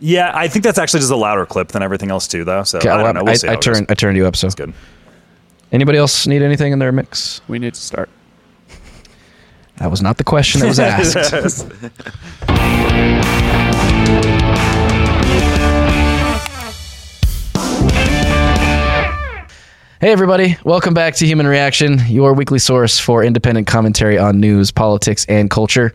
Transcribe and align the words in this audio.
Yeah, 0.00 0.30
I 0.34 0.48
think 0.48 0.64
that's 0.64 0.78
actually 0.78 1.00
just 1.00 1.12
a 1.12 1.16
louder 1.16 1.44
clip 1.44 1.68
than 1.68 1.82
everything 1.82 2.10
else 2.10 2.28
too, 2.28 2.44
though. 2.44 2.62
So 2.62 2.78
Okay, 2.78 2.88
I 2.88 3.02
don't 3.02 3.14
know. 3.14 3.24
We'll 3.24 3.32
I, 3.32 3.36
see 3.36 3.48
I 3.48 3.56
turned 3.56 3.86
I 3.90 3.94
turned 3.94 4.16
you 4.16 4.26
up. 4.26 4.36
So 4.36 4.46
That's 4.46 4.54
good. 4.54 4.72
anybody 5.72 5.98
else 5.98 6.26
need 6.26 6.42
anything 6.42 6.72
in 6.72 6.78
their 6.78 6.92
mix? 6.92 7.40
We 7.48 7.58
need 7.58 7.74
to 7.74 7.80
start. 7.80 8.08
That 9.78 9.90
was 9.90 10.02
not 10.02 10.16
the 10.18 10.24
question 10.24 10.60
that 10.60 10.68
was 10.68 10.78
asked. 10.80 11.66
Hey, 20.00 20.12
everybody. 20.12 20.56
Welcome 20.62 20.94
back 20.94 21.16
to 21.16 21.26
Human 21.26 21.48
Reaction, 21.48 21.98
your 22.06 22.32
weekly 22.32 22.60
source 22.60 23.00
for 23.00 23.24
independent 23.24 23.66
commentary 23.66 24.16
on 24.16 24.38
news, 24.38 24.70
politics, 24.70 25.26
and 25.28 25.50
culture, 25.50 25.92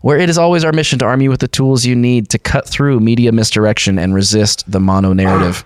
where 0.00 0.18
it 0.18 0.30
is 0.30 0.38
always 0.38 0.64
our 0.64 0.72
mission 0.72 0.98
to 0.98 1.04
arm 1.04 1.20
you 1.20 1.30
with 1.30 1.40
the 1.40 1.48
tools 1.48 1.84
you 1.84 1.94
need 1.94 2.28
to 2.30 2.38
cut 2.38 2.68
through 2.68 3.00
media 3.00 3.32
misdirection 3.32 3.98
and 3.98 4.14
resist 4.14 4.70
the 4.70 4.80
mono 4.80 5.12
narrative. 5.12 5.64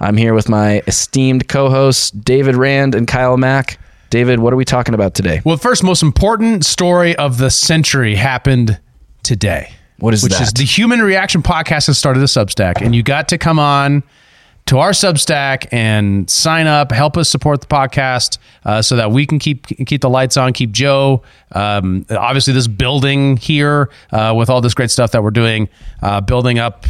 I'm 0.00 0.16
here 0.16 0.34
with 0.34 0.48
my 0.48 0.82
esteemed 0.86 1.48
co 1.48 1.70
hosts, 1.70 2.10
David 2.10 2.54
Rand 2.54 2.94
and 2.94 3.06
Kyle 3.06 3.36
Mack. 3.36 3.78
David, 4.10 4.38
what 4.38 4.52
are 4.52 4.56
we 4.56 4.64
talking 4.64 4.94
about 4.94 5.14
today? 5.14 5.42
Well, 5.44 5.56
the 5.56 5.62
first 5.62 5.82
most 5.82 6.02
important 6.02 6.64
story 6.64 7.14
of 7.16 7.38
the 7.38 7.50
century 7.50 8.14
happened 8.14 8.80
today. 9.22 9.72
What 9.98 10.14
is 10.14 10.22
which 10.22 10.40
is 10.40 10.52
the 10.52 10.64
Human 10.64 11.00
Reaction 11.00 11.42
Podcast 11.42 11.88
has 11.88 11.98
started 11.98 12.22
a 12.22 12.26
Substack, 12.26 12.80
and 12.80 12.94
you 12.94 13.02
got 13.02 13.28
to 13.28 13.38
come 13.38 13.58
on 13.58 14.04
to 14.68 14.78
our 14.78 14.90
Substack 14.90 15.66
and 15.72 16.28
sign 16.28 16.66
up, 16.66 16.92
help 16.92 17.16
us 17.16 17.30
support 17.30 17.62
the 17.62 17.66
podcast, 17.66 18.36
uh, 18.66 18.82
so 18.82 18.96
that 18.96 19.10
we 19.10 19.24
can 19.24 19.38
keep 19.38 19.66
keep 19.66 20.02
the 20.02 20.10
lights 20.10 20.36
on, 20.36 20.52
keep 20.52 20.72
Joe. 20.72 21.22
Um, 21.52 22.04
obviously, 22.10 22.52
this 22.52 22.66
building 22.66 23.38
here 23.38 23.90
uh, 24.12 24.34
with 24.36 24.50
all 24.50 24.60
this 24.60 24.74
great 24.74 24.90
stuff 24.90 25.12
that 25.12 25.22
we're 25.22 25.30
doing, 25.30 25.70
uh, 26.02 26.20
building 26.20 26.58
up 26.58 26.84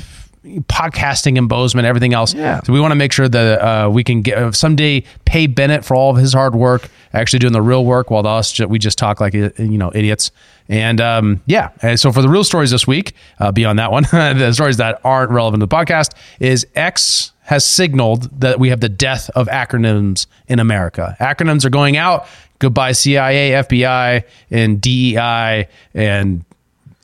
podcasting 0.44 1.36
in 1.36 1.46
Bozeman, 1.46 1.84
everything 1.84 2.14
else. 2.14 2.34
Yeah. 2.34 2.60
So 2.62 2.72
we 2.72 2.80
want 2.80 2.90
to 2.92 2.96
make 2.96 3.12
sure 3.12 3.28
that 3.28 3.60
uh, 3.60 3.88
we 3.90 4.02
can 4.02 4.22
get 4.22 4.54
someday 4.56 5.04
pay 5.24 5.46
Bennett 5.46 5.84
for 5.84 5.94
all 5.94 6.10
of 6.10 6.16
his 6.16 6.32
hard 6.32 6.56
work, 6.56 6.88
actually 7.12 7.38
doing 7.38 7.52
the 7.52 7.62
real 7.62 7.84
work, 7.84 8.10
while 8.10 8.26
us 8.26 8.58
we 8.58 8.80
just 8.80 8.98
talk 8.98 9.20
like 9.20 9.34
you 9.34 9.52
know 9.56 9.92
idiots. 9.94 10.32
And 10.68 11.00
um, 11.00 11.42
yeah, 11.46 11.70
and 11.80 11.98
so 11.98 12.10
for 12.10 12.22
the 12.22 12.28
real 12.28 12.42
stories 12.42 12.72
this 12.72 12.88
week, 12.88 13.14
uh, 13.38 13.52
beyond 13.52 13.78
that 13.78 13.92
one, 13.92 14.02
the 14.10 14.52
stories 14.52 14.78
that 14.78 15.00
aren't 15.04 15.30
relevant 15.30 15.60
to 15.60 15.66
the 15.66 15.76
podcast 15.76 16.14
is 16.40 16.66
X 16.74 17.34
has 17.48 17.64
signaled 17.64 18.40
that 18.40 18.60
we 18.60 18.68
have 18.68 18.80
the 18.80 18.90
death 18.90 19.30
of 19.30 19.48
acronyms 19.48 20.26
in 20.48 20.58
America. 20.60 21.16
Acronyms 21.18 21.64
are 21.64 21.70
going 21.70 21.96
out. 21.96 22.26
Goodbye 22.58 22.92
CIA, 22.92 23.52
FBI, 23.52 24.22
and 24.50 24.78
DEI, 24.78 25.66
and 25.94 26.44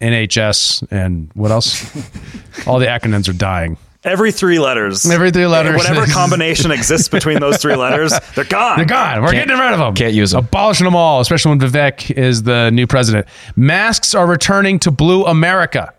NHS, 0.02 0.86
and 0.90 1.30
what 1.32 1.50
else? 1.50 1.82
All 2.66 2.78
the 2.78 2.84
acronyms 2.84 3.26
are 3.26 3.32
dying. 3.32 3.78
Every 4.04 4.32
three 4.32 4.58
letters. 4.58 5.10
Every 5.10 5.30
three 5.30 5.46
letters. 5.46 5.78
Whatever 5.78 6.04
combination 6.04 6.70
exists 6.70 7.08
between 7.08 7.40
those 7.40 7.56
three 7.56 7.74
letters, 7.76 8.12
they're 8.34 8.44
gone. 8.44 8.76
They're 8.76 8.84
gone. 8.84 9.22
We're 9.22 9.32
getting 9.32 9.56
rid 9.56 9.72
of 9.72 9.78
them. 9.78 9.94
can't 9.94 10.12
use 10.12 10.32
them. 10.32 10.44
Abolishing 10.44 10.84
them 10.84 10.94
all, 10.94 11.20
especially 11.20 11.56
when 11.56 11.60
Vivek 11.60 12.10
is 12.10 12.42
the 12.42 12.68
new 12.70 12.86
president. 12.86 13.26
Masks 13.56 14.14
are 14.14 14.26
returning 14.26 14.78
to 14.80 14.90
blue 14.90 15.24
America. 15.24 15.94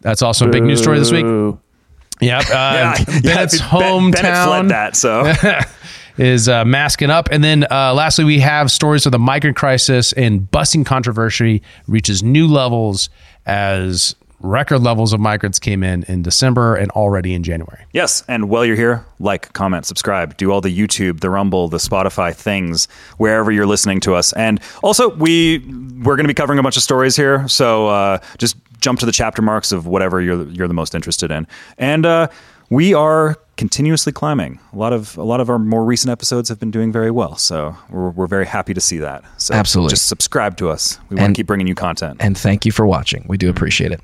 That's 0.00 0.20
also 0.20 0.48
a 0.48 0.50
big 0.50 0.64
news 0.64 0.82
story 0.82 0.98
this 0.98 1.12
week. 1.12 1.26
Yep. 2.20 2.42
Uh, 2.42 2.44
Yeah, 2.52 2.94
yeah, 3.08 3.20
Bennett's 3.20 3.58
Ben- 3.60 3.68
hometown 3.68 4.12
Bennett 4.12 4.44
fled 4.46 4.68
that, 4.68 4.96
so 4.96 5.32
is 6.18 6.48
uh, 6.48 6.64
masking 6.64 7.10
up. 7.10 7.28
And 7.30 7.42
then 7.44 7.64
uh, 7.70 7.94
lastly, 7.94 8.24
we 8.24 8.40
have 8.40 8.70
stories 8.70 9.06
of 9.06 9.12
the 9.12 9.18
migrant 9.18 9.56
crisis 9.56 10.12
and 10.14 10.50
busing 10.50 10.84
controversy 10.84 11.62
reaches 11.86 12.22
new 12.22 12.46
levels 12.48 13.08
as 13.46 14.14
record 14.40 14.78
levels 14.80 15.12
of 15.12 15.18
migrants 15.18 15.58
came 15.58 15.82
in 15.82 16.04
in 16.04 16.22
December 16.22 16.76
and 16.76 16.90
already 16.92 17.34
in 17.34 17.42
January. 17.42 17.84
Yes, 17.92 18.22
and 18.28 18.48
while 18.48 18.64
you're 18.64 18.76
here, 18.76 19.04
like, 19.18 19.52
comment, 19.52 19.84
subscribe, 19.84 20.36
do 20.36 20.52
all 20.52 20.60
the 20.60 20.76
YouTube, 20.76 21.20
the 21.20 21.28
Rumble, 21.30 21.66
the 21.68 21.78
Spotify 21.78 22.32
things 22.34 22.86
wherever 23.16 23.50
you're 23.50 23.66
listening 23.66 23.98
to 24.00 24.14
us. 24.14 24.32
And 24.34 24.60
also, 24.82 25.08
we 25.08 25.58
we're 26.04 26.14
going 26.14 26.24
to 26.24 26.28
be 26.28 26.34
covering 26.34 26.60
a 26.60 26.62
bunch 26.62 26.76
of 26.76 26.84
stories 26.84 27.16
here, 27.16 27.48
so 27.48 27.88
uh, 27.88 28.18
just 28.38 28.56
jump 28.80 28.98
to 29.00 29.06
the 29.06 29.12
chapter 29.12 29.42
marks 29.42 29.72
of 29.72 29.86
whatever 29.86 30.20
you're 30.20 30.48
you're 30.48 30.68
the 30.68 30.74
most 30.74 30.94
interested 30.94 31.30
in. 31.30 31.46
And 31.78 32.06
uh, 32.06 32.28
we 32.70 32.94
are 32.94 33.36
continuously 33.56 34.12
climbing. 34.12 34.60
A 34.72 34.76
lot 34.76 34.92
of 34.92 35.16
a 35.18 35.22
lot 35.22 35.40
of 35.40 35.50
our 35.50 35.58
more 35.58 35.84
recent 35.84 36.10
episodes 36.10 36.48
have 36.48 36.60
been 36.60 36.70
doing 36.70 36.92
very 36.92 37.10
well, 37.10 37.36
so 37.36 37.76
we're, 37.90 38.10
we're 38.10 38.26
very 38.26 38.46
happy 38.46 38.74
to 38.74 38.80
see 38.80 38.98
that. 38.98 39.24
So 39.38 39.54
Absolutely. 39.54 39.90
just 39.90 40.06
subscribe 40.08 40.56
to 40.58 40.68
us. 40.70 40.98
We 41.08 41.16
want 41.16 41.26
And- 41.26 41.34
to 41.34 41.38
keep 41.38 41.46
bringing 41.46 41.66
you 41.66 41.74
content. 41.74 42.18
and 42.20 42.36
thank 42.38 42.64
you 42.66 42.72
for 42.72 42.86
watching. 42.86 43.24
We 43.28 43.36
do 43.36 43.48
appreciate 43.50 43.92
it. 43.92 44.00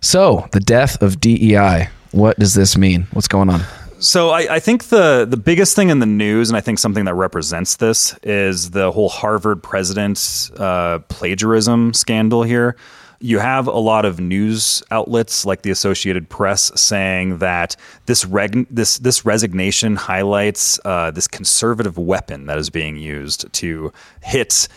So, 0.00 0.48
the 0.52 0.60
death 0.60 1.02
of 1.02 1.20
DEI. 1.20 1.88
What 2.12 2.38
does 2.38 2.54
this 2.54 2.76
mean? 2.76 3.06
What's 3.12 3.28
going 3.28 3.50
on? 3.50 3.60
So 4.00 4.30
I, 4.30 4.54
I 4.54 4.60
think 4.60 4.84
the 4.84 5.26
the 5.28 5.36
biggest 5.36 5.76
thing 5.76 5.90
in 5.90 5.98
the 5.98 6.06
news, 6.06 6.48
and 6.48 6.56
I 6.56 6.60
think 6.62 6.78
something 6.78 7.04
that 7.04 7.14
represents 7.14 7.76
this, 7.76 8.16
is 8.22 8.70
the 8.70 8.90
whole 8.92 9.10
Harvard 9.10 9.62
president 9.62 10.50
uh, 10.56 11.00
plagiarism 11.10 11.92
scandal 11.92 12.42
here. 12.42 12.76
You 13.22 13.38
have 13.38 13.66
a 13.66 13.78
lot 13.78 14.06
of 14.06 14.18
news 14.18 14.82
outlets 14.90 15.44
like 15.44 15.60
the 15.60 15.70
Associated 15.70 16.30
Press 16.30 16.72
saying 16.74 17.38
that 17.38 17.76
this 18.06 18.24
reg- 18.24 18.66
this 18.70 18.98
this 18.98 19.26
resignation 19.26 19.96
highlights 19.96 20.80
uh, 20.86 21.10
this 21.10 21.28
conservative 21.28 21.98
weapon 21.98 22.46
that 22.46 22.56
is 22.56 22.70
being 22.70 22.96
used 22.96 23.52
to 23.52 23.92
hit 24.22 24.68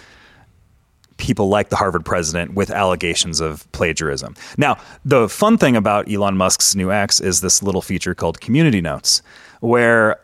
people 1.18 1.48
like 1.48 1.70
the 1.70 1.78
Harvard 1.78 2.04
president 2.04 2.54
with 2.54 2.70
allegations 2.70 3.40
of 3.40 3.72
plagiarism. 3.72 4.36
Now, 4.58 4.78
the 5.06 5.30
fun 5.30 5.58
thing 5.58 5.78
about 5.78 6.12
Elon 6.12 6.36
Musk's 6.36 6.75
new 6.75 6.92
X 6.92 7.22
is 7.22 7.40
this 7.40 7.64
little 7.64 7.81
feature 7.81 8.14
called 8.14 8.42
Community 8.42 8.81
Notes, 8.81 9.22
where 9.62 10.20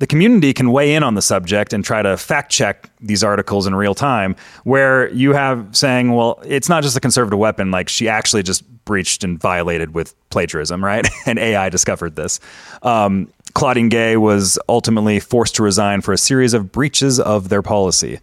the 0.00 0.06
community 0.06 0.54
can 0.54 0.72
weigh 0.72 0.94
in 0.94 1.02
on 1.02 1.14
the 1.14 1.22
subject 1.22 1.74
and 1.74 1.84
try 1.84 2.00
to 2.00 2.16
fact 2.16 2.50
check 2.50 2.90
these 3.00 3.22
articles 3.22 3.66
in 3.66 3.74
real 3.74 3.94
time. 3.94 4.34
Where 4.64 5.10
you 5.10 5.34
have 5.34 5.68
saying, 5.76 6.12
well, 6.12 6.40
it's 6.44 6.70
not 6.70 6.82
just 6.82 6.96
a 6.96 7.00
conservative 7.00 7.38
weapon, 7.38 7.70
like 7.70 7.90
she 7.90 8.08
actually 8.08 8.42
just 8.42 8.64
breached 8.86 9.22
and 9.22 9.38
violated 9.38 9.94
with 9.94 10.14
plagiarism, 10.30 10.82
right? 10.82 11.06
and 11.26 11.38
AI 11.38 11.68
discovered 11.68 12.16
this. 12.16 12.40
Um, 12.82 13.30
Claudine 13.52 13.90
Gay 13.90 14.16
was 14.16 14.58
ultimately 14.68 15.20
forced 15.20 15.56
to 15.56 15.62
resign 15.62 16.00
for 16.00 16.12
a 16.14 16.18
series 16.18 16.54
of 16.54 16.72
breaches 16.72 17.20
of 17.20 17.50
their 17.50 17.62
policy. 17.62 18.20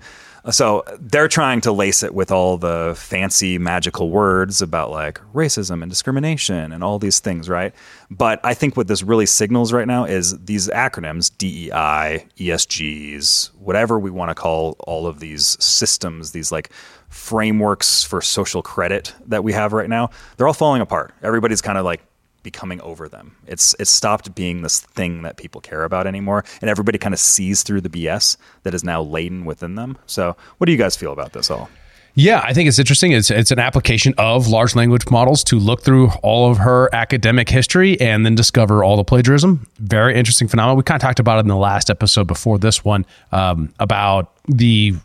So 0.50 0.84
they're 1.00 1.28
trying 1.28 1.62
to 1.62 1.72
lace 1.72 2.04
it 2.04 2.14
with 2.14 2.32
all 2.32 2.58
the 2.58 2.94
fancy 2.98 3.58
magical 3.58 4.10
words 4.10 4.62
about 4.62 4.92
like 4.92 5.20
racism 5.34 5.82
and 5.82 5.90
discrimination 5.90 6.72
and 6.72 6.84
all 6.84 7.00
these 7.00 7.20
things, 7.20 7.50
right? 7.50 7.74
But 8.10 8.40
I 8.44 8.54
think 8.54 8.78
what 8.78 8.88
this 8.88 9.04
really 9.04 9.26
signals 9.26 9.74
right 9.74 9.88
now 9.88 10.06
is 10.06 10.38
these 10.46 10.70
acronyms 10.70 11.32
DEI, 11.38 12.26
ESGs, 12.38 13.54
whatever 13.56 14.00
we 14.00 14.10
want 14.10 14.30
to 14.30 14.36
call 14.36 14.78
all 14.80 15.06
of 15.06 15.20
these 15.20 15.62
systems, 15.64 16.32
these 16.32 16.52
like 16.52 16.72
frameworks 17.10 18.04
for 18.04 18.22
social 18.22 18.62
credit 18.62 19.14
that 19.26 19.44
we 19.44 19.52
have 19.52 19.74
right 19.74 19.90
now, 19.90 20.10
they're 20.38 20.48
all 20.48 20.54
falling 20.54 20.82
apart. 20.82 21.14
Everybody's 21.24 21.62
kind 21.62 21.78
of 21.78 21.84
like 21.84 22.02
becoming 22.48 22.80
over 22.80 23.10
them. 23.10 23.36
It's 23.46 23.76
it's 23.78 23.92
stopped 23.92 24.34
being 24.34 24.62
this 24.62 24.80
thing 24.80 25.24
that 25.24 25.36
people 25.36 25.60
care 25.60 25.84
about 25.84 26.08
anymore, 26.08 26.46
and 26.62 26.70
everybody 26.70 26.98
kind 26.98 27.14
of 27.14 27.20
sees 27.20 27.62
through 27.62 27.82
the 27.82 27.90
BS 27.90 28.38
that 28.64 28.74
is 28.74 28.86
now 28.86 29.02
laden 29.02 29.44
within 29.44 29.76
them. 29.76 29.98
So, 30.06 30.38
what 30.58 30.66
do 30.66 30.72
you 30.72 30.78
guys 30.78 30.96
feel 30.96 31.12
about 31.12 31.34
this 31.34 31.52
all? 31.52 31.70
Yeah, 32.16 32.42
I 32.42 32.54
think 32.54 32.70
it's 32.70 32.80
interesting. 32.80 33.12
It's 33.12 33.30
it's 33.30 33.52
an 33.52 33.60
application 33.60 34.14
of 34.18 34.48
large 34.48 34.76
language 34.76 35.10
models 35.12 35.44
to 35.44 35.60
look 35.60 35.82
through 35.82 36.12
all 36.24 36.50
of 36.50 36.58
her 36.60 36.90
academic 36.96 37.50
history 37.50 38.00
and 38.00 38.26
then 38.26 38.34
discover 38.34 38.82
all 38.82 38.96
the 38.96 39.04
plagiarism. 39.04 39.68
Very 39.80 40.16
interesting 40.16 40.48
phenomenon. 40.48 40.78
We 40.78 40.84
kind 40.84 40.96
of 40.96 41.06
talked 41.06 41.20
about 41.20 41.40
it 41.40 41.42
in 41.42 41.50
the 41.50 41.58
last 41.58 41.90
episode 41.90 42.28
before 42.28 42.58
this 42.60 42.86
one 42.86 43.06
um, 43.34 43.74
about 43.82 44.32
the 44.48 44.96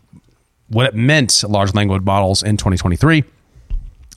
what 0.69 0.85
it 0.85 0.95
meant 0.95 1.43
large 1.47 1.73
language 1.73 2.03
models 2.03 2.41
in 2.41 2.55
2023. 2.55 3.25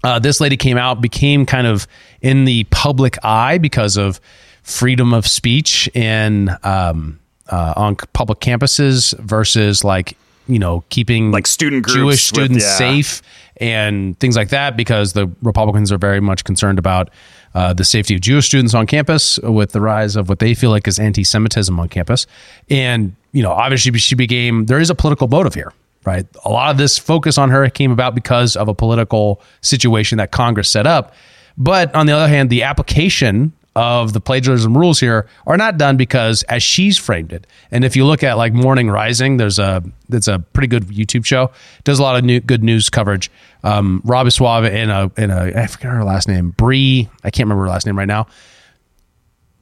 Uh, 0.04 0.18
this 0.18 0.40
lady 0.40 0.56
came 0.56 0.76
out, 0.76 1.00
became 1.00 1.46
kind 1.46 1.66
of 1.66 1.86
in 2.20 2.44
the 2.44 2.64
public 2.64 3.16
eye 3.24 3.58
because 3.58 3.96
of 3.96 4.20
freedom 4.62 5.14
of 5.14 5.26
speech 5.26 5.88
and 5.94 6.50
um, 6.64 7.18
uh, 7.50 7.72
on 7.76 7.96
public 8.12 8.40
campuses 8.40 9.16
versus 9.20 9.84
like 9.84 10.16
you 10.48 10.58
know 10.58 10.84
keeping 10.90 11.30
Like 11.30 11.46
student 11.46 11.84
groups 11.84 11.96
Jewish 11.96 12.08
with- 12.10 12.20
students 12.20 12.64
yeah. 12.64 12.76
safe 12.76 13.22
and 13.58 14.18
things 14.18 14.36
like 14.36 14.50
that 14.50 14.76
because 14.76 15.14
the 15.14 15.28
Republicans 15.42 15.90
are 15.90 15.98
very 15.98 16.20
much 16.20 16.44
concerned 16.44 16.78
about 16.78 17.10
uh, 17.54 17.72
the 17.72 17.84
safety 17.84 18.14
of 18.14 18.20
Jewish 18.20 18.46
students 18.46 18.74
on 18.74 18.86
campus 18.86 19.38
with 19.38 19.72
the 19.72 19.80
rise 19.80 20.14
of 20.14 20.28
what 20.28 20.40
they 20.40 20.52
feel 20.52 20.70
like 20.70 20.86
is 20.86 20.98
anti-Semitism 20.98 21.80
on 21.80 21.88
campus. 21.88 22.26
And 22.68 23.16
you 23.32 23.42
know, 23.42 23.52
obviously, 23.52 23.96
she 23.98 24.14
became 24.14 24.66
there 24.66 24.78
is 24.78 24.90
a 24.90 24.94
political 24.94 25.28
motive 25.28 25.54
here, 25.54 25.72
right? 26.06 26.26
A 26.44 26.48
lot 26.48 26.70
of 26.70 26.78
this 26.78 26.98
focus 26.98 27.36
on 27.36 27.50
her 27.50 27.68
came 27.68 27.90
about 27.90 28.14
because 28.14 28.56
of 28.56 28.68
a 28.68 28.74
political 28.74 29.42
situation 29.60 30.18
that 30.18 30.30
Congress 30.30 30.70
set 30.70 30.86
up. 30.86 31.14
But 31.58 31.94
on 31.94 32.06
the 32.06 32.12
other 32.12 32.28
hand, 32.28 32.48
the 32.50 32.62
application 32.62 33.52
of 33.74 34.14
the 34.14 34.20
plagiarism 34.22 34.76
rules 34.76 34.98
here 34.98 35.28
are 35.46 35.58
not 35.58 35.76
done 35.76 35.98
because 35.98 36.42
as 36.44 36.62
she's 36.62 36.96
framed 36.96 37.30
it. 37.30 37.46
And 37.70 37.84
if 37.84 37.94
you 37.94 38.06
look 38.06 38.22
at 38.22 38.38
like 38.38 38.54
Morning 38.54 38.88
Rising, 38.88 39.36
there's 39.36 39.58
a 39.58 39.82
that's 40.08 40.28
a 40.28 40.38
pretty 40.38 40.68
good 40.68 40.84
YouTube 40.84 41.26
show. 41.26 41.50
Does 41.84 41.98
a 41.98 42.02
lot 42.02 42.16
of 42.16 42.24
new, 42.24 42.40
good 42.40 42.64
news 42.64 42.88
coverage. 42.88 43.30
Um, 43.64 44.00
Rob 44.04 44.30
Soave 44.32 44.64
and 44.64 44.90
a 44.90 45.10
and 45.18 45.30
a 45.30 45.60
I 45.60 45.66
forget 45.66 45.90
her 45.92 46.04
last 46.04 46.26
name, 46.26 46.50
Bree. 46.50 47.10
I 47.22 47.30
can't 47.30 47.46
remember 47.46 47.64
her 47.64 47.70
last 47.70 47.84
name 47.84 47.98
right 47.98 48.08
now. 48.08 48.28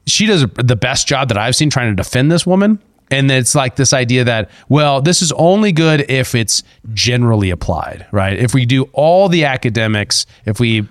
she 0.07 0.25
does 0.27 0.45
the 0.53 0.75
best 0.77 1.07
job 1.07 1.27
that 1.29 1.37
I've 1.37 1.55
seen 1.55 1.69
trying 1.69 1.91
to 1.91 1.95
defend 1.95 2.31
this 2.31 2.45
woman. 2.45 2.79
And 3.11 3.29
it's 3.29 3.53
like 3.53 3.75
this 3.75 3.93
idea 3.93 4.23
that, 4.23 4.49
well, 4.67 5.01
this 5.01 5.21
is 5.21 5.31
only 5.33 5.71
good 5.71 6.09
if 6.09 6.33
it's 6.33 6.63
generally 6.93 7.51
applied, 7.51 8.05
right? 8.11 8.37
If 8.37 8.53
we 8.53 8.65
do 8.65 8.83
all 8.93 9.29
the 9.29 9.45
academics, 9.45 10.25
if 10.45 10.59
we 10.59 10.87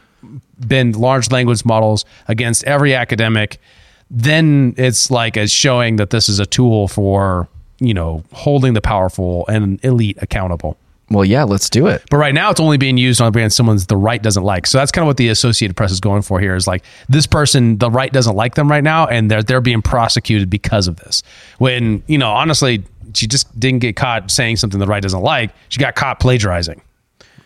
bend 0.58 0.96
large 0.96 1.30
language 1.30 1.64
models 1.64 2.04
against 2.28 2.64
every 2.64 2.94
academic, 2.94 3.58
then 4.10 4.74
it's 4.76 5.10
like 5.10 5.36
as 5.36 5.50
showing 5.50 5.96
that 5.96 6.10
this 6.10 6.28
is 6.28 6.38
a 6.38 6.46
tool 6.46 6.86
for, 6.88 7.48
you 7.80 7.94
know, 7.94 8.22
holding 8.32 8.74
the 8.74 8.80
powerful 8.80 9.44
and 9.48 9.84
elite 9.84 10.18
accountable. 10.22 10.76
Well, 11.10 11.24
yeah, 11.24 11.44
let's 11.44 11.68
do 11.68 11.86
it. 11.86 12.02
But 12.10 12.16
right 12.16 12.34
now, 12.34 12.50
it's 12.50 12.60
only 12.60 12.78
being 12.78 12.96
used 12.96 13.20
on 13.20 13.28
against 13.28 13.56
someone's 13.56 13.86
the 13.86 13.96
right 13.96 14.22
doesn't 14.22 14.42
like. 14.42 14.66
So 14.66 14.78
that's 14.78 14.90
kind 14.90 15.02
of 15.04 15.06
what 15.06 15.18
the 15.18 15.28
Associated 15.28 15.76
Press 15.76 15.92
is 15.92 16.00
going 16.00 16.22
for 16.22 16.40
here. 16.40 16.54
Is 16.54 16.66
like 16.66 16.82
this 17.08 17.26
person, 17.26 17.76
the 17.78 17.90
right 17.90 18.12
doesn't 18.12 18.34
like 18.34 18.54
them 18.54 18.70
right 18.70 18.82
now, 18.82 19.06
and 19.06 19.30
they're 19.30 19.42
they're 19.42 19.60
being 19.60 19.82
prosecuted 19.82 20.48
because 20.48 20.88
of 20.88 20.96
this. 20.96 21.22
When 21.58 22.02
you 22.06 22.16
know, 22.16 22.30
honestly, 22.30 22.84
she 23.12 23.26
just 23.26 23.58
didn't 23.58 23.80
get 23.80 23.96
caught 23.96 24.30
saying 24.30 24.56
something 24.56 24.80
the 24.80 24.86
right 24.86 25.02
doesn't 25.02 25.22
like. 25.22 25.50
She 25.68 25.78
got 25.78 25.94
caught 25.94 26.20
plagiarizing. 26.20 26.80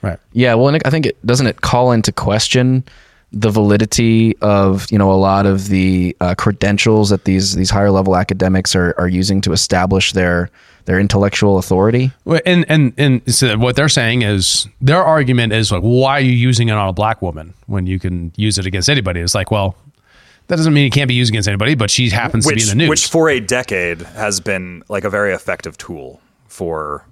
Right. 0.03 0.19
Yeah, 0.33 0.55
well, 0.55 0.69
and 0.69 0.81
I 0.85 0.91
think 0.91 1.07
it 1.07 1.27
doesn't 1.27 1.47
it 1.47 1.61
call 1.61 1.91
into 1.91 2.13
question 2.13 2.85
the 3.33 3.51
validity 3.51 4.37
of 4.39 4.91
you 4.91 4.99
know 4.99 5.11
a 5.11 5.17
lot 5.17 5.45
of 5.45 5.69
the 5.69 6.17
uh, 6.21 6.35
credentials 6.37 7.11
that 7.11 7.25
these 7.25 7.55
these 7.55 7.71
higher 7.71 7.91
level 7.91 8.17
academics 8.17 8.75
are 8.75 8.95
are 8.99 9.09
using 9.09 9.41
to 9.43 9.53
establish 9.53 10.13
their 10.13 10.51
their 10.88 10.99
intellectual 10.99 11.58
authority. 11.58 12.11
And 12.46 12.64
and 12.70 12.94
and 12.96 13.35
so 13.35 13.58
what 13.58 13.76
they're 13.76 13.90
saying 13.90 14.23
is 14.23 14.67
their 14.81 15.05
argument 15.05 15.52
is 15.52 15.70
like, 15.70 15.82
why 15.82 16.17
are 16.17 16.20
you 16.20 16.32
using 16.32 16.70
it 16.70 16.73
on 16.73 16.88
a 16.88 16.94
black 16.94 17.20
woman 17.20 17.52
when 17.67 17.87
you 17.87 17.99
can 17.99 18.32
use 18.37 18.56
it 18.56 18.64
against 18.64 18.88
anybody? 18.88 19.20
It's 19.20 19.35
like, 19.35 19.50
well, 19.50 19.76
that 20.46 20.56
doesn't 20.56 20.73
mean 20.73 20.87
it 20.87 20.94
can't 20.94 21.08
be 21.08 21.12
used 21.12 21.31
against 21.31 21.46
anybody, 21.46 21.75
but 21.75 21.90
she 21.90 22.08
happens 22.08 22.46
to 22.46 22.55
be 22.55 22.62
in 22.62 22.69
the 22.69 22.75
news. 22.75 22.88
which 22.88 23.06
for 23.06 23.29
a 23.29 23.38
decade 23.38 24.00
has 24.00 24.40
been 24.40 24.82
like 24.88 25.05
a 25.05 25.11
very 25.11 25.35
effective 25.35 25.76
tool 25.76 26.23
for 26.46 27.05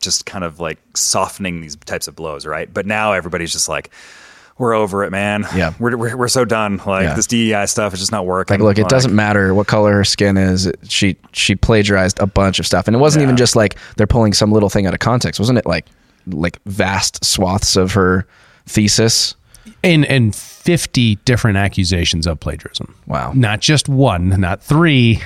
just 0.00 0.26
kind 0.26 0.42
of 0.42 0.58
like 0.58 0.80
softening 0.96 1.60
these 1.60 1.76
types 1.76 2.08
of 2.08 2.16
blows, 2.16 2.44
right? 2.44 2.74
But 2.74 2.86
now 2.86 3.12
everybody's 3.12 3.52
just 3.52 3.68
like, 3.68 3.90
we're 4.60 4.74
over 4.74 5.02
it, 5.02 5.10
man. 5.10 5.44
Yeah. 5.56 5.72
we're 5.80 5.96
we're, 5.96 6.16
we're 6.16 6.28
so 6.28 6.44
done. 6.44 6.80
Like 6.86 7.04
Yeah. 7.04 7.14
this 7.14 7.26
DEI 7.26 7.66
stuff 7.66 7.92
is 7.94 7.98
just 8.00 8.12
not 8.12 8.26
working. 8.26 8.54
Like, 8.60 8.76
look, 8.76 8.78
it 8.78 8.88
doesn't 8.88 9.14
matter 9.14 9.54
what 9.54 9.66
color 9.66 9.92
her 9.94 10.04
skin 10.04 10.36
is. 10.36 10.70
She 10.84 11.16
she 11.32 11.56
plagiarized 11.56 12.20
a 12.20 12.26
bunch 12.26 12.58
of 12.60 12.66
stuff, 12.66 12.86
and 12.86 12.94
it 12.94 12.98
wasn't 13.00 13.22
Yeah. 13.22 13.28
even 13.28 13.36
just 13.36 13.56
like 13.56 13.76
they're 13.96 14.06
pulling 14.06 14.32
some 14.34 14.52
little 14.52 14.68
thing 14.68 14.86
out 14.86 14.94
of 14.94 15.00
context. 15.00 15.40
Wasn't 15.40 15.58
it 15.58 15.66
like 15.66 15.86
like 16.26 16.60
vast 16.66 17.24
swaths 17.24 17.76
of 17.76 17.92
her 17.94 18.26
thesis? 18.66 19.34
and 19.82 20.04
and 20.06 20.34
50 20.34 21.16
different 21.24 21.56
accusations 21.56 22.26
of 22.26 22.38
plagiarism. 22.40 22.94
Wow. 23.06 23.32
Not 23.34 23.60
just 23.60 23.88
one, 23.88 24.28
not 24.40 24.62
three, 24.62 25.20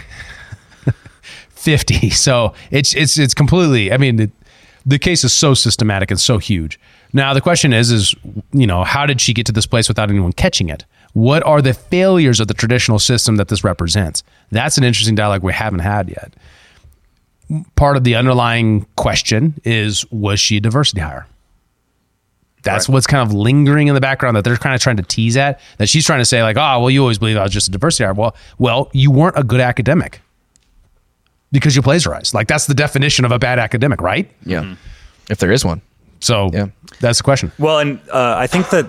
50. 1.50 2.10
So 2.10 2.52
it's 2.70 2.94
it's 2.94 3.18
it's 3.18 3.34
completely 3.34 3.92
I 3.92 3.96
mean 3.96 4.20
it, 4.20 4.30
the 4.86 4.98
case 4.98 5.24
is 5.24 5.32
so 5.32 5.54
systematic 5.54 6.10
and 6.10 6.20
so 6.20 6.38
huge. 6.38 6.78
Now 7.14 7.32
the 7.32 7.40
question 7.40 7.72
is 7.72 7.90
is 7.90 8.14
you 8.52 8.66
know, 8.66 8.84
how 8.84 9.06
did 9.06 9.20
she 9.20 9.32
get 9.32 9.46
to 9.46 9.52
this 9.52 9.66
place 9.66 9.88
without 9.88 10.10
anyone 10.10 10.32
catching 10.32 10.68
it? 10.68 10.84
What 11.14 11.42
are 11.44 11.62
the 11.62 11.72
failures 11.72 12.40
of 12.40 12.48
the 12.48 12.54
traditional 12.54 12.98
system 12.98 13.36
that 13.36 13.48
this 13.48 13.62
represents? 13.64 14.22
That's 14.50 14.76
an 14.76 14.84
interesting 14.84 15.14
dialogue 15.14 15.42
we 15.42 15.52
haven't 15.52 15.78
had 15.80 16.08
yet. 16.08 16.34
Part 17.76 17.96
of 17.96 18.04
the 18.04 18.16
underlying 18.16 18.86
question 18.96 19.60
is 19.64 20.04
was 20.10 20.40
she 20.40 20.56
a 20.56 20.60
diversity 20.60 21.00
hire? 21.00 21.26
That's 22.64 22.88
Right. 22.88 22.94
what's 22.94 23.06
kind 23.06 23.22
of 23.28 23.34
lingering 23.34 23.88
in 23.88 23.94
the 23.94 24.00
background 24.00 24.36
that 24.36 24.42
they're 24.44 24.56
kind 24.56 24.74
of 24.74 24.80
trying 24.80 24.96
to 24.96 25.02
tease 25.02 25.36
at. 25.36 25.60
That 25.76 25.88
she's 25.88 26.06
trying 26.06 26.20
to 26.20 26.24
say, 26.24 26.42
like, 26.42 26.56
oh, 26.56 26.80
well, 26.80 26.90
you 26.90 27.00
always 27.02 27.18
believe 27.18 27.36
I 27.36 27.42
was 27.42 27.52
just 27.52 27.68
a 27.68 27.70
diversity 27.70 28.04
hire. 28.04 28.14
Well, 28.14 28.34
well, 28.58 28.88
you 28.94 29.10
weren't 29.10 29.36
a 29.38 29.44
good 29.44 29.60
academic 29.60 30.20
because 31.52 31.76
you 31.76 31.82
plagiarized. 31.82 32.32
Like 32.34 32.48
that's 32.48 32.66
the 32.66 32.74
definition 32.74 33.24
of 33.26 33.30
a 33.32 33.38
bad 33.38 33.58
academic, 33.58 34.00
right? 34.00 34.28
Yeah, 34.46 34.74
if 35.30 35.38
there 35.38 35.52
is 35.52 35.64
one. 35.64 35.82
So 36.24 36.50
Yeah. 36.52 36.66
that's 37.00 37.18
the 37.18 37.24
question. 37.24 37.52
Well, 37.58 37.78
and 37.80 38.00
uh, 38.10 38.36
I 38.38 38.46
think 38.46 38.70
that 38.70 38.86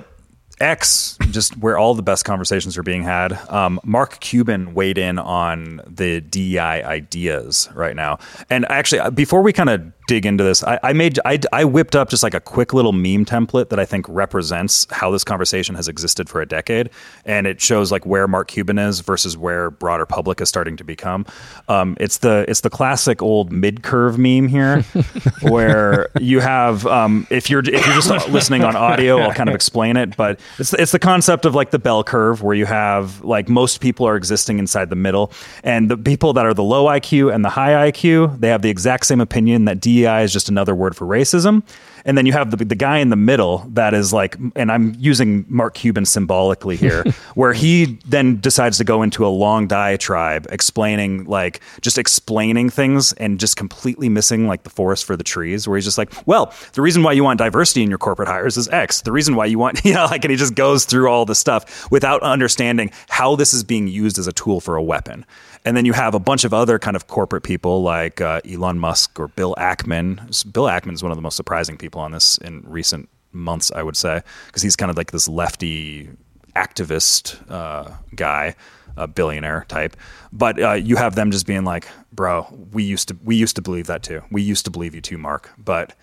X, 0.62 1.18
just 1.32 1.58
where 1.58 1.78
all 1.78 1.96
the 1.96 2.02
best 2.02 2.24
conversations 2.24 2.78
are 2.78 2.84
being 2.84 3.04
had, 3.04 3.34
um, 3.50 3.78
Mark 3.84 4.22
Cuban 4.22 4.74
weighed 4.74 4.98
in 4.98 5.20
on 5.20 5.82
the 5.86 6.22
DEI 6.22 6.82
ideas 6.82 7.68
right 7.76 7.94
now. 7.96 8.20
And 8.50 8.66
actually, 8.72 9.00
uh, 9.00 9.10
before 9.10 9.42
we 9.42 9.52
kind 9.52 9.70
of 9.70 9.82
dig 10.08 10.26
into 10.26 10.44
this, 10.44 10.64
I, 10.64 10.80
I 10.84 10.94
made 10.94 11.20
I, 11.26 11.40
I 11.52 11.66
whipped 11.66 11.96
up 11.96 12.10
just 12.10 12.24
like 12.24 12.34
a 12.34 12.40
quick 12.40 12.74
little 12.74 12.92
meme 12.92 13.26
template 13.26 13.70
that 13.70 13.80
I 13.80 13.86
think 13.86 14.06
represents 14.10 14.88
how 14.92 15.12
this 15.12 15.24
conversation 15.24 15.76
has 15.76 15.88
existed 15.88 16.30
for 16.30 16.42
a 16.42 16.46
decade, 16.46 16.90
and 17.26 17.48
it 17.48 17.62
shows 17.62 17.92
like 17.92 18.06
where 18.06 18.28
Mark 18.28 18.48
Cuban 18.48 18.78
is 18.78 19.00
versus 19.00 19.38
where 19.38 19.72
broader 19.72 20.06
public 20.06 20.42
is 20.42 20.50
starting 20.50 20.78
to 20.78 20.84
become. 20.84 21.26
Um, 21.68 21.98
it's 22.00 22.20
the 22.20 22.46
it's 22.48 22.62
the 22.62 22.70
classic 22.70 23.22
old 23.22 23.52
mid 23.52 23.84
curve 23.84 24.18
meme 24.18 24.48
here, 24.48 24.82
where 25.42 26.10
you 26.20 26.40
have 26.40 26.86
um, 26.88 27.28
if 27.30 27.50
you're 27.50 27.62
if 27.62 27.86
you're 27.86 27.96
just 27.96 28.30
listening 28.30 28.64
on 28.64 28.76
audio, 28.76 29.20
I'll 29.20 29.34
kind 29.34 29.50
of 29.50 29.56
explain 29.56 29.98
it, 29.98 30.16
but 30.16 30.40
it's 30.60 30.74
it's 30.74 30.92
the 30.92 31.00
concept 31.00 31.46
of 31.46 31.56
like 31.56 31.72
the 31.72 31.80
bell 31.80 32.04
curve 32.04 32.42
where 32.44 32.56
you 32.56 32.66
have 32.66 33.24
like 33.24 33.50
most 33.50 33.82
people 33.82 34.08
are 34.08 34.16
existing 34.16 34.60
inside 34.60 34.90
the 34.90 34.96
middle, 34.96 35.32
and 35.64 35.90
the 35.90 35.98
people 35.98 36.34
that 36.34 36.46
are 36.46 36.54
the 36.54 36.64
low 36.64 36.86
IQ 36.86 37.34
and 37.34 37.44
the 37.44 37.50
high 37.50 37.92
IQ 37.92 38.40
they 38.40 38.50
have 38.50 38.62
the 38.62 38.70
exact 38.70 39.06
same 39.06 39.22
opinion 39.22 39.66
that 39.66 39.80
DEI 39.96 40.24
is 40.24 40.34
just 40.34 40.50
another 40.50 40.76
word 40.76 40.96
for 40.96 41.06
racism. 41.06 41.64
And 42.06 42.18
then 42.18 42.26
you 42.26 42.34
have 42.34 42.52
the, 42.52 42.64
the 42.64 42.76
guy 42.76 43.00
in 43.00 43.10
the 43.10 43.16
middle 43.16 43.66
that 43.70 43.94
is 43.94 44.14
like, 44.14 44.38
and 44.56 44.72
I'm 44.72 44.96
using 45.00 45.44
Mark 45.50 45.74
Cuban 45.74 46.06
symbolically 46.06 46.76
here, 46.76 47.04
where 47.36 47.52
he 47.52 47.98
then 48.06 48.40
decides 48.40 48.78
to 48.78 48.84
go 48.84 49.02
into 49.02 49.26
a 49.26 49.28
long 49.28 49.68
diatribe 49.68 50.48
explaining, 50.52 51.26
like, 51.26 51.62
just 51.82 51.98
explaining 51.98 52.70
things 52.70 53.14
and 53.14 53.40
just 53.40 53.58
completely 53.58 54.08
missing 54.08 54.48
like 54.48 54.64
the 54.64 54.70
forest 54.70 55.04
for 55.06 55.18
the 55.18 55.24
trees, 55.24 55.68
where 55.68 55.78
he's 55.78 55.86
just 55.86 55.98
like, 55.98 56.14
well, 56.28 56.54
the 56.74 56.82
reason 56.82 57.02
why 57.02 57.12
you 57.12 57.24
want 57.24 57.40
diversity 57.40 57.82
in 57.82 57.90
your 57.90 57.98
corporate 57.98 58.30
hires 58.30 58.56
is 58.56 58.68
X. 58.70 59.02
The 59.02 59.12
reason 59.12 59.36
why 59.36 59.46
you 59.46 59.58
want, 59.58 59.82
you 59.86 59.94
know, 59.94 60.06
like, 60.06 60.24
and 60.24 60.32
he 60.32 60.38
just 60.38 60.56
goes 60.56 60.86
through 60.86 61.10
all 61.10 61.26
the 61.26 61.36
stuff 61.36 61.90
without 61.92 62.22
understanding 62.22 62.92
how 63.10 63.36
this 63.36 63.54
is 63.54 63.64
being 63.64 63.88
used 63.88 64.20
as 64.20 64.28
a 64.28 64.34
tool 64.34 64.62
for 64.62 64.76
a 64.76 64.84
weapon. 64.84 65.26
And 65.66 65.76
then 65.76 65.86
you 65.86 65.94
have 65.94 66.14
a 66.14 66.20
bunch 66.20 66.44
of 66.44 66.54
other 66.54 66.78
kind 66.78 66.96
of 66.96 67.08
corporate 67.08 67.42
people 67.42 67.82
like 67.82 68.22
uh, 68.22 68.40
Elon 68.48 68.78
Musk 68.78 69.20
or 69.20 69.30
Bill 69.30 69.56
Ackman. 69.58 70.54
Bill 70.54 70.66
Ackman 70.66 70.94
is 70.94 71.02
one 71.02 71.12
of 71.12 71.18
the 71.18 71.24
most 71.24 71.36
surprising 71.36 71.76
people 71.76 71.95
on 72.02 72.12
this 72.12 72.38
in 72.40 72.64
recent 72.66 73.10
months, 73.32 73.72
I 73.72 73.84
would 73.84 73.98
say, 73.98 74.22
because 74.48 74.62
he's 74.62 74.76
kind 74.76 74.90
of 74.90 74.98
like 74.98 75.12
this 75.12 75.28
lefty 75.28 76.10
activist 76.56 77.40
uh, 77.52 77.92
guy, 78.16 78.56
a 78.98 79.08
billionaire 79.08 79.66
type. 79.68 79.96
But 80.32 80.62
uh, 80.62 80.74
you 80.74 80.96
have 80.96 81.16
them 81.16 81.32
just 81.32 81.46
being 81.46 81.66
like, 81.66 81.88
"Bro, 82.14 82.48
we 82.72 82.84
used 82.84 83.10
to 83.10 83.18
we 83.24 83.36
used 83.36 83.56
to 83.58 83.62
believe 83.62 83.88
that 83.88 84.04
too. 84.04 84.22
We 84.32 84.42
used 84.42 84.66
to 84.66 84.72
believe 84.72 84.96
you 84.96 85.02
too, 85.02 85.18
Mark." 85.18 85.52
But 85.58 85.96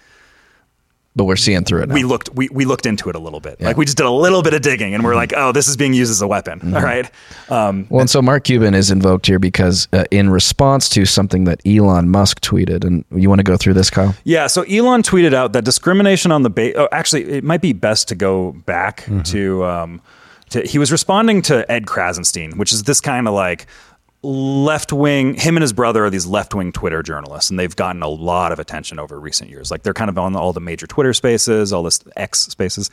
But 1.14 1.24
we're 1.24 1.36
seeing 1.36 1.64
through 1.64 1.82
it 1.82 1.88
now. 1.90 1.94
we 1.94 2.04
looked 2.04 2.30
we, 2.34 2.48
we 2.50 2.64
looked 2.64 2.86
into 2.86 3.10
it 3.10 3.16
a 3.16 3.18
little 3.18 3.40
bit. 3.40 3.60
Like 3.60 3.76
we 3.76 3.84
just 3.84 3.98
did 3.98 4.06
a 4.06 4.10
little 4.10 4.42
bit 4.42 4.54
of 4.54 4.62
digging, 4.62 4.94
and 4.94 5.04
we're 5.04 5.14
like, 5.14 5.34
"Oh, 5.36 5.52
this 5.52 5.68
is 5.68 5.76
being 5.76 5.92
used 5.92 6.10
as 6.10 6.22
a 6.22 6.26
weapon." 6.26 6.74
All 6.74 6.80
right. 6.82 7.10
Um, 7.50 7.86
Well, 7.90 8.00
and 8.00 8.08
so 8.08 8.22
Mark 8.22 8.44
Cuban 8.44 8.72
is 8.72 8.90
invoked 8.90 9.26
here 9.26 9.38
because 9.38 9.88
uh, 9.92 10.04
in 10.10 10.30
response 10.30 10.88
to 10.90 11.04
something 11.04 11.44
that 11.44 11.60
Elon 11.66 12.08
Musk 12.08 12.40
tweeted, 12.40 12.82
and 12.82 13.04
you 13.14 13.28
want 13.28 13.40
to 13.40 13.44
go 13.44 13.58
through 13.58 13.74
this, 13.74 13.90
Kyle? 13.90 14.14
Yeah, 14.24 14.46
so 14.46 14.62
Elon 14.62 15.02
tweeted 15.02 15.34
out 15.34 15.52
that 15.52 15.64
discrimination 15.64 16.32
on 16.32 16.44
the 16.44 16.50
base. 16.50 16.74
Oh, 16.78 16.88
actually, 16.92 17.24
it 17.24 17.44
might 17.44 17.60
be 17.60 17.74
best 17.74 18.08
to 18.08 18.14
go 18.14 18.52
back 18.64 19.04
to. 19.24 19.64
Um, 19.66 20.00
to 20.50 20.62
he 20.62 20.78
was 20.78 20.90
responding 20.90 21.42
to 21.42 21.70
Ed 21.70 21.84
Krassenstein, 21.86 22.56
which 22.56 22.72
is 22.72 22.84
this 22.84 23.00
kind 23.02 23.28
of 23.28 23.34
like 23.34 23.66
left 24.22 24.92
wing. 24.92 25.34
Him 25.34 25.56
and 25.56 25.62
his 25.62 25.72
brother 25.72 26.04
are 26.04 26.10
these 26.10 26.26
left 26.26 26.54
wing 26.54 26.70
Twitter 26.70 27.02
journalists, 27.02 27.50
and 27.50 27.58
they've 27.58 27.74
gotten 27.74 28.02
a 28.02 28.08
lot 28.08 28.52
of 28.52 28.60
attention 28.60 29.00
over 29.00 29.18
recent 29.18 29.50
years. 29.50 29.70
Like 29.70 29.82
they're 29.82 29.92
kind 29.92 30.08
of 30.08 30.16
on 30.16 30.36
all 30.36 30.52
the 30.52 30.60
major 30.60 30.86
Twitter 30.86 31.12
spaces, 31.12 31.72
all 31.72 31.82
this 31.82 32.00
X 32.16 32.40
spaces, 32.40 32.88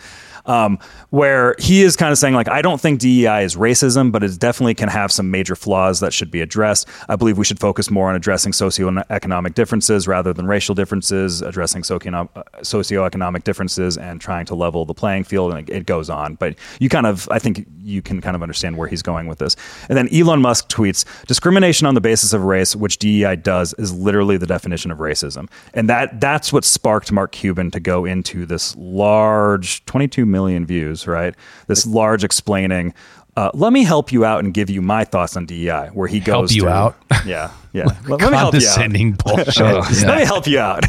um, 0.47 0.79
where 1.11 1.55
he 1.59 1.83
is 1.83 1.95
kind 1.95 2.11
of 2.11 2.17
saying 2.17 2.33
like, 2.33 2.49
I 2.49 2.63
don't 2.63 2.81
think 2.81 2.99
DEI 2.99 3.43
is 3.43 3.55
racism, 3.55 4.11
but 4.11 4.23
it 4.23 4.39
definitely 4.39 4.73
can 4.73 4.89
have 4.89 5.11
some 5.11 5.29
major 5.29 5.55
flaws 5.55 5.99
that 5.99 6.13
should 6.13 6.31
be 6.31 6.41
addressed. 6.41 6.87
I 7.07 7.15
believe 7.15 7.37
we 7.37 7.45
should 7.45 7.59
focus 7.59 7.91
more 7.91 8.09
on 8.09 8.15
addressing 8.15 8.51
socioeconomic 8.51 9.53
differences 9.53 10.07
rather 10.07 10.33
than 10.33 10.47
racial 10.47 10.73
differences, 10.73 11.41
addressing 11.41 11.83
socio- 11.83 12.29
socioeconomic 12.61 13.43
differences, 13.43 13.97
and 13.97 14.19
trying 14.19 14.47
to 14.47 14.55
level 14.55 14.83
the 14.85 14.95
playing 14.95 15.25
field. 15.25 15.53
And 15.53 15.69
it 15.69 15.85
goes 15.85 16.09
on, 16.09 16.35
but 16.35 16.55
you 16.79 16.89
kind 16.89 17.05
of, 17.05 17.27
I 17.29 17.37
think 17.37 17.67
you 17.83 18.01
can 18.01 18.19
kind 18.19 18.35
of 18.35 18.41
understand 18.41 18.77
where 18.77 18.87
he's 18.87 19.03
going 19.03 19.27
with 19.27 19.37
this. 19.37 19.55
And 19.89 19.97
then 19.97 20.09
Elon 20.13 20.41
Musk 20.41 20.69
tweets, 20.69 21.05
discrimination 21.27 21.87
on 21.87 21.95
the 21.95 22.01
basis 22.01 22.33
of 22.33 22.43
race, 22.43 22.75
which 22.75 22.97
DEI 22.97 23.35
does, 23.37 23.73
is 23.77 23.93
literally 23.93 24.37
the 24.37 24.47
definition 24.47 24.91
of 24.91 24.99
racism. 24.99 25.49
And 25.73 25.89
that 25.89 26.19
that's 26.19 26.51
what 26.53 26.63
sparked 26.65 27.11
Mark 27.11 27.31
Cuban 27.31 27.71
to 27.71 27.79
go 27.79 28.05
into 28.05 28.45
this 28.45 28.75
large 28.77 29.83
22 29.85 30.25
million 30.25 30.65
views, 30.65 31.07
right? 31.07 31.35
This 31.67 31.85
large 31.85 32.23
explaining 32.23 32.93
uh, 33.39 33.49
let 33.53 33.71
me 33.71 33.83
help 33.85 34.11
you 34.11 34.25
out 34.25 34.43
and 34.43 34.53
give 34.53 34.69
you 34.69 34.81
my 34.81 35.05
thoughts 35.05 35.37
on 35.37 35.45
DEI, 35.45 35.91
where 35.93 36.09
he 36.09 36.19
goes 36.19 36.51
Help 36.51 36.51
you 36.51 36.61
to- 36.63 36.69
out? 36.69 36.95
Yeah, 37.25 37.51
yeah. 37.73 37.85
let, 38.05 38.19
let 38.21 38.31
me 38.31 38.37
help 38.37 38.53
you 38.53 38.67
out. 38.67 39.23
Bullshit. 39.23 39.57
Yeah. 39.57 40.07
Let 40.07 40.17
me 40.17 40.25
help 40.25 40.45
you 40.47 40.59
out. 40.59 40.85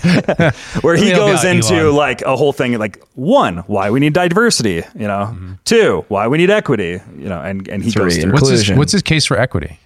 Where 0.82 0.96
he 0.96 1.04
me 1.04 1.10
help 1.10 1.28
you 1.28 1.32
goes 1.34 1.44
out, 1.44 1.54
into 1.54 1.75
Elon. 1.75 1.94
like 1.94 2.22
a 2.22 2.37
whole 2.37 2.52
thing 2.52 2.76
like 2.76 3.00
one, 3.14 3.58
why 3.68 3.90
we 3.90 4.00
need 4.00 4.14
diversity, 4.14 4.82
you 4.96 5.06
know. 5.06 5.28
Mm-hmm. 5.30 5.52
Two, 5.64 6.04
why 6.08 6.26
we 6.26 6.38
need 6.38 6.50
equity, 6.50 7.00
you 7.16 7.28
know, 7.28 7.40
and 7.40 7.68
and 7.68 7.84
he 7.84 7.92
goes 7.92 8.14
Three, 8.14 8.22
through. 8.22 8.32
What's 8.32 8.49
his, 8.49 8.70
what's 8.72 8.92
his 8.92 9.02
case 9.02 9.26
for 9.26 9.38
equity? 9.38 9.78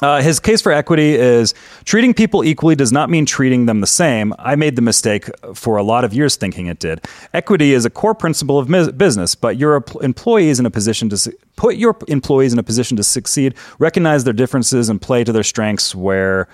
Uh, 0.00 0.20
his 0.20 0.40
case 0.40 0.60
for 0.60 0.72
equity 0.72 1.14
is 1.14 1.54
treating 1.84 2.12
people 2.14 2.42
equally 2.42 2.74
does 2.74 2.90
not 2.90 3.10
mean 3.10 3.26
treating 3.26 3.66
them 3.66 3.80
the 3.80 3.86
same. 3.86 4.34
I 4.38 4.56
made 4.56 4.74
the 4.74 4.82
mistake 4.82 5.28
for 5.54 5.76
a 5.76 5.82
lot 5.82 6.02
of 6.04 6.12
years 6.12 6.34
thinking 6.36 6.66
it 6.66 6.78
did. 6.78 7.02
Equity 7.34 7.72
is 7.72 7.84
a 7.84 7.90
core 7.90 8.14
principle 8.14 8.58
of 8.58 8.68
mis- 8.68 8.90
business, 8.90 9.34
but 9.34 9.56
your 9.58 9.76
em- 9.76 9.84
employees 10.02 10.58
in 10.58 10.66
a 10.66 10.70
position 10.70 11.08
to 11.10 11.16
su- 11.16 11.32
put 11.56 11.76
your 11.76 11.96
employees 12.08 12.52
in 12.52 12.58
a 12.58 12.62
position 12.62 12.96
to 12.96 13.04
succeed, 13.04 13.54
recognize 13.78 14.24
their 14.24 14.32
differences, 14.32 14.88
and 14.88 15.00
play 15.00 15.24
to 15.24 15.32
their 15.32 15.44
strengths 15.44 15.94
where. 15.94 16.48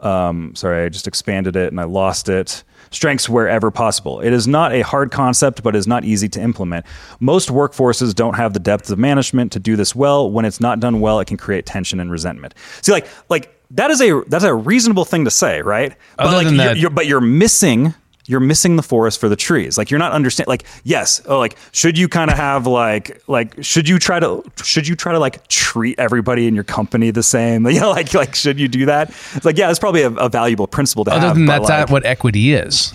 Um, 0.00 0.54
sorry, 0.54 0.84
I 0.84 0.88
just 0.90 1.06
expanded 1.06 1.56
it 1.56 1.72
and 1.72 1.80
I 1.80 1.84
lost 1.84 2.28
it. 2.28 2.62
Strengths 2.94 3.28
wherever 3.28 3.72
possible. 3.72 4.20
It 4.20 4.32
is 4.32 4.46
not 4.46 4.72
a 4.72 4.82
hard 4.82 5.10
concept, 5.10 5.64
but 5.64 5.74
is 5.74 5.88
not 5.88 6.04
easy 6.04 6.28
to 6.28 6.40
implement. 6.40 6.86
Most 7.18 7.48
workforces 7.48 8.14
don't 8.14 8.34
have 8.34 8.52
the 8.52 8.60
depth 8.60 8.88
of 8.88 8.98
management 9.00 9.50
to 9.52 9.58
do 9.58 9.74
this 9.74 9.96
well. 9.96 10.30
When 10.30 10.44
it's 10.44 10.60
not 10.60 10.78
done 10.78 11.00
well, 11.00 11.18
it 11.18 11.24
can 11.26 11.36
create 11.36 11.66
tension 11.66 11.98
and 11.98 12.08
resentment. 12.08 12.54
See, 12.82 12.92
like, 12.92 13.08
like 13.28 13.50
that 13.72 13.90
is 13.90 14.00
a 14.00 14.22
that's 14.28 14.44
a 14.44 14.54
reasonable 14.54 15.04
thing 15.04 15.24
to 15.24 15.30
say, 15.32 15.60
right? 15.60 15.96
But 16.16 16.26
Other 16.26 16.36
like, 16.36 16.46
than 16.46 16.54
you're, 16.54 16.64
that- 16.66 16.76
you're, 16.78 16.90
but 16.90 17.06
you're 17.06 17.20
missing. 17.20 17.94
You're 18.26 18.40
missing 18.40 18.76
the 18.76 18.82
forest 18.82 19.20
for 19.20 19.28
the 19.28 19.36
trees. 19.36 19.76
Like 19.76 19.90
you're 19.90 19.98
not 19.98 20.12
understand. 20.12 20.48
Like 20.48 20.64
yes, 20.82 21.20
oh, 21.26 21.38
like 21.38 21.56
should 21.72 21.98
you 21.98 22.08
kind 22.08 22.30
of 22.30 22.36
have 22.36 22.66
like 22.66 23.22
like 23.28 23.62
should 23.62 23.88
you 23.88 23.98
try 23.98 24.18
to 24.20 24.42
should 24.62 24.88
you 24.88 24.96
try 24.96 25.12
to 25.12 25.18
like 25.18 25.46
treat 25.48 25.98
everybody 25.98 26.46
in 26.46 26.54
your 26.54 26.64
company 26.64 27.10
the 27.10 27.22
same? 27.22 27.66
You 27.74 27.80
know, 27.80 27.90
like 27.90 28.14
like 28.14 28.34
should 28.34 28.60
you 28.60 28.68
do 28.68 28.86
that? 28.86 29.10
It's 29.34 29.44
like 29.44 29.58
yeah, 29.58 29.68
it's 29.68 29.78
probably 29.78 30.02
a, 30.02 30.10
a 30.10 30.28
valuable 30.28 30.66
principle 30.66 31.04
to 31.04 31.10
Other 31.10 31.26
have. 31.26 31.36
than 31.36 31.46
but, 31.46 31.58
that's 31.58 31.68
like, 31.68 31.78
not 31.80 31.90
what 31.90 32.06
equity 32.06 32.54
is. 32.54 32.94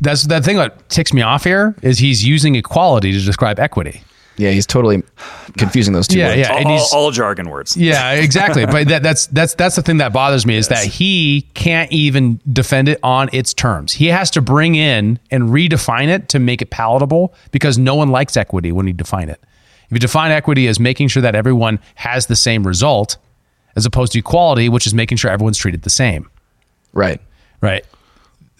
That's 0.00 0.24
the 0.24 0.40
thing 0.40 0.56
that 0.58 0.88
ticks 0.88 1.12
me 1.12 1.22
off 1.22 1.44
here 1.44 1.74
is 1.82 1.98
he's 1.98 2.24
using 2.24 2.54
equality 2.54 3.10
to 3.12 3.20
describe 3.20 3.58
equity. 3.58 4.02
Yeah, 4.38 4.50
he's 4.50 4.66
totally 4.66 5.02
confusing 5.58 5.92
those 5.92 6.06
two 6.08 6.18
Yeah, 6.18 6.28
words. 6.28 6.38
yeah. 6.38 6.50
all, 6.52 6.58
and 6.58 6.68
he's- 6.68 6.92
all, 6.92 7.04
all 7.06 7.10
jargon 7.10 7.50
words. 7.50 7.76
Yeah, 7.76 8.12
exactly. 8.12 8.64
but 8.66 8.88
that, 8.88 9.02
that's 9.02 9.26
that's 9.26 9.54
that's 9.54 9.76
the 9.76 9.82
thing 9.82 9.96
that 9.98 10.12
bothers 10.12 10.46
me 10.46 10.56
is 10.56 10.68
that 10.68 10.84
he 10.84 11.42
can't 11.54 11.90
even 11.92 12.40
defend 12.52 12.88
it 12.88 12.98
on 13.02 13.28
its 13.32 13.52
terms. 13.52 13.92
He 13.92 14.06
has 14.06 14.30
to 14.32 14.40
bring 14.40 14.74
in 14.76 15.18
and 15.30 15.50
redefine 15.50 16.08
it 16.08 16.28
to 16.30 16.38
make 16.38 16.62
it 16.62 16.70
palatable 16.70 17.34
because 17.50 17.78
no 17.78 17.94
one 17.96 18.10
likes 18.10 18.36
equity 18.36 18.70
when 18.72 18.86
you 18.86 18.92
define 18.92 19.28
it. 19.28 19.40
If 19.86 19.92
you 19.92 19.98
define 19.98 20.30
equity 20.30 20.68
as 20.68 20.78
making 20.78 21.08
sure 21.08 21.22
that 21.22 21.34
everyone 21.34 21.80
has 21.96 22.26
the 22.26 22.36
same 22.36 22.66
result, 22.66 23.16
as 23.74 23.86
opposed 23.86 24.12
to 24.12 24.18
equality, 24.20 24.68
which 24.68 24.86
is 24.86 24.94
making 24.94 25.18
sure 25.18 25.30
everyone's 25.30 25.58
treated 25.58 25.82
the 25.82 25.90
same. 25.90 26.30
Right. 26.92 27.20
Right. 27.60 27.84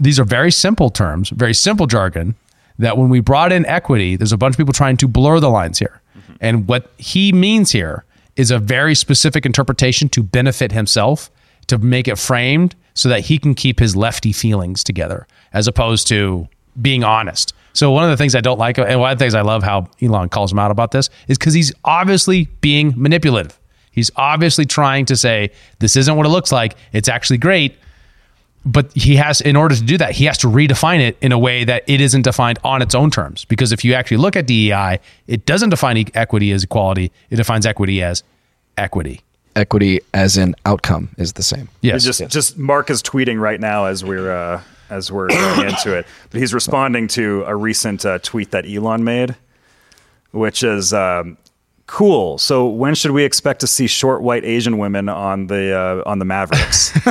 These 0.01 0.19
are 0.19 0.25
very 0.25 0.51
simple 0.51 0.91
terms, 0.91 1.29
very 1.31 1.55
simple 1.55 1.87
jargon 1.87 2.35
that 2.79 2.97
when 2.97 3.09
we 3.09 3.21
brought 3.21 3.53
in 3.53 3.67
equity, 3.67 4.17
there's 4.17 4.33
a 4.33 4.37
bunch 4.37 4.55
of 4.55 4.59
people 4.59 4.73
trying 4.73 4.97
to 4.99 5.09
blur 5.09 5.41
the 5.41 5.51
lines 5.51 5.79
here. 5.79 6.01
Mm-hmm. 6.17 6.33
And 6.41 6.69
what 6.69 6.91
he 6.97 7.33
means 7.33 7.73
here 7.73 8.05
is 8.37 8.51
a 8.51 8.59
very 8.59 8.95
specific 8.95 9.45
interpretation 9.45 10.09
to 10.11 10.23
benefit 10.23 10.73
himself, 10.73 11.31
to 11.67 11.79
make 11.79 12.09
it 12.09 12.19
framed 12.19 12.77
so 12.95 13.09
that 13.09 13.21
he 13.21 13.39
can 13.39 13.55
keep 13.55 13.79
his 13.81 13.97
lefty 13.97 14.33
feelings 14.33 14.85
together, 14.85 15.27
as 15.53 15.67
opposed 15.67 16.07
to 16.09 16.49
being 16.81 17.03
honest. 17.03 17.53
So 17.73 17.91
one 17.91 18.05
of 18.05 18.11
the 18.11 18.17
things 18.17 18.35
I 18.35 18.41
don't 18.41 18.59
like, 18.59 18.79
and 18.79 19.01
one 19.01 19.13
of 19.13 19.19
the 19.19 19.23
things 19.23 19.35
I 19.35 19.43
love 19.43 19.63
how 19.63 19.89
Elon 20.01 20.29
calls 20.29 20.53
him 20.53 20.59
out 20.59 20.71
about 20.71 20.93
this, 20.93 21.11
is 21.29 21.39
because 21.39 21.55
he's 21.55 21.73
obviously 21.85 22.47
being 22.61 22.93
manipulative. 22.97 23.59
He's 23.91 24.11
obviously 24.17 24.65
trying 24.65 25.05
to 25.07 25.17
say, 25.17 25.51
this 25.81 25.97
isn't 25.97 26.17
what 26.17 26.27
it 26.27 26.31
looks 26.31 26.53
like. 26.53 26.77
It's 26.93 27.09
actually 27.09 27.39
great 27.39 27.77
but 28.69 28.93
he 28.93 29.17
has 29.17 29.41
in 29.41 29.57
order 29.57 29.75
to 29.75 29.83
do 29.83 29.97
that 29.97 30.13
he 30.13 30.27
has 30.27 30.37
to 30.37 30.47
redefine 30.47 31.01
it 31.01 31.17
in 31.23 31.33
a 31.33 31.39
way 31.39 31.65
that 31.65 31.83
it 31.87 32.03
isn't 32.03 32.23
defined 32.23 32.59
on 32.63 32.83
its 32.83 32.95
own 32.95 33.11
terms. 33.11 33.47
Because 33.47 33.73
if 33.73 33.85
you 33.85 33.95
actually 33.95 34.19
look 34.19 34.37
at 34.37 34.47
DEI 34.47 35.01
it 35.27 35.47
doesn't 35.47 35.71
define 35.71 36.05
equity 36.15 36.53
as 36.53 36.65
equality. 36.65 37.11
It 37.31 37.37
defines 37.37 37.65
equity 37.65 38.03
as 38.03 38.23
equity. 38.77 39.23
Equity 39.57 40.01
as 40.13 40.37
an 40.37 40.55
outcome 40.67 41.09
is 41.17 41.33
the 41.33 41.43
same. 41.43 41.69
yes. 41.81 42.05
Just 42.05 42.29
just 42.29 42.59
Mark 42.59 42.91
is 42.91 43.03
tweeting 43.03 43.41
right 43.41 43.59
now 43.59 43.87
as 43.87 44.05
we're 44.05 44.31
uh, 44.31 44.63
as 44.91 45.11
we're 45.11 45.29
going 45.29 45.69
into 45.69 45.97
it, 45.97 46.07
but 46.31 46.41
he's 46.41 46.53
responding 46.53 47.09
to 47.09 47.45
a 47.47 47.57
recent 47.57 48.05
uh, 48.05 48.19
tweet 48.19 48.51
that 48.51 48.67
Elon 48.67 49.03
made, 49.03 49.35
which 50.31 50.63
is 50.63 50.93
um, 50.93 51.39
cool. 51.89 52.39
So 52.39 52.69
when 52.69 52.95
should 52.95 53.11
we 53.11 53.25
expect 53.25 53.61
to 53.63 53.67
see 53.67 53.89
short 53.89 54.23
white 54.23 54.45
Asian 54.45 54.79
women 54.79 55.09
on 55.09 55.49
the 55.49 55.77
uh, 55.77 56.09
on 56.09 56.21
the 56.21 56.25
Mavericks? 56.25 56.93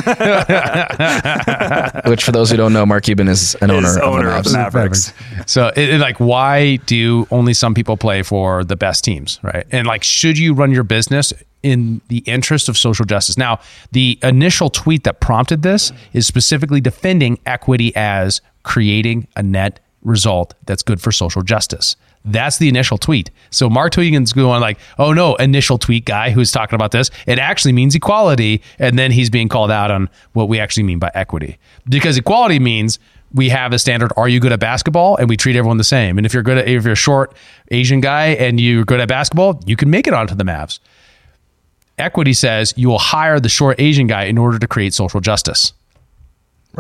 Which, 2.10 2.24
for 2.24 2.32
those 2.32 2.50
who 2.50 2.56
don't 2.56 2.72
know, 2.72 2.86
Mark 2.86 3.04
Cuban 3.04 3.28
is 3.28 3.56
an 3.56 3.72
owner, 3.72 3.88
Is 3.88 3.98
of, 3.98 4.04
owner 4.04 4.30
the 4.30 4.38
of 4.38 4.44
the 4.46 4.54
Mavericks. 4.54 5.14
so 5.46 5.68
it, 5.76 5.90
it, 5.90 6.00
like 6.00 6.18
why 6.20 6.78
do 6.86 7.28
only 7.32 7.54
some 7.54 7.74
people 7.74 7.98
play 7.98 8.24
for 8.24 8.64
the 8.64 8.76
best 8.76 9.04
teams 9.04 9.40
right 9.44 9.66
and 9.72 9.88
like 9.88 10.04
should 10.04 10.38
you 10.38 10.54
run 10.54 10.72
your 10.72 10.84
business 10.84 11.34
in 11.64 12.00
the 12.08 12.20
interest 12.20 12.70
of 12.70 12.78
social 12.78 13.04
justice 13.06 13.38
now 13.38 13.60
the 13.92 14.18
initial 14.24 14.70
tweet 14.70 15.04
that 15.04 15.20
prompted 15.20 15.64
this 15.64 15.92
is 16.14 16.26
specifically 16.28 16.80
defending 16.80 17.38
equity 17.46 17.96
as 17.96 18.42
creating 18.64 19.28
a 19.36 19.44
net 19.44 19.80
result 20.04 20.54
that's 20.66 20.84
good 20.84 21.02
for 21.02 21.12
social 21.12 21.42
justice 21.42 21.96
that's 22.26 22.58
the 22.58 22.68
initial 22.68 22.98
tweet. 22.98 23.32
So 23.52 23.70
Mark 23.70 23.94
Cuban's 23.94 24.34
going 24.34 24.62
like, 24.62 24.78
"Oh 25.00 25.14
no, 25.14 25.36
initial 25.36 25.78
tweet 25.78 26.06
guy 26.06 26.30
who's 26.30 26.52
talking 26.52 26.76
about 26.76 26.92
this. 26.92 27.10
It 27.26 27.40
actually 27.40 27.72
means 27.72 27.96
equality." 27.96 28.62
And 28.80 29.00
then 29.00 29.12
he's 29.12 29.30
being 29.30 29.48
called 29.50 29.72
out 29.72 29.92
on 29.92 30.10
what 30.34 30.50
we 30.50 30.60
actually 30.60 30.84
mean 30.84 31.00
by 31.00 31.12
equity. 31.14 31.58
Because 31.88 32.18
equality 32.18 32.60
means 32.60 33.00
we 33.34 33.50
have 33.50 33.74
a 33.74 33.80
standard 33.80 34.12
are 34.16 34.30
you 34.30 34.40
good 34.40 34.52
at 34.52 34.60
basketball 34.60 35.18
and 35.18 35.28
we 35.30 35.38
treat 35.38 35.56
everyone 35.56 35.78
the 35.78 35.84
same. 35.84 36.18
And 36.18 36.26
if 36.26 36.34
you're 36.34 36.44
good 36.44 36.58
at 36.58 36.68
if 36.68 36.84
you're 36.84 36.94
a 36.94 36.96
short 36.96 37.34
Asian 37.72 38.02
guy 38.02 38.28
and 38.28 38.60
you're 38.60 38.86
good 38.86 39.00
at 39.00 39.08
basketball, 39.08 39.62
you 39.66 39.76
can 39.76 39.90
make 39.90 40.08
it 40.08 40.14
onto 40.14 40.36
the 40.36 40.44
Mavs. 40.44 40.80
Equity 41.98 42.34
says 42.34 42.74
you 42.78 42.90
will 42.90 43.00
hire 43.00 43.40
the 43.40 43.50
short 43.50 43.80
Asian 43.80 44.08
guy 44.08 44.24
in 44.24 44.38
order 44.38 44.60
to 44.60 44.68
create 44.68 44.94
social 44.94 45.20
justice. 45.20 45.74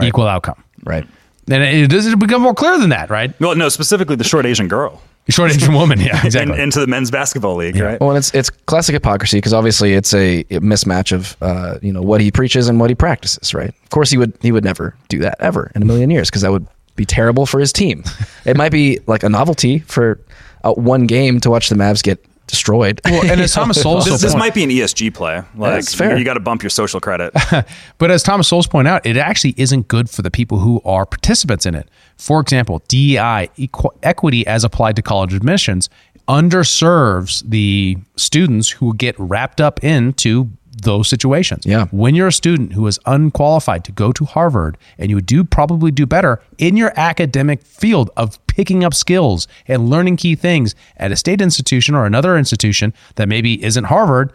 Equal 0.01 0.27
outcome. 0.27 0.63
Right. 0.84 1.08
And 1.50 1.63
it 1.63 1.89
doesn't 1.89 2.20
become 2.20 2.41
more 2.44 2.53
clear 2.53 2.77
than 2.77 2.89
that, 2.89 3.10
right? 3.10 3.38
well, 3.39 3.56
no, 3.56 3.70
specifically 3.70 4.15
the 4.15 4.24
short 4.24 4.46
Asian 4.46 4.67
girl 4.67 5.01
Short 5.29 5.51
Asian 5.51 5.74
woman, 5.74 6.00
yeah, 6.00 6.19
in, 6.22 6.25
exactly. 6.25 6.62
into 6.62 6.79
the 6.79 6.88
men's 6.88 7.12
basketball 7.12 7.55
league, 7.55 7.75
right? 7.75 8.00
Well, 8.00 8.12
and 8.12 8.17
it's 8.17 8.34
it's 8.34 8.50
classic 8.50 8.93
hypocrisy 8.93 9.38
because 9.38 9.53
obviously 9.53 9.93
it's 9.93 10.13
a 10.13 10.46
mismatch 10.46 11.12
of 11.12 11.36
uh, 11.41 11.79
you 11.81 11.91
know 11.91 12.01
what 12.01 12.22
he 12.22 12.31
preaches 12.31 12.69
and 12.69 12.79
what 12.79 12.89
he 12.89 12.96
practices. 12.96 13.53
Right. 13.53 13.69
Of 13.69 13.89
course, 13.89 14.10
he 14.10 14.17
would 14.17 14.38
he 14.41 14.51
would 14.51 14.63
never 14.63 14.96
do 15.10 15.19
that 15.19 15.36
ever 15.39 15.72
in 15.75 15.81
a 15.81 15.86
million 15.86 16.10
years 16.10 16.29
because 16.29 16.43
that 16.43 16.51
would 16.51 16.65
be 16.96 17.05
terrible 17.05 17.46
for 17.46 17.60
his 17.60 17.74
team. 17.74 18.03
it 18.46 18.55
might 18.55 18.72
be 18.72 19.00
like 19.07 19.24
a 19.24 19.29
novelty 19.29 19.79
for 19.79 20.19
uh, 20.63 20.74
one 20.74 21.07
game 21.07 21.39
to 21.41 21.50
watch 21.50 21.69
the 21.69 21.75
Mavs 21.75 22.01
get 22.01 22.24
destroyed. 22.48 23.00
Well, 23.06 23.30
and 23.32 23.39
as 23.42 23.54
Thomas 23.54 23.82
Sowell 23.82 24.01
This, 24.01 24.22
this 24.22 24.32
point- 24.34 24.39
might 24.39 24.54
be 24.54 24.63
an 24.63 24.70
ESG 24.70 25.13
play. 25.13 25.44
Like 25.56 25.74
That's 25.74 25.94
fair. 25.94 26.18
you 26.18 26.25
got 26.25 26.34
to 26.36 26.39
bump 26.39 26.63
your 26.63 26.70
social 26.70 27.00
credit. 27.00 27.34
But 28.00 28.12
as 28.12 28.24
Thomas 28.24 28.48
Sowell's 28.48 28.68
point 28.68 28.88
out, 28.88 29.06
it 29.06 29.18
actually 29.18 29.54
isn't 29.58 29.88
good 29.88 30.10
for 30.10 30.22
the 30.22 30.30
people 30.32 30.60
who 30.60 30.82
are 30.86 31.06
participants 31.06 31.66
in 31.66 31.75
it. 31.75 31.89
For 32.18 32.39
example, 32.39 32.82
DEI, 32.88 33.50
equ- 33.58 33.96
equity 34.04 34.46
as 34.48 34.63
applied 34.63 34.96
to 34.98 35.01
college 35.01 35.34
admissions, 35.34 35.89
underserves 36.27 37.44
the 37.48 37.98
students 38.16 38.70
who 38.70 38.94
get 38.96 39.16
wrapped 39.20 39.60
up 39.62 39.84
into 39.84 40.50
those 40.84 41.07
situations. 41.07 41.65
Yeah. 41.65 41.86
When 41.91 42.15
you're 42.15 42.27
a 42.27 42.31
student 42.31 42.74
who 42.74 42.88
is 42.88 43.00
unqualified 43.05 43.84
to 43.86 43.91
go 43.91 44.12
to 44.12 44.25
Harvard 44.25 44.77
and 44.98 45.10
you 45.10 45.22
do 45.22 45.43
probably 45.43 45.91
do 45.91 46.05
better 46.05 46.41
in 46.57 46.77
your 46.77 46.93
academic 46.96 47.63
field 47.63 48.10
of 48.17 48.46
picking 48.48 48.84
up 48.84 48.93
skills 48.93 49.48
and 49.67 49.89
learning 49.89 50.17
key 50.17 50.36
things 50.36 50.75
at 50.98 51.12
a 51.12 51.15
state 51.15 51.41
institution 51.41 51.96
or 51.96 52.05
another 52.05 52.38
institution 52.38 52.93
that 53.15 53.27
maybe 53.27 53.63
isn't 53.63 53.86
Harvard, 53.86 54.34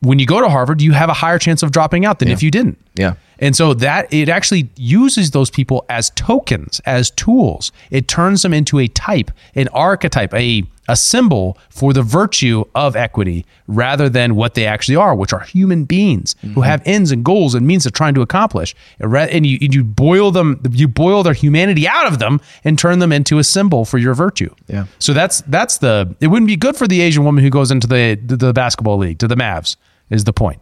when 0.00 0.18
you 0.18 0.26
go 0.26 0.40
to 0.40 0.48
Harvard, 0.48 0.82
you 0.82 0.92
have 0.92 1.08
a 1.08 1.14
higher 1.14 1.38
chance 1.38 1.62
of 1.62 1.72
dropping 1.72 2.04
out 2.04 2.18
than 2.18 2.28
if 2.28 2.42
you 2.42 2.50
didn't. 2.50 2.78
Yeah. 2.96 3.14
And 3.38 3.56
so 3.56 3.74
that 3.74 4.12
it 4.12 4.28
actually 4.28 4.68
uses 4.76 5.30
those 5.30 5.50
people 5.50 5.84
as 5.88 6.10
tokens, 6.10 6.80
as 6.86 7.10
tools. 7.12 7.72
It 7.90 8.08
turns 8.08 8.42
them 8.42 8.52
into 8.52 8.78
a 8.78 8.88
type, 8.88 9.30
an 9.54 9.68
archetype, 9.68 10.32
a 10.34 10.64
a 10.88 10.96
symbol 10.96 11.58
for 11.70 11.92
the 11.92 12.02
virtue 12.02 12.64
of 12.74 12.96
equity 12.96 13.44
rather 13.66 14.08
than 14.08 14.36
what 14.36 14.54
they 14.54 14.66
actually 14.66 14.96
are, 14.96 15.14
which 15.14 15.32
are 15.32 15.40
human 15.40 15.84
beings 15.84 16.36
who 16.40 16.48
mm-hmm. 16.48 16.60
have 16.60 16.82
ends 16.84 17.10
and 17.10 17.24
goals 17.24 17.54
and 17.54 17.66
means 17.66 17.84
they're 17.84 17.90
trying 17.90 18.14
to 18.14 18.22
accomplish. 18.22 18.74
And 19.00 19.12
ra- 19.12 19.22
And 19.22 19.46
you, 19.46 19.58
you 19.60 19.84
boil 19.84 20.30
them, 20.30 20.60
you 20.70 20.88
boil 20.88 21.22
their 21.22 21.34
humanity 21.34 21.88
out 21.88 22.06
of 22.06 22.18
them 22.18 22.40
and 22.64 22.78
turn 22.78 22.98
them 22.98 23.12
into 23.12 23.38
a 23.38 23.44
symbol 23.44 23.84
for 23.84 23.98
your 23.98 24.14
virtue. 24.14 24.54
Yeah. 24.68 24.86
So 24.98 25.12
that's 25.12 25.42
that's 25.42 25.78
the. 25.78 26.14
It 26.20 26.28
wouldn't 26.28 26.48
be 26.48 26.56
good 26.56 26.76
for 26.76 26.86
the 26.86 27.00
Asian 27.00 27.24
woman 27.24 27.42
who 27.42 27.50
goes 27.50 27.70
into 27.70 27.86
the 27.86 28.18
the, 28.24 28.52
basketball 28.52 28.96
league 28.96 29.18
to 29.18 29.28
the 29.28 29.34
Mavs. 29.34 29.76
Is 30.08 30.22
the 30.22 30.32
point, 30.32 30.60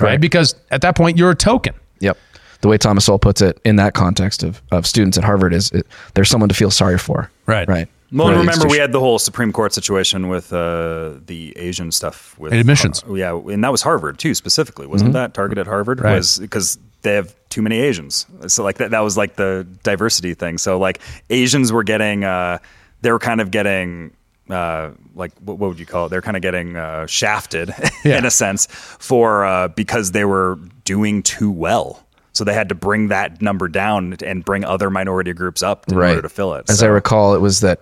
right? 0.00 0.18
Because 0.18 0.54
at 0.70 0.80
that 0.80 0.96
point 0.96 1.18
you're 1.18 1.30
a 1.30 1.36
token. 1.36 1.74
Yep. 2.00 2.16
The 2.62 2.68
way 2.68 2.78
Thomas 2.78 3.04
Sowell 3.04 3.18
puts 3.18 3.42
it 3.42 3.60
in 3.64 3.76
that 3.76 3.92
context 3.92 4.42
of, 4.42 4.62
of 4.72 4.86
students 4.86 5.18
at 5.18 5.24
Harvard 5.24 5.52
is 5.52 5.70
it, 5.72 5.86
there's 6.14 6.30
someone 6.30 6.48
to 6.48 6.54
feel 6.54 6.70
sorry 6.70 6.98
for. 6.98 7.30
Right. 7.44 7.68
Right. 7.68 7.88
Well, 8.12 8.28
the 8.28 8.38
remember 8.38 8.68
we 8.68 8.78
had 8.78 8.92
the 8.92 9.00
whole 9.00 9.18
Supreme 9.18 9.52
Court 9.52 9.72
situation 9.72 10.28
with 10.28 10.52
uh, 10.52 11.14
the 11.26 11.52
Asian 11.56 11.90
stuff 11.90 12.38
with 12.38 12.52
Admissions. 12.52 13.02
uh, 13.08 13.14
yeah, 13.14 13.34
and 13.36 13.64
that 13.64 13.72
was 13.72 13.82
Harvard 13.82 14.18
too, 14.18 14.34
specifically, 14.34 14.86
wasn't 14.86 15.12
that 15.14 15.34
targeted 15.34 15.66
at 15.66 15.70
Harvard? 15.70 16.00
Right. 16.00 16.14
Was 16.16 16.38
because 16.38 16.78
they 17.02 17.14
have 17.14 17.34
too 17.48 17.62
many 17.62 17.78
Asians, 17.80 18.26
so 18.46 18.62
like 18.62 18.76
that 18.78 18.90
that 18.92 19.00
was 19.00 19.16
like 19.16 19.36
the 19.36 19.66
diversity 19.82 20.34
thing. 20.34 20.58
So 20.58 20.78
like 20.78 21.00
Asians 21.30 21.72
were 21.72 21.82
getting, 21.84 22.22
uh, 22.24 22.58
they 23.02 23.10
were 23.12 23.18
kind 23.18 23.40
of 23.40 23.50
getting. 23.50 24.12
Uh, 24.48 24.92
like 25.16 25.32
what, 25.40 25.58
what 25.58 25.66
would 25.70 25.80
you 25.80 25.86
call 25.86 26.06
it? 26.06 26.10
They're 26.10 26.22
kind 26.22 26.36
of 26.36 26.42
getting 26.42 26.76
uh, 26.76 27.06
shafted 27.06 27.74
Yeah. 28.04 28.18
in 28.18 28.24
a 28.24 28.30
sense 28.30 28.66
for 28.70 29.44
uh, 29.44 29.66
because 29.66 30.12
they 30.12 30.24
were 30.24 30.56
doing 30.84 31.24
too 31.24 31.50
well. 31.50 32.05
So 32.36 32.44
they 32.44 32.52
had 32.54 32.68
to 32.68 32.74
bring 32.74 33.08
that 33.08 33.40
number 33.40 33.66
down 33.66 34.16
and 34.22 34.44
bring 34.44 34.64
other 34.64 34.90
minority 34.90 35.32
groups 35.32 35.62
up 35.62 35.88
in 35.88 35.96
order 35.96 36.22
to 36.22 36.28
fill 36.28 36.54
it. 36.54 36.66
As 36.68 36.80
So- 36.80 36.86
I 36.86 36.90
recall, 36.90 37.34
it 37.34 37.40
was 37.40 37.60
that, 37.60 37.80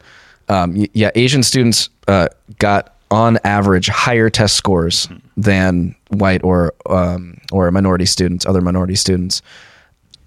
um, 0.48 0.86
yeah, 0.92 1.10
Asian 1.16 1.42
students 1.42 1.88
uh, 2.06 2.28
got 2.58 2.94
on 3.10 3.38
average 3.44 3.88
higher 3.88 4.30
test 4.30 4.54
scores 4.56 5.08
than 5.36 5.94
white 6.08 6.42
or 6.44 6.72
um, 6.88 7.38
or 7.52 7.70
minority 7.70 8.06
students, 8.06 8.46
other 8.46 8.60
minority 8.60 8.94
students, 8.94 9.42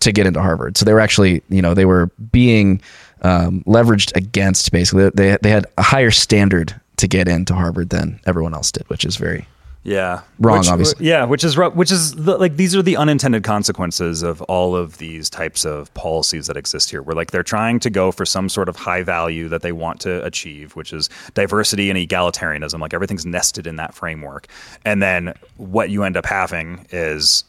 to 0.02 0.12
get 0.12 0.28
into 0.28 0.42
Harvard. 0.42 0.78
So 0.78 0.86
they 0.86 0.94
were 0.94 1.00
actually, 1.00 1.42
you 1.50 1.62
know, 1.62 1.74
they 1.74 1.86
were 1.86 2.08
being 2.32 2.82
um, 3.22 3.64
leveraged 3.66 4.16
against. 4.16 4.72
Basically, 4.72 5.10
they 5.14 5.38
they 5.42 5.50
had 5.50 5.66
a 5.78 5.82
higher 5.84 6.12
standard 6.12 6.80
to 6.98 7.08
get 7.08 7.28
into 7.28 7.54
Harvard 7.54 7.90
than 7.90 8.20
everyone 8.26 8.54
else 8.54 8.72
did, 8.72 8.88
which 8.90 9.06
is 9.06 9.16
very 9.16 9.48
Yeah, 9.88 10.24
Wrong, 10.38 10.58
Which- 10.58 10.68
obviously. 10.68 11.06
Yeah, 11.08 11.24
which 11.24 11.46
is 11.46 11.58
which 11.58 11.94
is 11.94 12.14
the, 12.14 12.38
like 12.38 12.58
these 12.58 12.76
are 12.76 12.82
the 12.82 12.98
unintended 12.98 13.46
consequences 13.46 14.22
of 14.22 14.42
all 14.44 14.76
of 14.76 14.98
these 14.98 15.30
types 15.30 15.64
of 15.64 15.94
policies 15.94 16.48
that 16.48 16.58
exist 16.58 16.90
here. 16.90 17.02
Where 17.02 17.16
like 17.16 17.32
they're 17.32 17.42
trying 17.42 17.80
to 17.80 17.90
go 17.90 18.12
for 18.12 18.26
some 18.26 18.50
sort 18.50 18.68
of 18.68 18.76
high 18.76 19.02
value 19.02 19.48
that 19.48 19.62
they 19.62 19.72
want 19.72 20.02
to 20.02 20.22
achieve, 20.26 20.76
which 20.76 20.92
is 20.92 21.10
diversity 21.36 21.90
and 21.90 21.98
egalitarianism. 21.98 22.82
Like 22.82 22.94
everything's 22.94 23.26
nested 23.26 23.66
in 23.66 23.78
that 23.78 23.94
framework, 23.94 24.48
and 24.84 25.02
then 25.02 25.34
what 25.56 25.90
you 25.90 26.04
end 26.04 26.18
up 26.18 26.26
having 26.26 26.86
is 26.92 27.46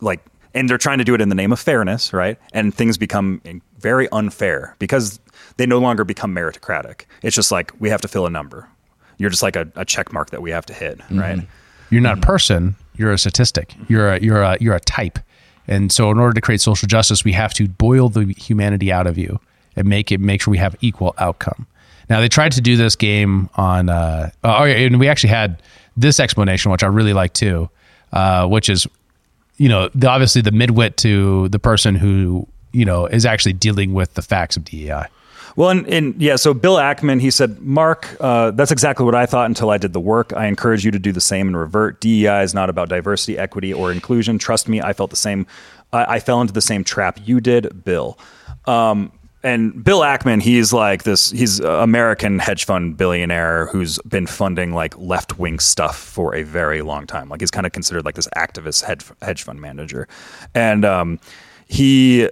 like 0.00 0.24
and 0.54 0.70
they're 0.70 0.78
trying 0.78 0.98
to 0.98 1.04
do 1.04 1.12
it 1.14 1.20
in 1.20 1.28
the 1.28 1.34
name 1.34 1.52
of 1.52 1.58
fairness, 1.58 2.12
right? 2.12 2.38
And 2.52 2.72
things 2.72 2.96
become 2.96 3.42
very 3.80 4.08
unfair 4.12 4.76
because 4.78 5.18
they 5.56 5.66
no 5.66 5.80
longer 5.80 6.04
become 6.04 6.32
meritocratic. 6.32 7.06
It's 7.22 7.34
just 7.34 7.50
like 7.50 7.72
we 7.80 7.88
have 7.90 8.00
to 8.02 8.08
fill 8.08 8.26
a 8.26 8.30
number. 8.30 8.68
You're 9.18 9.30
just 9.30 9.42
like 9.42 9.56
a, 9.56 9.66
a 9.74 9.84
check 9.84 10.12
mark 10.12 10.30
that 10.30 10.40
we 10.40 10.52
have 10.52 10.66
to 10.66 10.72
hit, 10.72 11.00
right? 11.10 11.38
Mm-hmm. 11.38 11.46
You're 11.94 12.02
not 12.02 12.18
a 12.18 12.20
person. 12.20 12.74
You're 12.96 13.12
a 13.12 13.18
statistic. 13.18 13.72
You're 13.88 14.14
a 14.14 14.20
you're 14.20 14.42
a 14.42 14.58
you're 14.60 14.74
a 14.74 14.80
type. 14.80 15.20
And 15.68 15.92
so, 15.92 16.10
in 16.10 16.18
order 16.18 16.34
to 16.34 16.40
create 16.40 16.60
social 16.60 16.88
justice, 16.88 17.24
we 17.24 17.32
have 17.32 17.54
to 17.54 17.68
boil 17.68 18.08
the 18.08 18.34
humanity 18.36 18.90
out 18.90 19.06
of 19.06 19.16
you 19.16 19.38
and 19.76 19.88
make 19.88 20.10
it 20.10 20.18
make 20.18 20.42
sure 20.42 20.50
we 20.50 20.58
have 20.58 20.74
equal 20.80 21.14
outcome. 21.18 21.68
Now, 22.10 22.18
they 22.18 22.28
tried 22.28 22.50
to 22.52 22.60
do 22.60 22.76
this 22.76 22.96
game 22.96 23.48
on. 23.54 23.88
Uh, 23.88 24.30
oh, 24.42 24.64
yeah, 24.64 24.74
and 24.74 24.98
we 24.98 25.06
actually 25.06 25.30
had 25.30 25.62
this 25.96 26.18
explanation, 26.18 26.72
which 26.72 26.82
I 26.82 26.88
really 26.88 27.12
like 27.12 27.32
too, 27.32 27.70
uh, 28.12 28.48
which 28.48 28.68
is, 28.68 28.88
you 29.56 29.68
know, 29.68 29.88
the, 29.94 30.08
obviously 30.08 30.42
the 30.42 30.50
midwit 30.50 30.96
to 30.96 31.48
the 31.50 31.60
person 31.60 31.94
who 31.94 32.48
you 32.72 32.84
know 32.84 33.06
is 33.06 33.24
actually 33.24 33.52
dealing 33.52 33.94
with 33.94 34.14
the 34.14 34.22
facts 34.22 34.56
of 34.56 34.64
DEI. 34.64 35.04
Well, 35.56 35.70
and, 35.70 35.86
and 35.86 36.20
yeah, 36.20 36.36
so 36.36 36.52
Bill 36.52 36.76
Ackman, 36.76 37.20
he 37.20 37.30
said, 37.30 37.60
Mark, 37.60 38.16
uh, 38.20 38.50
that's 38.50 38.72
exactly 38.72 39.04
what 39.04 39.14
I 39.14 39.26
thought 39.26 39.46
until 39.46 39.70
I 39.70 39.78
did 39.78 39.92
the 39.92 40.00
work. 40.00 40.32
I 40.32 40.46
encourage 40.46 40.84
you 40.84 40.90
to 40.90 40.98
do 40.98 41.12
the 41.12 41.20
same 41.20 41.46
and 41.46 41.56
revert. 41.56 42.00
DEI 42.00 42.42
is 42.42 42.54
not 42.54 42.70
about 42.70 42.88
diversity, 42.88 43.38
equity, 43.38 43.72
or 43.72 43.92
inclusion. 43.92 44.38
Trust 44.38 44.68
me, 44.68 44.80
I 44.80 44.92
felt 44.92 45.10
the 45.10 45.16
same. 45.16 45.46
I, 45.92 46.16
I 46.16 46.20
fell 46.20 46.40
into 46.40 46.52
the 46.52 46.60
same 46.60 46.82
trap 46.82 47.20
you 47.24 47.40
did, 47.40 47.84
Bill. 47.84 48.18
Um, 48.66 49.12
and 49.44 49.84
Bill 49.84 50.00
Ackman, 50.00 50.40
he's 50.40 50.72
like 50.72 51.02
this, 51.02 51.30
he's 51.30 51.60
an 51.60 51.66
American 51.66 52.38
hedge 52.38 52.64
fund 52.64 52.96
billionaire 52.96 53.66
who's 53.66 53.98
been 54.08 54.26
funding 54.26 54.72
like 54.72 54.96
left 54.96 55.38
wing 55.38 55.58
stuff 55.58 55.98
for 55.98 56.34
a 56.34 56.42
very 56.42 56.80
long 56.80 57.06
time. 57.06 57.28
Like 57.28 57.40
he's 57.40 57.50
kind 57.50 57.66
of 57.66 57.72
considered 57.72 58.06
like 58.06 58.14
this 58.14 58.28
activist 58.36 58.82
hedge, 58.84 59.04
hedge 59.20 59.42
fund 59.42 59.60
manager. 59.60 60.08
And 60.54 60.86
um, 60.86 61.20
he 61.68 62.30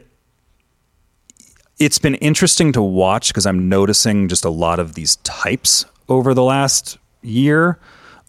it's 1.85 1.99
been 1.99 2.15
interesting 2.17 2.73
to 2.73 2.81
watch 2.81 3.29
because 3.29 3.45
I'm 3.45 3.69
noticing 3.69 4.29
just 4.29 4.45
a 4.45 4.51
lot 4.51 4.79
of 4.79 4.95
these 4.95 5.17
types 5.17 5.85
over 6.09 6.33
the 6.33 6.43
last 6.43 6.97
year 7.23 7.77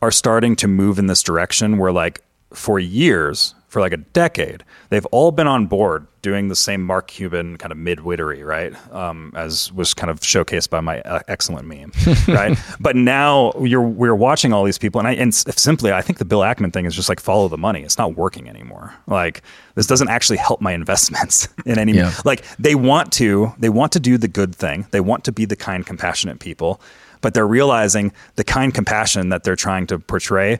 are 0.02 0.12
starting 0.12 0.56
to 0.56 0.68
move 0.68 0.98
in 0.98 1.06
this 1.06 1.22
direction 1.22 1.78
where 1.78 1.92
like 1.92 2.24
for 2.52 2.80
years, 2.80 3.54
for 3.74 3.82
like 3.82 3.92
a 3.92 3.98
decade, 3.98 4.64
they've 4.90 5.06
all 5.08 5.32
been 5.32 5.48
on 5.48 5.66
board 5.66 6.06
doing 6.22 6.48
the 6.48 6.56
same 6.56 6.84
Mark 6.84 7.08
Cuban 7.08 7.58
kind 7.58 7.72
of 7.72 7.78
midwittery, 7.78 8.46
right? 8.46 8.72
Um, 8.94 9.34
as 9.36 9.74
was 9.74 9.96
kind 9.96 10.12
of 10.12 10.20
showcased 10.20 10.70
by 10.70 10.80
my 10.80 11.02
uh, 11.02 11.22
excellent 11.28 11.68
meme, 11.68 11.92
right? 12.28 12.56
But 12.80 12.96
now 12.96 13.52
you're 13.60 13.82
we're 13.82 14.14
watching 14.14 14.54
all 14.54 14.64
these 14.64 14.78
people, 14.78 15.00
and 15.00 15.08
I 15.08 15.14
and 15.14 15.34
simply 15.34 15.92
I 15.92 16.04
think 16.04 16.20
the 16.20 16.26
Bill 16.26 16.42
Ackman 16.42 16.72
thing 16.72 16.86
is 16.86 16.96
just 16.96 17.10
like 17.10 17.20
follow 17.20 17.48
the 17.48 17.58
money. 17.58 17.82
It's 17.82 17.98
not 17.98 18.16
working 18.16 18.48
anymore. 18.48 18.94
Like 19.08 19.42
this 19.74 19.88
doesn't 19.88 20.10
actually 20.10 20.38
help 20.38 20.62
my 20.62 20.72
investments 20.82 21.48
in 21.66 21.80
any 21.80 21.94
Yeah. 21.94 22.14
like 22.26 22.46
they 22.60 22.76
want 22.76 23.12
to 23.14 23.52
they 23.58 23.70
want 23.70 23.92
to 23.94 24.00
do 24.00 24.20
the 24.20 24.28
good 24.28 24.54
thing 24.56 24.86
they 24.92 25.00
want 25.02 25.24
to 25.24 25.32
be 25.32 25.46
the 25.46 25.56
kind 25.56 25.84
compassionate 25.84 26.40
people 26.40 26.80
but 27.22 27.34
they're 27.34 27.48
realizing 27.48 28.12
the 28.36 28.44
kind 28.44 28.72
compassion 28.74 29.30
that 29.30 29.44
they're 29.44 29.56
trying 29.56 29.88
to 29.88 29.98
portray 29.98 30.60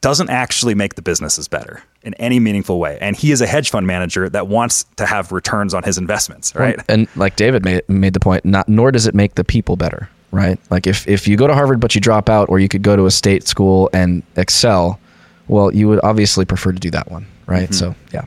doesn't 0.00 0.30
actually 0.30 0.74
make 0.74 0.94
the 0.94 1.02
businesses 1.02 1.46
better 1.48 1.82
in 2.02 2.14
any 2.14 2.40
meaningful 2.40 2.78
way 2.78 2.96
and 3.00 3.16
he 3.16 3.32
is 3.32 3.40
a 3.40 3.46
hedge 3.46 3.70
fund 3.70 3.86
manager 3.86 4.28
that 4.28 4.48
wants 4.48 4.84
to 4.96 5.04
have 5.04 5.30
returns 5.30 5.74
on 5.74 5.82
his 5.82 5.98
investments 5.98 6.54
right 6.54 6.80
And 6.88 7.08
like 7.16 7.36
David 7.36 7.64
made 7.64 7.88
made 7.88 8.14
the 8.14 8.20
point, 8.20 8.44
not 8.44 8.68
nor 8.68 8.90
does 8.90 9.06
it 9.06 9.14
make 9.14 9.34
the 9.34 9.44
people 9.44 9.76
better, 9.76 10.08
right? 10.30 10.58
Like 10.70 10.86
if 10.86 11.06
if 11.06 11.28
you 11.28 11.36
go 11.36 11.46
to 11.46 11.54
Harvard 11.54 11.80
but 11.80 11.94
you 11.94 12.00
drop 12.00 12.28
out, 12.28 12.48
or 12.48 12.58
you 12.58 12.68
could 12.68 12.82
go 12.82 12.96
to 12.96 13.06
a 13.06 13.10
state 13.10 13.46
school 13.46 13.90
and 13.92 14.22
excel, 14.36 14.98
well, 15.48 15.72
you 15.74 15.88
would 15.88 16.00
obviously 16.02 16.44
prefer 16.44 16.72
to 16.72 16.78
do 16.78 16.90
that 16.90 17.10
one, 17.10 17.26
right? 17.46 17.70
Mm-hmm. 17.70 17.74
So 17.74 17.94
yeah, 18.12 18.24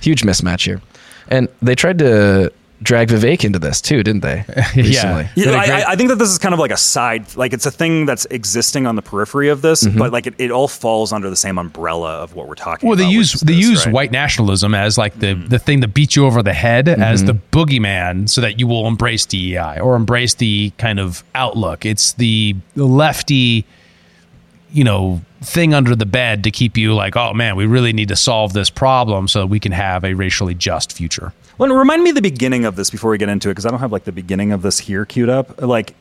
huge 0.00 0.22
mismatch 0.22 0.64
here, 0.64 0.80
and 1.28 1.48
they 1.60 1.74
tried 1.74 1.98
to 1.98 2.52
drag 2.82 3.08
Vivek 3.08 3.44
into 3.44 3.58
this 3.58 3.80
too, 3.80 4.02
didn't 4.02 4.22
they? 4.22 4.44
Recently. 4.76 5.28
Yeah, 5.34 5.44
Did 5.44 5.48
a 5.48 5.56
I, 5.58 5.66
great- 5.66 5.84
I- 5.84 5.92
I 5.92 5.96
think 5.96 6.08
that 6.10 6.16
this 6.16 6.30
is 6.30 6.38
kind 6.38 6.52
of 6.52 6.58
like 6.60 6.70
a 6.70 6.76
side, 6.76 7.34
like 7.36 7.52
it's 7.52 7.66
a 7.66 7.70
thing 7.70 8.06
that's 8.06 8.26
existing 8.26 8.86
on 8.86 8.96
the 8.96 9.02
periphery 9.02 9.48
of 9.48 9.62
this, 9.62 9.84
mm-hmm. 9.84 9.98
but 9.98 10.12
like 10.12 10.26
it, 10.26 10.34
it 10.38 10.50
all 10.50 10.68
falls 10.68 11.12
under 11.12 11.28
the 11.30 11.36
same 11.36 11.58
umbrella 11.58 12.18
of 12.18 12.34
what 12.34 12.48
we're 12.48 12.54
talking 12.54 12.88
Well, 12.88 12.94
about. 12.94 13.02
Well, 13.02 13.10
they 13.10 13.14
use 13.14 13.32
they 13.32 13.54
this, 13.54 13.68
use 13.68 13.86
right? 13.86 13.94
white 13.94 14.12
nationalism 14.12 14.74
as 14.74 14.96
like 14.98 15.18
the 15.18 15.34
mm-hmm. 15.34 15.48
the 15.48 15.58
thing 15.58 15.80
that 15.80 15.94
beats 15.94 16.16
you 16.16 16.26
over 16.26 16.42
the 16.42 16.52
head 16.52 16.88
as 16.88 17.22
mm-hmm. 17.22 17.26
the 17.26 17.34
boogeyman, 17.52 18.28
so 18.28 18.40
that 18.40 18.58
you 18.60 18.66
will 18.66 18.86
embrace 18.86 19.26
DEI 19.26 19.80
or 19.80 19.96
embrace 19.96 20.34
the 20.34 20.70
kind 20.78 21.00
of 21.00 21.24
outlook. 21.34 21.84
It's 21.84 22.12
the 22.14 22.54
lefty, 22.76 23.64
you 24.72 24.84
know, 24.84 25.20
thing 25.40 25.72
under 25.72 25.94
the 25.94 26.06
bed 26.06 26.44
to 26.44 26.50
keep 26.50 26.76
you 26.76 26.94
like, 26.94 27.16
oh 27.16 27.32
man, 27.32 27.56
we 27.56 27.66
really 27.66 27.92
need 27.92 28.08
to 28.08 28.16
solve 28.16 28.52
this 28.52 28.70
problem 28.70 29.28
so 29.28 29.40
that 29.40 29.46
we 29.46 29.60
can 29.60 29.72
have 29.72 30.04
a 30.04 30.14
racially 30.14 30.54
just 30.54 30.92
future. 30.92 31.32
Well, 31.58 31.70
remind 31.74 32.04
me 32.04 32.10
of 32.10 32.14
the 32.14 32.22
beginning 32.22 32.64
of 32.64 32.76
this 32.76 32.88
before 32.88 33.10
we 33.10 33.18
get 33.18 33.28
into 33.28 33.48
it, 33.48 33.52
because 33.52 33.66
I 33.66 33.70
don't 33.70 33.80
have 33.80 33.90
like 33.90 34.04
the 34.04 34.12
beginning 34.12 34.52
of 34.52 34.62
this 34.62 34.78
here 34.78 35.04
queued 35.04 35.28
up. 35.28 35.60
Like, 35.60 35.94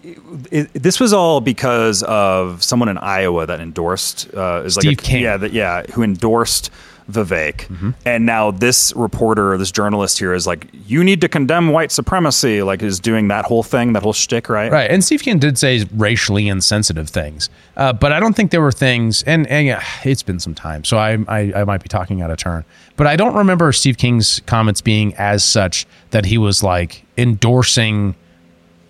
it, 0.51 0.71
this 0.73 0.99
was 0.99 1.13
all 1.13 1.41
because 1.41 2.03
of 2.03 2.63
someone 2.63 2.89
in 2.89 2.97
Iowa 2.99 3.47
that 3.47 3.59
endorsed 3.59 4.31
uh, 4.35 4.61
is 4.65 4.75
like 4.75 4.83
Steve 4.83 4.99
a, 4.99 5.01
King. 5.01 5.23
yeah, 5.23 5.37
that, 5.37 5.53
yeah, 5.53 5.81
who 5.93 6.03
endorsed 6.03 6.69
Vivek, 7.11 7.67
Mm-hmm. 7.67 7.91
and 8.05 8.25
now 8.25 8.51
this 8.51 8.91
reporter, 8.95 9.57
this 9.57 9.71
journalist 9.71 10.19
here, 10.19 10.33
is 10.33 10.45
like, 10.45 10.67
you 10.85 11.03
need 11.03 11.21
to 11.21 11.29
condemn 11.29 11.69
white 11.69 11.91
supremacy, 11.91 12.61
like 12.61 12.81
is 12.83 12.99
doing 12.99 13.29
that 13.29 13.45
whole 13.45 13.63
thing, 13.63 13.93
that 13.93 14.03
whole 14.03 14.11
shtick, 14.13 14.49
right? 14.49 14.69
Right, 14.71 14.91
and 14.91 15.03
Steve 15.03 15.21
King 15.21 15.39
did 15.39 15.57
say 15.57 15.85
racially 15.95 16.49
insensitive 16.49 17.07
things, 17.09 17.49
uh, 17.77 17.93
but 17.93 18.11
I 18.11 18.19
don't 18.19 18.35
think 18.35 18.51
there 18.51 18.61
were 18.61 18.73
things. 18.73 19.23
And, 19.23 19.47
and 19.47 19.65
yeah, 19.67 19.83
it's 20.03 20.21
been 20.23 20.39
some 20.41 20.53
time, 20.53 20.83
so 20.83 20.97
I, 20.97 21.17
I 21.29 21.53
I 21.61 21.63
might 21.63 21.81
be 21.81 21.87
talking 21.89 22.21
out 22.21 22.29
of 22.29 22.37
turn. 22.37 22.65
But 22.97 23.07
I 23.07 23.15
don't 23.15 23.35
remember 23.35 23.71
Steve 23.71 23.97
King's 23.97 24.41
comments 24.45 24.81
being 24.81 25.13
as 25.15 25.43
such 25.43 25.85
that 26.11 26.25
he 26.25 26.37
was 26.37 26.61
like 26.61 27.05
endorsing 27.17 28.15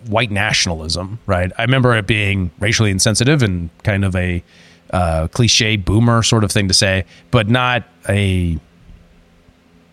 white 0.06 0.30
nationalism. 0.30 1.18
Right, 1.26 1.52
I 1.56 1.62
remember 1.62 1.94
it 1.96 2.06
being 2.06 2.50
racially 2.58 2.90
insensitive 2.90 3.42
and 3.42 3.70
kind 3.84 4.04
of 4.04 4.16
a 4.16 4.42
uh, 4.90 5.28
cliche 5.28 5.76
boomer 5.76 6.22
sort 6.22 6.44
of 6.44 6.50
thing 6.52 6.68
to 6.68 6.74
say, 6.74 7.04
but 7.30 7.48
not 7.48 7.84
a. 8.08 8.58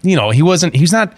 You 0.01 0.15
know, 0.15 0.29
he 0.29 0.41
wasn't. 0.43 0.75
He's 0.75 0.91
not. 0.91 1.13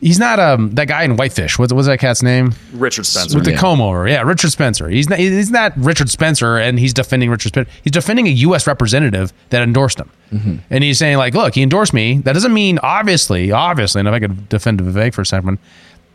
He's 0.00 0.18
not 0.18 0.40
um 0.40 0.70
that 0.76 0.88
guy 0.88 1.02
in 1.02 1.16
Whitefish. 1.16 1.58
What 1.58 1.70
was 1.72 1.84
that 1.86 1.98
cat's 1.98 2.22
name? 2.22 2.54
Richard 2.72 3.04
Spencer. 3.04 3.36
with 3.36 3.44
the 3.44 3.50
Yeah. 3.50 3.58
comb 3.58 3.82
over. 3.82 4.08
Yeah, 4.08 4.22
Richard 4.22 4.50
Spencer. 4.50 4.88
He's 4.88 5.10
not, 5.10 5.18
he's 5.18 5.50
not 5.50 5.74
Richard 5.76 6.08
Spencer, 6.08 6.56
and 6.56 6.78
he's 6.78 6.94
defending 6.94 7.28
Richard 7.28 7.48
Spencer. 7.50 7.70
He's 7.82 7.90
defending 7.92 8.26
a 8.26 8.30
U.S. 8.30 8.66
representative 8.66 9.32
that 9.50 9.62
endorsed 9.62 9.98
him, 10.00 10.08
Mm-hmm. 10.32 10.56
and 10.70 10.84
he's 10.84 10.96
saying 10.98 11.18
like, 11.18 11.34
"Look, 11.34 11.54
he 11.54 11.62
endorsed 11.62 11.92
me. 11.92 12.18
That 12.18 12.32
doesn't 12.32 12.54
mean 12.54 12.78
obviously, 12.82 13.52
obviously." 13.52 13.98
And 13.98 14.08
if 14.08 14.14
I 14.14 14.20
could 14.20 14.48
defend 14.48 14.80
Vivek 14.80 15.12
for 15.12 15.20
a 15.20 15.26
second, 15.26 15.58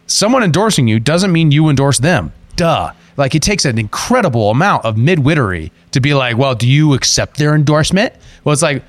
someone 0.08 0.42
endorsing 0.42 0.88
you 0.88 1.00
doesn't 1.00 1.32
mean 1.32 1.52
you 1.52 1.70
endorse 1.70 2.00
them. 2.00 2.32
Duh. 2.56 2.92
Like 3.18 3.36
it 3.36 3.44
takes 3.44 3.66
an 3.66 3.78
incredible 3.78 4.50
amount 4.50 4.84
of 4.84 4.96
midwittery 4.96 5.70
to 5.96 6.00
be 6.00 6.14
like, 6.14 6.38
"Well, 6.38 6.56
do 6.56 6.68
you 6.68 6.94
accept 6.94 7.38
their 7.38 7.56
endorsement?" 7.56 8.14
Well, 8.44 8.54
it's 8.54 8.62
like. 8.62 8.84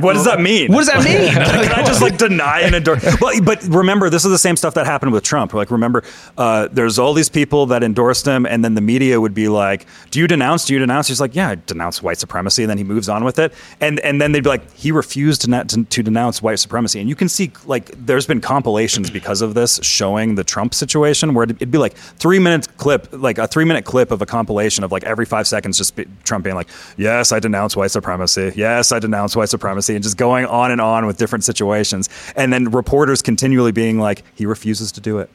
What 0.00 0.12
does 0.14 0.24
that 0.24 0.40
mean? 0.40 0.72
What 0.72 0.86
does 0.86 0.88
that 0.88 1.04
mean? 1.04 1.32
Can 1.32 1.72
I 1.72 1.84
just 1.84 2.00
like 2.00 2.16
deny 2.16 2.60
and 2.60 2.74
endorse? 2.74 3.02
But, 3.22 3.44
but 3.44 3.62
remember, 3.64 4.10
this 4.10 4.24
is 4.24 4.30
the 4.30 4.38
same 4.38 4.56
stuff 4.56 4.74
that 4.74 4.86
happened 4.86 5.12
with 5.12 5.22
Trump. 5.22 5.54
Like, 5.54 5.70
remember, 5.70 6.02
uh, 6.36 6.68
there's 6.72 6.98
all 6.98 7.14
these 7.14 7.28
people 7.28 7.66
that 7.66 7.82
endorsed 7.82 8.26
him, 8.26 8.46
and 8.46 8.64
then 8.64 8.74
the 8.74 8.80
media 8.80 9.20
would 9.20 9.34
be 9.34 9.48
like, 9.48 9.86
"Do 10.10 10.18
you 10.18 10.26
denounce? 10.26 10.64
Do 10.64 10.72
you 10.72 10.78
denounce?" 10.78 11.08
He's 11.08 11.20
like, 11.20 11.34
"Yeah, 11.34 11.50
I 11.50 11.54
denounce 11.66 12.02
white 12.02 12.18
supremacy." 12.18 12.62
And 12.62 12.70
then 12.70 12.78
he 12.78 12.84
moves 12.84 13.08
on 13.08 13.24
with 13.24 13.38
it, 13.38 13.52
and 13.80 14.00
and 14.00 14.20
then 14.20 14.32
they'd 14.32 14.42
be 14.42 14.48
like, 14.48 14.72
"He 14.74 14.92
refused 14.92 15.42
to, 15.42 15.50
not, 15.50 15.68
to 15.70 15.84
to 15.84 16.02
denounce 16.02 16.42
white 16.42 16.58
supremacy." 16.58 17.00
And 17.00 17.08
you 17.08 17.14
can 17.16 17.28
see 17.28 17.52
like 17.66 17.90
there's 18.06 18.26
been 18.26 18.40
compilations 18.40 19.10
because 19.10 19.40
of 19.40 19.54
this 19.54 19.78
showing 19.82 20.34
the 20.34 20.44
Trump 20.44 20.74
situation 20.74 21.34
where 21.34 21.44
it'd 21.44 21.70
be 21.70 21.78
like 21.78 21.94
three 21.94 22.38
minute 22.38 22.68
clip, 22.76 23.08
like 23.12 23.38
a 23.38 23.46
three 23.46 23.64
minute 23.64 23.84
clip 23.84 24.10
of 24.10 24.20
a 24.22 24.26
compilation 24.26 24.84
of 24.84 24.92
like 24.92 25.04
every 25.04 25.26
five 25.26 25.46
seconds, 25.46 25.78
just 25.78 25.96
be, 25.96 26.06
Trump 26.24 26.44
being 26.44 26.56
like, 26.56 26.68
"Yes, 26.96 27.32
I 27.32 27.38
denounce 27.40 27.76
white 27.76 27.90
supremacy. 27.90 28.52
Yes, 28.56 28.92
I 28.92 28.98
denounce 28.98 29.34
white 29.36 29.48
supremacy," 29.48 29.71
and 29.76 30.02
just 30.02 30.16
going 30.16 30.46
on 30.46 30.70
and 30.70 30.80
on 30.80 31.06
with 31.06 31.18
different 31.18 31.44
situations, 31.44 32.08
and 32.36 32.52
then 32.52 32.70
reporters 32.70 33.22
continually 33.22 33.72
being 33.72 33.98
like, 33.98 34.22
"He 34.34 34.46
refuses 34.46 34.92
to 34.92 35.00
do 35.00 35.18
it." 35.18 35.30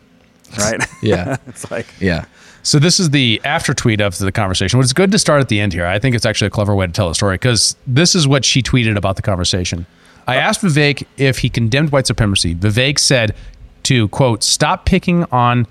Right? 0.58 0.86
Yeah. 1.02 1.38
it's 1.48 1.70
like 1.70 1.88
Yeah. 2.00 2.26
So 2.64 2.80
this 2.80 3.00
is 3.00 3.12
the 3.12 3.40
after 3.46 3.74
tweet 3.74 4.02
of 4.02 4.18
the 4.18 4.32
conversation. 4.32 4.80
But 4.80 4.84
it's 4.84 4.94
good 4.94 5.12
to 5.12 5.20
start 5.20 5.42
at 5.42 5.48
the 5.48 5.60
end 5.60 5.74
here. 5.74 5.86
I 5.86 6.00
think 6.00 6.16
it's 6.16 6.26
actually 6.26 6.48
a 6.48 6.52
clever 6.52 6.76
way 6.76 6.86
to 6.88 6.92
tell 6.92 7.10
a 7.10 7.16
story 7.16 7.36
because 7.36 7.76
this 7.86 8.16
is 8.16 8.28
what 8.28 8.44
she 8.44 8.62
tweeted 8.62 8.98
about 8.98 9.16
the 9.16 9.22
conversation. 9.22 9.86
I 10.28 10.38
uh-huh. 10.38 10.48
asked 10.48 10.62
Vivek 10.62 11.06
if 11.18 11.40
he 11.40 11.50
condemned 11.50 11.92
white 11.92 12.08
supremacy. 12.08 12.56
Vivek 12.56 13.00
said 13.00 13.36
to 13.84 14.10
quote, 14.10 14.44
stop 14.44 14.86
picking 14.86 15.24
on 15.26 15.66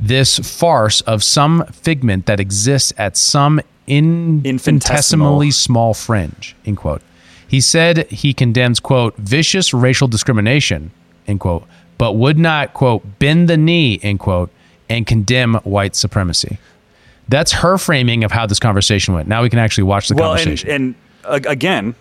this 0.00 0.38
farce 0.38 1.00
of 1.02 1.22
some 1.22 1.64
figment 1.66 2.26
that 2.26 2.40
exists 2.40 2.92
at 2.98 3.16
some 3.16 3.60
in- 3.86 4.42
infinitesimally 4.44 5.52
small 5.52 5.94
fringe, 5.94 6.56
end 6.66 6.76
quote. 6.76 7.02
He 7.52 7.60
said 7.60 8.10
he 8.10 8.32
condemns, 8.32 8.80
quote, 8.80 9.14
vicious 9.18 9.74
racial 9.74 10.08
discrimination, 10.08 10.90
end 11.28 11.40
quote, 11.40 11.64
but 11.98 12.14
would 12.14 12.38
not, 12.38 12.72
quote, 12.72 13.02
bend 13.18 13.46
the 13.48 13.58
knee, 13.58 14.00
end 14.02 14.20
quote, 14.20 14.50
and 14.88 15.06
condemn 15.06 15.56
white 15.56 15.94
supremacy. 15.94 16.56
That's 17.28 17.52
her 17.52 17.76
framing 17.76 18.24
of 18.24 18.32
how 18.32 18.46
this 18.46 18.58
conversation 18.58 19.12
went. 19.12 19.28
Now 19.28 19.42
we 19.42 19.50
can 19.50 19.58
actually 19.58 19.84
watch 19.84 20.08
the 20.08 20.14
well, 20.14 20.32
and, 20.32 20.40
conversation. 20.40 20.70
and 20.70 20.94
uh, 21.24 21.40
again, 21.46 21.94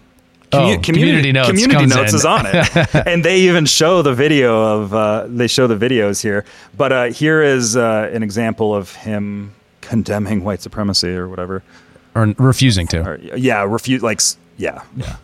Oh, 0.53 0.57
commu- 0.57 0.83
community 0.83 1.31
notes 1.31 1.49
community 1.49 1.85
notes 1.85 2.13
is 2.13 2.25
on 2.25 2.45
it, 2.45 2.95
and 3.07 3.23
they 3.23 3.39
even 3.41 3.65
show 3.65 4.01
the 4.01 4.13
video 4.13 4.81
of 4.81 4.93
uh, 4.93 5.25
they 5.29 5.47
show 5.47 5.65
the 5.67 5.77
videos 5.77 6.21
here. 6.21 6.43
But 6.75 6.91
uh, 6.91 7.03
here 7.05 7.41
is 7.41 7.77
uh, 7.77 8.09
an 8.11 8.21
example 8.23 8.75
of 8.75 8.93
him 8.95 9.53
condemning 9.79 10.43
white 10.43 10.61
supremacy 10.61 11.09
or 11.09 11.29
whatever. 11.29 11.63
or 12.15 12.33
refusing 12.37 12.85
to. 12.87 12.99
Or, 13.01 13.17
yeah, 13.17 13.63
refute 13.63 14.01
like 14.01 14.19
yeah, 14.57 14.81
yeah. 14.97 15.15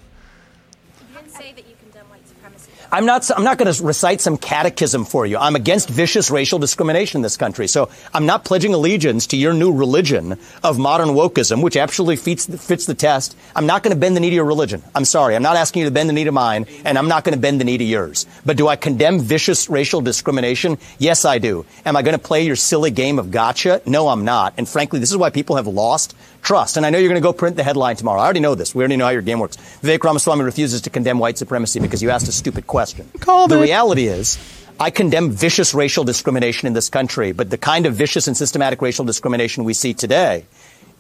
You 1.12 1.18
didn't 1.18 1.32
say 1.32 1.52
that 1.52 1.68
you 1.68 1.76
condemn 1.82 2.10
white 2.10 2.26
supremacy. 2.26 2.72
I'm 2.92 3.06
not. 3.06 3.30
I'm 3.30 3.44
not 3.44 3.58
going 3.58 3.74
to 3.74 3.84
recite 3.84 4.22
some 4.22 4.38
catechism 4.38 5.06
for 5.06 5.26
you. 5.26 5.38
I'm 5.38 5.56
against 5.56 5.90
vicious 5.90 6.32
racial 6.32 6.58
discrimination 6.58 7.20
in 7.20 7.22
this 7.22 7.36
country. 7.36 7.68
So 7.68 7.90
I'm 8.14 8.26
not 8.26 8.46
pledging 8.46 8.74
allegiance 8.74 9.28
to 9.28 9.38
your 9.38 9.54
new 9.54 9.74
religion 9.74 10.40
of 10.64 10.80
modern 10.80 11.10
wokeism, 11.10 11.62
which 11.62 11.76
absolutely 11.76 12.16
fits 12.16 12.46
fits 12.46 12.86
the 12.86 12.94
test. 12.94 13.36
I'm 13.56 13.66
not 13.66 13.84
going 13.84 13.94
to 13.94 14.00
bend 14.00 14.16
the 14.16 14.22
knee 14.22 14.30
to 14.30 14.36
your 14.36 14.46
religion. 14.46 14.82
I'm 14.96 15.06
sorry. 15.06 15.36
I'm 15.36 15.44
not 15.44 15.58
asking 15.58 15.82
you 15.82 15.88
to 15.88 15.94
bend 15.94 16.10
the 16.10 16.14
knee 16.14 16.24
to 16.24 16.32
mine, 16.32 16.66
and 16.86 16.98
I'm 16.98 17.10
not 17.10 17.24
going 17.26 17.36
to 17.36 17.42
bend 17.42 17.60
the 17.60 17.66
knee 17.66 17.78
to 17.78 17.84
yours. 17.84 18.26
But 18.46 18.56
do 18.56 18.68
I 18.68 18.78
condemn 18.78 19.20
vicious 19.20 19.70
racial 19.70 20.00
discrimination? 20.00 20.78
Yes, 20.98 21.26
I 21.26 21.40
do. 21.40 21.66
Am 21.86 21.98
I 21.98 22.02
going 22.04 22.18
to 22.18 22.24
play 22.24 22.46
your 22.46 22.56
silly 22.56 22.92
game 22.92 23.20
of 23.20 23.32
gotcha? 23.32 23.82
No, 23.86 24.08
I'm 24.08 24.24
not. 24.24 24.54
And 24.58 24.68
frankly, 24.68 25.00
this 25.00 25.12
is 25.12 25.18
why 25.18 25.30
people 25.30 25.58
have 25.58 25.68
lost 25.68 26.16
trust. 26.48 26.78
And 26.78 26.86
I 26.86 26.90
know 26.90 26.98
you're 26.98 27.10
going 27.10 27.22
to 27.22 27.28
go 27.28 27.34
print 27.34 27.58
the 27.58 27.64
headline 27.64 27.98
tomorrow. 27.98 28.22
I 28.22 28.24
already 28.24 28.40
know 28.40 28.56
this. 28.56 28.74
We 28.74 28.82
already 28.82 28.96
know 28.96 29.04
how 29.04 29.12
your 29.12 29.22
game 29.22 29.40
works. 29.40 29.58
Vivek 29.84 30.02
Ramaswamy 30.02 30.46
refuses 30.46 30.82
to 30.82 30.90
condemn 30.90 31.20
white 31.20 31.38
supremacy 31.38 31.82
because 31.82 32.02
you 32.02 32.10
asked 32.10 32.30
a 32.30 32.32
stupid 32.32 32.66
question. 32.66 33.10
Called 33.20 33.52
the 33.52 33.60
it. 33.60 33.64
reality 33.64 34.08
is, 34.08 34.40
I 34.80 34.90
condemn 34.90 35.32
vicious 35.32 35.74
racial 35.74 36.06
discrimination 36.06 36.68
in 36.68 36.74
this 36.74 36.90
country, 36.90 37.34
but 37.34 37.50
the 37.50 37.58
kind 37.58 37.86
of 37.86 37.96
vicious 37.96 38.28
and 38.28 38.38
systematic 38.38 38.82
racial 38.82 39.04
discrimination 39.04 39.66
we 39.66 39.74
see 39.74 39.94
today 39.94 40.46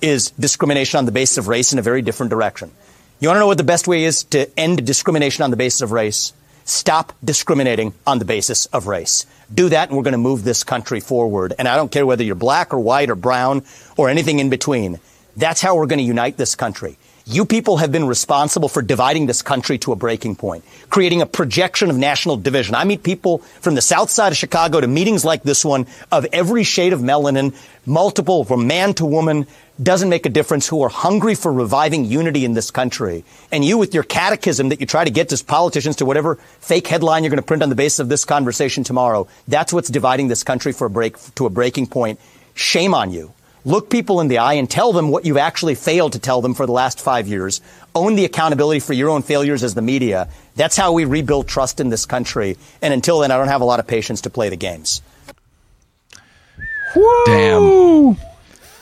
is 0.02 0.32
discrimination 0.32 0.98
on 0.98 1.06
the 1.06 1.14
basis 1.14 1.38
of 1.38 1.48
race 1.48 1.72
in 1.72 1.80
a 1.80 1.82
very 1.82 2.02
different 2.02 2.30
direction. 2.30 2.70
You 3.22 3.30
want 3.30 3.38
to 3.38 3.40
know 3.40 3.48
what 3.48 3.58
the 3.58 3.64
best 3.64 3.88
way 3.88 4.04
is 4.04 4.26
to 4.26 4.60
end 4.60 4.86
discrimination 4.86 5.46
on 5.46 5.52
the 5.52 5.58
basis 5.58 5.82
of 5.82 5.94
race? 5.94 6.34
Stop 6.66 7.14
discriminating 7.24 7.94
on 8.06 8.20
the 8.20 8.26
basis 8.26 8.66
of 8.68 8.88
race. 8.88 9.26
Do 9.54 9.70
that, 9.70 9.88
and 9.88 9.98
we're 9.98 10.04
going 10.04 10.12
to 10.12 10.18
move 10.18 10.44
this 10.44 10.66
country 10.66 11.00
forward. 11.00 11.54
And 11.58 11.70
I 11.70 11.78
don't 11.78 11.90
care 11.90 12.06
whether 12.06 12.24
you're 12.24 12.36
black 12.36 12.74
or 12.74 12.80
white 12.80 13.10
or 13.10 13.16
brown 13.16 13.64
or 13.96 14.10
anything 14.10 14.40
in 14.40 14.50
between. 14.50 15.00
That's 15.38 15.62
how 15.62 15.76
we're 15.76 15.86
going 15.86 16.00
to 16.00 16.04
unite 16.04 16.36
this 16.36 16.56
country. 16.56 16.98
You 17.30 17.46
people 17.46 17.78
have 17.78 17.92
been 17.92 18.08
responsible 18.08 18.70
for 18.70 18.82
dividing 18.82 19.28
this 19.28 19.44
country 19.44 19.78
to 19.80 19.92
a 19.92 19.96
breaking 19.96 20.38
point, 20.38 20.64
creating 20.90 21.22
a 21.22 21.26
projection 21.28 21.92
of 21.92 21.98
national 21.98 22.38
division. 22.38 22.74
I 22.74 22.86
meet 22.86 23.04
people 23.04 23.40
from 23.60 23.76
the 23.76 23.82
south 23.82 24.10
side 24.10 24.32
of 24.32 24.38
Chicago 24.38 24.82
to 24.82 24.88
meetings 24.88 25.24
like 25.24 25.44
this 25.44 25.64
one 25.64 25.86
of 26.12 26.26
every 26.32 26.64
shade 26.64 26.92
of 26.92 27.02
melanin, 27.02 27.54
multiple 27.86 28.46
from 28.46 28.66
man 28.66 28.94
to 28.96 29.06
woman, 29.06 29.46
doesn't 29.84 30.10
make 30.10 30.26
a 30.26 30.30
difference, 30.30 30.68
who 30.68 30.82
are 30.82 30.90
hungry 30.90 31.36
for 31.36 31.54
reviving 31.54 32.06
unity 32.06 32.44
in 32.44 32.54
this 32.54 32.72
country. 32.72 33.24
And 33.52 33.64
you 33.64 33.78
with 33.78 33.94
your 33.94 34.04
catechism 34.04 34.70
that 34.70 34.80
you 34.80 34.88
try 34.88 35.04
to 35.04 35.12
get 35.12 35.30
to 35.30 35.44
politicians 35.44 35.98
to 35.98 36.06
whatever 36.06 36.36
fake 36.62 36.88
headline 36.88 37.24
you're 37.24 37.30
going 37.30 37.38
to 37.38 37.46
print 37.46 37.62
on 37.62 37.70
the 37.70 37.76
basis 37.76 38.00
of 38.00 38.10
this 38.10 38.26
conversation 38.26 38.84
tomorrow, 38.84 39.28
that's 39.48 39.72
what's 39.72 39.90
dividing 39.90 40.30
this 40.30 40.44
country 40.44 40.72
for 40.72 40.88
a 40.88 40.90
break, 40.90 41.18
to 41.36 41.46
a 41.46 41.50
breaking 41.52 41.88
point. 41.88 42.20
Shame 42.56 42.96
on 42.96 43.12
you. 43.12 43.34
Look 43.68 43.90
people 43.90 44.22
in 44.22 44.30
the 44.30 44.38
eye 44.38 44.54
and 44.54 44.70
tell 44.70 44.94
them 44.94 45.10
what 45.10 45.26
you've 45.26 45.36
actually 45.36 45.76
failed 45.76 46.14
to 46.14 46.20
tell 46.20 46.42
them 46.42 46.54
for 46.54 46.66
the 46.66 46.72
last 46.72 47.02
five 47.02 47.28
years. 47.28 47.60
Own 47.94 48.16
the 48.16 48.24
accountability 48.24 48.80
for 48.80 48.94
your 48.94 49.10
own 49.10 49.24
failures 49.24 49.62
as 49.62 49.76
the 49.76 49.82
media. 49.82 50.30
That's 50.56 50.78
how 50.78 50.94
we 50.94 51.04
rebuild 51.04 51.50
trust 51.50 51.82
in 51.82 51.90
this 51.90 52.06
country. 52.06 52.56
And 52.82 52.94
until 52.94 53.20
then, 53.20 53.30
I 53.30 53.36
don't 53.36 53.50
have 53.50 53.60
a 53.60 53.66
lot 53.66 53.82
of 53.82 53.86
patience 53.86 54.22
to 54.22 54.30
play 54.30 54.48
the 54.48 54.56
games. 54.56 55.02
Damn. 57.26 58.16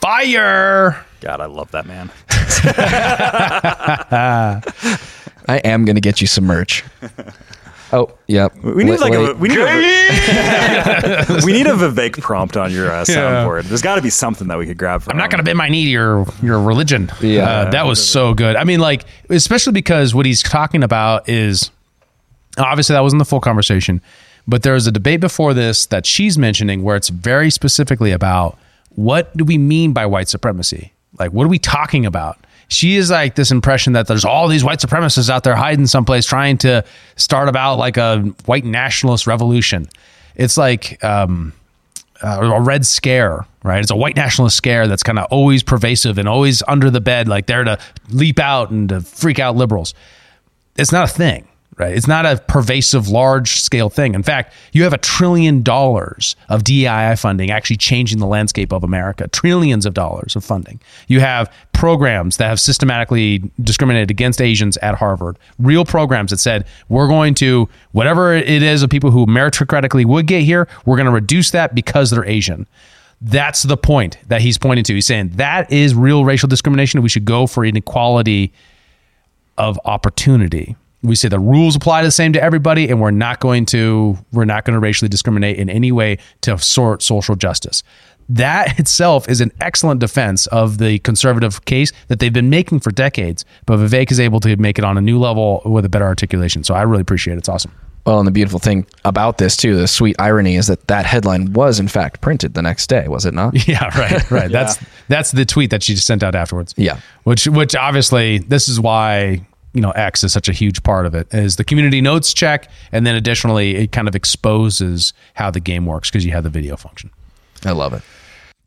Fire. 0.02 1.04
God, 1.19 1.41
I 1.41 1.48
love 1.48 1.71
that 1.71 1.88
man. 1.88 2.12
I 5.48 5.58
am 5.63 5.86
going 5.86 5.95
to 5.95 6.02
get 6.02 6.21
you 6.21 6.28
some 6.28 6.43
merch. 6.43 6.84
Oh, 7.93 8.12
yep. 8.28 8.56
We 8.63 8.84
need 8.84 8.91
Wait- 8.91 9.00
like 9.00 9.13
a 9.13 9.34
we 9.36 9.48
need 9.50 9.60
a, 9.60 11.41
we 11.45 11.52
need 11.54 11.67
a 11.67 11.74
Vivek 11.74 12.19
prompt 12.21 12.58
on 12.58 12.71
your 12.71 12.91
uh, 12.91 13.06
Yeah. 13.08 13.15
soundboard. 13.15 13.63
There's 13.63 13.82
got 13.82 13.95
to 13.95 14.02
be 14.02 14.10
something 14.10 14.48
that 14.48 14.58
we 14.58 14.65
could 14.65 14.78
grab. 14.78 15.04
From 15.04 15.12
I'm 15.12 15.17
not 15.17 15.30
going 15.30 15.38
to 15.39 15.43
bend 15.43 15.58
my 15.58 15.69
knee 15.69 15.86
to 15.86 15.89
your 15.91 16.26
your 16.41 16.60
religion. 16.62 17.12
Yeah. 17.21 17.48
Uh, 17.50 17.69
that 17.71 17.86
was 17.86 18.06
so 18.06 18.34
good. 18.34 18.56
I 18.56 18.63
mean, 18.63 18.80
like, 18.80 19.06
especially 19.30 19.74
because 19.74 20.13
what 20.15 20.26
he's 20.26 20.41
talking 20.43 20.84
about 20.84 21.30
is 21.30 21.69
obviously 22.58 22.93
that 22.93 23.02
wasn't 23.02 23.19
the 23.19 23.26
full 23.26 23.41
conversation, 23.41 24.02
but 24.48 24.63
there 24.63 24.74
was 24.74 24.88
a 24.88 24.91
debate 24.91 25.19
before 25.19 25.54
this 25.54 25.86
that 25.88 26.06
she's 26.06 26.38
mentioning 26.38 26.84
where 26.84 26.95
it's 26.95 27.10
very 27.10 27.50
specifically 27.52 28.12
about 28.12 28.58
what 28.89 29.36
do 29.38 29.43
we 29.43 29.58
mean 29.58 29.93
by 29.93 30.06
white 30.06 30.28
supremacy? 30.30 30.91
Like, 31.19 31.32
what 31.32 31.45
are 31.45 31.50
we 31.50 31.60
talking 31.60 32.06
about? 32.06 32.38
She 32.67 32.95
is 32.95 33.12
like 33.12 33.36
this 33.36 33.51
impression 33.51 33.93
that 33.93 34.08
there's 34.08 34.25
all 34.25 34.47
these 34.47 34.63
white 34.63 34.80
supremacists 34.80 35.30
out 35.30 35.43
there 35.43 35.56
hiding 35.56 35.88
someplace 35.88 36.25
trying 36.25 36.58
to 36.60 36.84
start 37.15 37.47
about 37.47 37.78
like 37.78 37.97
a 37.97 38.21
white 38.45 38.65
nationalist 38.65 39.28
revolution. 39.28 39.88
It's 40.36 40.58
like, 40.58 41.04
um, 41.04 41.54
uh, 42.21 42.39
a 42.41 42.62
red 42.62 42.86
scare, 42.86 43.45
right? 43.63 43.82
It's 43.82 43.91
a 43.91 43.95
white 43.95 44.15
nationalist 44.15 44.56
scare 44.58 44.88
that's 44.88 45.04
kind 45.04 45.19
of 45.19 45.25
always 45.32 45.63
pervasive 45.63 46.17
and 46.17 46.28
always 46.28 46.63
under 46.67 46.89
the 46.89 47.01
bed, 47.01 47.28
like 47.28 47.45
there 47.45 47.63
to 47.63 47.78
leap 48.10 48.39
out 48.39 48.71
and 48.71 48.89
to 48.89 49.01
freak 49.01 49.38
out 49.39 49.56
liberals. 49.56 49.93
It's 50.78 50.91
not 50.91 51.10
a 51.10 51.13
thing, 51.13 51.47
right? 51.78 51.96
It's 51.96 52.08
not 52.08 52.26
a 52.26 52.42
pervasive, 52.48 53.10
large 53.10 53.60
scale 53.62 53.90
thing. 53.90 54.16
In 54.16 54.24
fact, 54.24 54.54
you 54.72 54.84
have 54.84 54.94
a 54.94 54.98
trillion 54.98 55.62
dollars 55.62 56.36
of 56.48 56.64
DEI 56.64 57.16
funding 57.18 57.52
actually 57.52 57.78
changing 57.78 58.20
the 58.20 58.28
landscape 58.28 58.72
of 58.72 58.84
America, 58.84 59.28
trillions 59.28 59.86
of 59.86 59.94
dollars 59.94 60.36
of 60.36 60.46
funding. 60.46 60.80
You 61.08 61.20
have 61.20 61.52
programs 61.74 62.38
that 62.38 62.48
have 62.48 62.60
systematically 62.60 63.44
discriminated 63.62 64.10
against 64.10 64.42
Asians 64.42 64.78
at 64.78 64.96
Harvard, 64.96 65.38
real 65.60 65.84
programs 65.84 66.32
that 66.32 66.38
said, 66.38 66.66
we're 66.88 67.08
going 67.08 67.34
to, 67.36 67.68
whatever 67.92 68.34
it 68.34 68.64
is 68.64 68.82
of 68.82 68.90
people 68.90 69.12
who 69.12 69.26
meritocratically 69.26 70.06
would 70.06 70.28
get 70.28 70.44
here, 70.44 70.70
we're 70.86 70.96
going 70.98 71.08
to 71.08 71.12
reduce 71.12 71.52
that 71.52 71.76
because 71.76 72.10
they're 72.10 72.26
Asian. 72.26 72.68
That's 73.22 73.64
the 73.64 73.78
point 73.78 74.18
that 74.28 74.42
he's 74.42 74.58
pointing 74.58 74.84
to. 74.86 74.94
He's 74.94 75.08
saying 75.08 75.30
that 75.36 75.72
is 75.72 75.94
real 75.96 76.24
racial 76.24 76.48
discrimination. 76.48 77.02
We 77.02 77.10
should 77.10 77.26
go 77.26 77.48
for 77.48 77.66
inequality 77.66 78.54
of 79.58 79.80
opportunity. 79.86 80.76
We 81.06 81.15
say 81.15 81.28
the 81.28 81.39
rules 81.39 81.76
apply 81.76 82.04
the 82.04 82.12
same 82.12 82.34
to 82.34 82.41
everybody, 82.41 82.89
and 82.89 83.00
we're 83.00 83.12
not 83.12 83.39
going 83.39 83.65
to 83.68 84.18
we're 84.32 84.46
not 84.46 84.65
going 84.65 84.74
to 84.74 84.80
racially 84.80 85.10
discriminate 85.10 85.58
in 85.58 85.70
any 85.70 85.91
way 85.91 86.18
to 86.41 86.58
sort 86.58 87.02
social 87.02 87.36
justice. 87.36 87.84
That 88.28 88.80
itself 88.80 89.30
is 89.30 89.41
an 89.41 89.52
excellent 89.62 90.00
defense 90.00 90.48
of 90.48 90.78
the 90.80 91.00
conservative 91.00 91.65
case 91.65 91.91
that 92.08 92.20
they've 92.20 92.34
been 92.34 92.50
making 92.50 92.80
for 92.80 92.91
decades. 92.91 93.46
But 93.65 93.78
Vivek 93.78 94.12
is 94.12 94.20
able 94.20 94.39
to 94.41 94.56
make 94.58 94.80
it 94.80 94.84
on 94.86 94.98
a 94.98 95.02
new 95.02 95.20
level 95.20 95.62
with 95.65 95.86
a 95.86 95.89
better 95.89 96.06
articulation. 96.06 96.63
So 96.63 96.74
I 96.74 96.82
really 96.82 97.02
appreciate 97.02 97.36
it. 97.36 97.38
It's 97.38 97.50
awesome. 97.50 97.72
Well, 98.06 98.20
and 98.20 98.28
the 98.28 98.32
beautiful 98.32 98.60
thing 98.60 98.86
about 99.04 99.39
this 99.39 99.58
too, 99.58 99.76
the 99.76 99.88
sweet 99.88 100.15
irony 100.20 100.58
is 100.58 100.68
that 100.68 100.88
that 100.88 101.08
headline 101.08 101.54
was 101.54 101.80
in 101.80 101.88
fact 101.88 102.22
printed 102.22 102.54
the 102.54 102.62
next 102.62 102.88
day, 102.88 103.08
was 103.08 103.26
it 103.26 103.34
not? 103.34 103.56
Yeah, 103.68 103.86
right, 103.98 104.30
right. 104.30 104.52
That's 104.56 104.78
that's 105.08 105.32
the 105.32 105.44
tweet 105.44 105.72
that 105.72 105.82
she 105.82 105.96
just 105.96 106.06
sent 106.06 106.22
out 106.22 106.36
afterwards. 106.36 106.76
Yeah. 106.78 107.00
which 107.24 107.48
which 107.48 107.76
obviously 107.76 108.38
this 108.39 108.70
is 108.70 108.80
why 108.80 109.46
you 109.76 109.82
know 109.82 109.92
X 109.92 110.24
is 110.24 110.34
such 110.34 110.50
a 110.50 110.54
huge 110.54 110.82
part 110.84 111.06
of 111.06 111.14
it 111.14 111.32
is 111.34 111.58
the 111.58 111.64
community 111.64 112.02
notes 112.02 112.34
check, 112.34 112.70
and 112.92 113.06
then 113.06 113.16
additionally 113.16 113.76
it 113.76 113.92
kind 113.92 114.08
of 114.08 114.16
exposes 114.16 115.14
how 115.36 115.52
the 115.52 115.60
game 115.60 115.86
works 115.86 116.10
because 116.10 116.26
you 116.26 116.32
have 116.32 116.44
the 116.44 116.50
video 116.50 116.76
function. 116.78 117.12
I 117.64 117.72
love 117.72 117.94
it. 117.94 118.02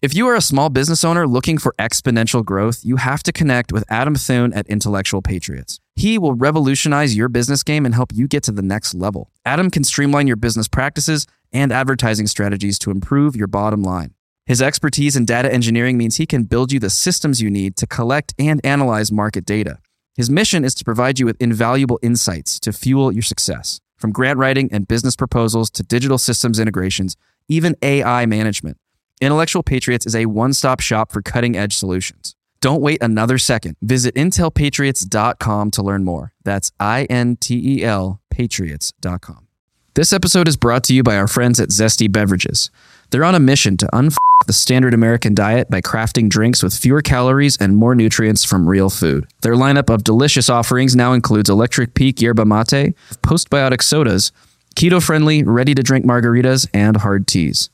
If 0.01 0.15
you 0.15 0.29
are 0.29 0.37
a 0.37 0.41
small 0.41 0.69
business 0.69 1.03
owner 1.03 1.27
looking 1.27 1.59
for 1.59 1.75
exponential 1.77 2.45
growth, 2.45 2.85
you 2.85 2.97
have 2.97 3.21
to 3.25 3.33
connect 3.33 3.73
with 3.73 3.85
Adam 3.89 4.15
Thuen 4.15 4.55
at 4.55 4.65
Intellectual 4.69 5.23
Patriots. 5.23 5.81
He 5.97 6.19
will 6.19 6.35
revolutionize 6.35 7.17
your 7.17 7.29
business 7.29 7.65
game 7.65 7.85
and 7.85 7.97
help 7.97 8.13
you 8.15 8.29
get 8.29 8.45
to 8.45 8.53
the 8.53 8.63
next 8.63 8.95
level. 8.95 9.33
Adam 9.45 9.73
can 9.73 9.83
streamline 9.83 10.29
your 10.29 10.37
business 10.37 10.69
practices 10.69 11.27
and 11.53 11.73
advertising 11.73 12.29
strategies 12.29 12.79
to 12.79 12.93
improve 12.93 13.35
your 13.35 13.49
bottom 13.49 13.83
line. 13.83 14.15
His 14.47 14.63
expertise 14.63 15.17
in 15.17 15.25
data 15.25 15.53
engineering 15.53 15.99
means 15.99 16.17
he 16.17 16.27
can 16.27 16.45
build 16.45 16.71
you 16.71 16.79
the 16.79 16.91
systems 16.91 17.43
you 17.43 17.51
need 17.51 17.75
to 17.77 17.87
collect 17.87 18.35
and 18.39 18.65
analyze 18.65 19.11
market 19.11 19.45
data. 19.45 19.81
His 20.19 20.29
mission 20.29 20.65
is 20.65 20.75
to 20.75 20.85
provide 20.85 21.21
you 21.21 21.27
with 21.27 21.41
invaluable 21.41 22.01
insights 22.03 22.59
to 22.61 22.73
fuel 22.73 23.13
your 23.13 23.23
success. 23.23 23.81
From 23.97 24.11
grant 24.11 24.37
writing 24.37 24.69
and 24.73 24.89
business 24.89 25.15
proposals 25.15 25.71
to 25.71 25.85
digital 25.85 26.19
systems 26.19 26.59
integrations, 26.59 27.17
even 27.47 27.77
AI 27.83 28.27
management. 28.27 28.79
Intellectual 29.21 29.63
Patriots 29.63 30.07
is 30.07 30.17
a 30.17 30.27
one 30.27 30.55
stop 30.55 30.81
shop 30.81 31.13
for 31.13 31.23
cutting 31.23 31.57
edge 31.57 31.77
solutions. 31.77 32.35
Don't 32.61 32.83
wait 32.83 33.01
another 33.01 33.39
second. 33.39 33.77
Visit 33.81 34.17
intelpatriots.com 34.17 35.71
to 35.71 35.83
learn 35.85 36.03
more. 36.03 36.33
That's 36.43 36.73
I 36.81 37.05
N 37.05 37.37
T 37.37 37.79
E 37.79 37.85
L 37.85 38.21
patriots.com. 38.29 39.47
This 39.95 40.13
episode 40.13 40.49
is 40.49 40.57
brought 40.57 40.83
to 40.85 40.95
you 40.95 41.05
by 41.05 41.17
our 41.17 41.29
friends 41.29 41.61
at 41.61 41.69
Zesty 41.69 42.11
Beverages. 42.11 42.73
They're 43.11 43.23
on 43.23 43.37
a 43.37 43.41
mission 43.41 43.77
to 43.77 43.87
unf 43.93 44.17
the 44.47 44.53
standard 44.53 44.95
American 44.95 45.35
diet 45.35 45.69
by 45.69 45.81
crafting 45.81 46.29
drinks 46.29 46.63
with 46.63 46.77
fewer 46.77 47.03
calories 47.03 47.57
and 47.59 47.77
more 47.77 47.95
nutrients 47.95 48.45
from 48.45 48.69
real 48.69 48.89
food. 48.89 49.27
Their 49.43 49.55
lineup 49.55 49.93
of 49.93 50.05
delicious 50.05 50.49
offerings 50.49 50.95
now 50.95 51.13
includes 51.13 51.51
Electric 51.51 51.95
Peak 51.95 52.21
Yerba 52.21 52.45
Mate, 52.45 52.95
postbiotic 53.23 53.83
sodas, 53.83 54.31
keto 54.77 55.03
friendly, 55.05 55.43
ready 55.43 55.75
to 55.75 55.83
drink 55.83 56.07
margaritas, 56.07 56.69
and 56.73 56.99
hard 56.99 57.27
teas. 57.27 57.69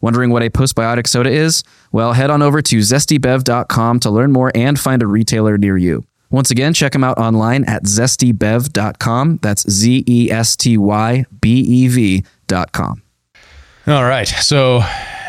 Wondering 0.00 0.30
what 0.30 0.42
a 0.42 0.50
postbiotic 0.50 1.06
soda 1.06 1.30
is? 1.30 1.62
Well, 1.92 2.14
head 2.14 2.30
on 2.30 2.42
over 2.42 2.60
to 2.62 2.78
zestybev.com 2.78 4.00
to 4.00 4.10
learn 4.10 4.32
more 4.32 4.50
and 4.54 4.80
find 4.80 5.02
a 5.02 5.06
retailer 5.06 5.58
near 5.58 5.76
you. 5.76 6.04
Once 6.30 6.50
again, 6.50 6.72
check 6.72 6.92
them 6.92 7.04
out 7.04 7.18
online 7.18 7.64
at 7.64 7.84
zestybev.com. 7.84 9.38
That's 9.42 9.68
Z 9.70 10.04
E 10.06 10.30
S 10.30 10.56
T 10.56 10.78
Y 10.78 11.24
B 11.40 11.60
E 11.60 11.88
V.com. 11.88 13.02
All 13.86 14.04
right, 14.04 14.28
so 14.28 14.80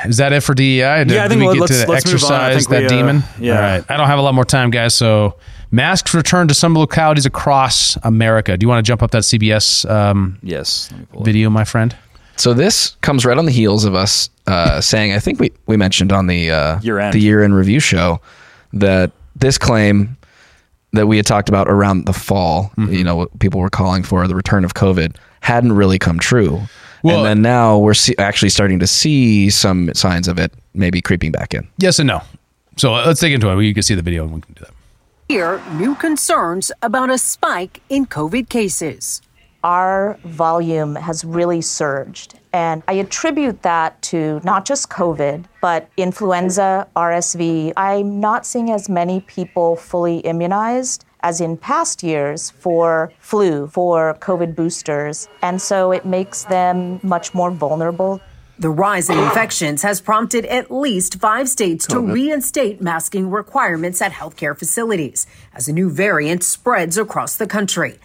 is 0.06 0.18
that 0.18 0.34
it 0.34 0.42
for 0.42 0.54
DEI? 0.54 1.04
Did, 1.06 1.12
Yeah, 1.12 1.26
I 1.26 1.28
did 1.28 1.30
think 1.30 1.42
we 1.42 1.48
let- 1.48 1.54
get 1.54 1.62
let's- 1.62 1.84
to 1.84 1.92
let's 1.92 2.06
move 2.14 2.24
on. 2.26 2.32
I 2.34 2.48
exercise 2.54 2.68
that 2.68 2.80
we, 2.82 2.86
uh, 2.86 2.90
demon? 2.90 3.24
yeah. 3.40 3.56
All 3.56 3.62
right, 3.62 3.84
I 3.90 3.98
don't 3.98 4.08
have 4.08 4.20
a 4.20 4.22
lot 4.22 4.34
more 4.34 4.46
time, 4.46 4.70
guys. 4.72 4.94
So 4.96 5.36
masks 5.72 6.14
return 6.14 6.48
to 6.50 6.54
some 6.54 6.76
localities 6.76 7.26
across 7.26 7.98
America. 8.04 8.58
Do 8.58 8.64
you 8.64 8.68
want 8.70 8.84
to 8.86 8.90
jump 8.90 9.02
up 9.04 9.12
that 9.12 9.24
CBS 9.24 9.86
um, 9.90 10.38
Yes. 10.44 10.90
Let 10.92 11.00
me 11.00 11.06
pull 11.12 11.22
it. 11.22 11.26
video, 11.26 11.50
my 11.50 11.64
friend? 11.64 11.96
So 12.38 12.54
this 12.54 12.96
comes 13.02 13.26
right 13.26 13.38
on 13.38 13.46
the 13.46 13.52
heels 13.52 13.86
of 13.86 13.94
us 13.94 14.30
uh, 14.48 14.82
saying, 14.82 15.14
I 15.14 15.20
think 15.20 15.40
we, 15.40 15.52
we 15.68 15.78
mentioned 15.78 16.12
on 16.12 16.28
the 16.28 16.50
uh, 16.52 16.80
Year 16.82 17.00
end. 17.00 17.14
the 17.14 17.20
year 17.20 17.44
in 17.44 17.54
review 17.54 17.80
show 17.80 18.20
that 18.74 19.12
this 19.36 19.58
claim 19.58 20.18
that 20.94 21.08
we 21.08 21.18
had 21.18 21.26
talked 21.26 21.48
about 21.50 21.70
around 21.70 22.06
the 22.06 22.14
fall, 22.14 22.72
Mm-hmm. 22.78 22.94
you 22.94 23.04
know, 23.04 23.16
what 23.16 23.40
people 23.40 23.60
were 23.62 23.70
calling 23.70 24.04
for 24.04 24.28
the 24.28 24.36
return 24.36 24.66
of 24.66 24.74
COVID, 24.74 25.16
hadn't 25.42 25.74
really 25.74 26.00
come 26.00 26.20
true. 26.20 26.62
Well- 27.04 27.18
and 27.18 27.26
then 27.26 27.42
now 27.42 27.78
we're 27.78 27.94
see- 27.94 28.16
actually 28.18 28.50
starting 28.50 28.80
to 28.80 28.88
see 28.88 29.50
some 29.50 29.92
signs 29.94 30.28
of 30.28 30.38
it 30.40 30.54
maybe 30.74 31.02
creeping 31.02 31.32
back 31.32 31.54
in. 31.54 31.68
Yes 31.78 32.00
and 32.00 32.08
no. 32.08 32.22
So 32.78 32.94
uh, 32.96 33.04
let's 33.06 33.20
dig 33.20 33.34
into 33.34 33.50
it. 33.50 33.64
You 33.64 33.74
can 33.74 33.84
see 33.84 33.96
the 33.96 34.02
video 34.02 34.24
and 34.24 34.34
we 34.34 34.42
can 34.42 34.54
do 34.54 34.62
that. 34.62 34.74
Here, 35.28 35.62
new 35.74 35.96
concerns 35.96 36.72
about 36.82 37.10
a 37.10 37.18
spike 37.18 37.82
in 37.90 38.06
COVID 38.06 38.50
cases. 38.50 39.22
our 39.64 40.18
volume 40.26 40.96
has 40.96 41.24
really 41.24 41.62
surged. 41.62 42.34
And 42.52 42.82
I 42.88 42.94
attribute 42.94 43.62
that 43.62 44.02
to 44.10 44.42
not 44.44 44.66
just 44.66 44.90
COVID, 44.90 45.46
but 45.62 45.88
influenza, 45.98 46.88
RSV. 46.96 47.72
I'm 47.78 48.20
not 48.20 48.46
seeing 48.48 48.72
as 48.72 48.90
many 48.90 49.22
people 49.22 49.76
fully 49.76 50.18
immunized 50.26 51.06
as 51.24 51.42
in 51.42 51.58
past 51.58 52.04
years 52.04 52.50
for 52.50 53.12
flu, 53.20 53.68
for 53.68 54.16
COVID 54.20 54.56
boosters. 54.56 55.28
And 55.42 55.62
so 55.62 55.92
it 55.92 56.06
makes 56.06 56.44
them 56.46 57.00
much 57.04 57.34
more 57.34 57.52
vulnerable 57.52 58.22
The 58.62 58.70
rise 58.70 59.10
in 59.10 59.18
infections 59.18 59.82
has 59.82 60.00
prompted 60.00 60.46
at 60.46 60.70
least 60.70 61.20
five 61.20 61.50
states 61.50 61.88
to 61.88 62.00
reinstate 62.00 62.80
masking 62.80 63.32
requirements 63.32 64.04
at 64.04 64.12
healthcare 64.12 64.56
facilities 64.56 65.26
as 65.56 65.68
a 65.68 65.74
new 65.74 65.90
variant 65.90 66.44
spreads 66.44 66.96
across 66.96 67.38
the 67.38 67.48
country. 67.48 67.98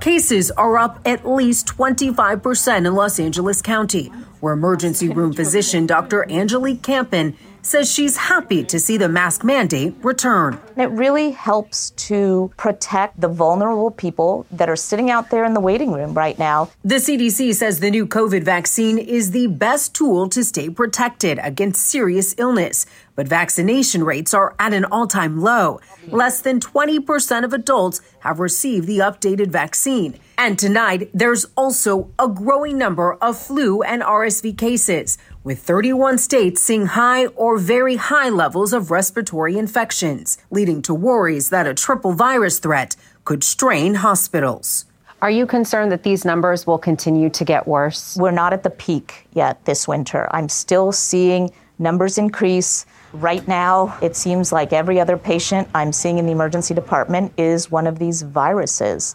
Cases 0.00 0.50
are 0.50 0.76
up 0.76 1.00
at 1.06 1.26
least 1.26 1.66
25% 1.66 2.86
in 2.86 2.94
Los 2.94 3.18
Angeles 3.18 3.62
County, 3.62 4.08
where 4.40 4.52
emergency 4.52 5.08
room 5.08 5.32
physician 5.32 5.86
Dr. 5.86 6.30
Angelique 6.30 6.82
Campen 6.82 7.34
says 7.62 7.90
she's 7.90 8.16
happy 8.16 8.64
to 8.64 8.78
see 8.78 8.96
the 8.96 9.08
mask 9.08 9.44
mandate 9.44 9.94
return. 10.02 10.60
It 10.76 10.90
really 10.90 11.30
helps 11.30 11.90
to 11.90 12.52
protect 12.56 13.20
the 13.20 13.28
vulnerable 13.28 13.90
people 13.90 14.46
that 14.50 14.68
are 14.68 14.76
sitting 14.76 15.10
out 15.10 15.30
there 15.30 15.44
in 15.44 15.54
the 15.54 15.60
waiting 15.60 15.92
room 15.92 16.12
right 16.12 16.38
now. 16.38 16.70
The 16.84 16.96
CDC 16.96 17.54
says 17.54 17.80
the 17.80 17.90
new 17.90 18.06
COVID 18.06 18.42
vaccine 18.42 18.98
is 18.98 19.30
the 19.30 19.46
best 19.46 19.94
tool 19.94 20.28
to 20.30 20.44
stay 20.44 20.68
protected 20.68 21.38
against 21.42 21.86
serious 21.86 22.34
illness, 22.36 22.84
but 23.14 23.28
vaccination 23.28 24.02
rates 24.04 24.34
are 24.34 24.54
at 24.58 24.72
an 24.72 24.84
all 24.86 25.06
time 25.06 25.40
low. 25.40 25.80
Less 26.08 26.40
than 26.40 26.58
20% 26.60 27.44
of 27.44 27.52
adults 27.52 28.00
have 28.20 28.40
received 28.40 28.86
the 28.86 28.98
updated 28.98 29.48
vaccine. 29.48 30.18
And 30.38 30.58
tonight, 30.58 31.10
there's 31.14 31.46
also 31.56 32.10
a 32.18 32.26
growing 32.26 32.76
number 32.78 33.14
of 33.14 33.38
flu 33.38 33.82
and 33.82 34.02
RSV 34.02 34.58
cases, 34.58 35.18
with 35.44 35.58
31 35.58 36.18
states 36.18 36.60
seeing 36.60 36.86
high 36.86 37.26
or 37.26 37.58
very 37.58 37.96
high 37.96 38.28
levels 38.28 38.72
of 38.72 38.90
respiratory 38.90 39.58
infections, 39.58 40.38
leading 40.50 40.82
to 40.82 40.94
worries 40.94 41.50
that 41.50 41.66
a 41.66 41.74
triple 41.74 42.12
virus 42.12 42.58
threat 42.58 42.96
could 43.24 43.42
strain 43.42 43.94
hospitals. 43.96 44.86
Are 45.20 45.30
you 45.30 45.46
concerned 45.46 45.92
that 45.92 46.02
these 46.02 46.24
numbers 46.24 46.66
will 46.66 46.78
continue 46.78 47.30
to 47.30 47.44
get 47.44 47.66
worse? 47.66 48.16
We're 48.16 48.32
not 48.32 48.52
at 48.52 48.62
the 48.62 48.70
peak 48.70 49.26
yet 49.32 49.64
this 49.64 49.86
winter. 49.86 50.28
I'm 50.32 50.48
still 50.48 50.90
seeing 50.90 51.50
numbers 51.78 52.18
increase. 52.18 52.86
Right 53.12 53.46
now, 53.46 53.96
it 54.02 54.16
seems 54.16 54.52
like 54.52 54.72
every 54.72 54.98
other 54.98 55.16
patient 55.16 55.68
I'm 55.74 55.92
seeing 55.92 56.18
in 56.18 56.26
the 56.26 56.32
emergency 56.32 56.74
department 56.74 57.32
is 57.36 57.70
one 57.70 57.86
of 57.86 57.98
these 57.98 58.22
viruses. 58.22 59.14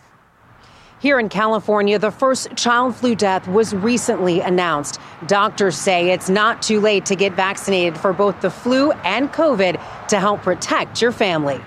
Here 1.00 1.20
in 1.20 1.30
California, 1.30 2.00
the 2.00 2.10
first 2.10 2.56
child 2.56 2.96
flu 2.96 3.14
death 3.16 3.48
was 3.48 3.74
recently 3.74 4.42
announced. 4.42 5.00
Doctors 5.28 5.78
say 5.78 6.10
it's 6.10 6.30
not 6.30 6.62
too 6.62 6.80
late 6.80 7.06
to 7.06 7.16
get 7.16 7.34
vaccinated 7.34 8.00
for 8.00 8.14
both 8.14 8.42
the 8.42 8.50
flu 8.50 8.92
and 9.04 9.32
COVID 9.32 10.08
to 10.08 10.20
help 10.20 10.42
protect 10.42 11.02
your 11.02 11.12
family. 11.12 11.62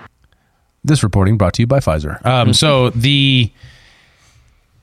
This 0.83 1.01
reporting 1.01 1.37
brought 1.37 1.53
to 1.53 1.61
you 1.61 1.67
by 1.67 1.79
Pfizer. 1.79 2.23
Um, 2.25 2.53
so 2.61 2.89
the 2.89 3.49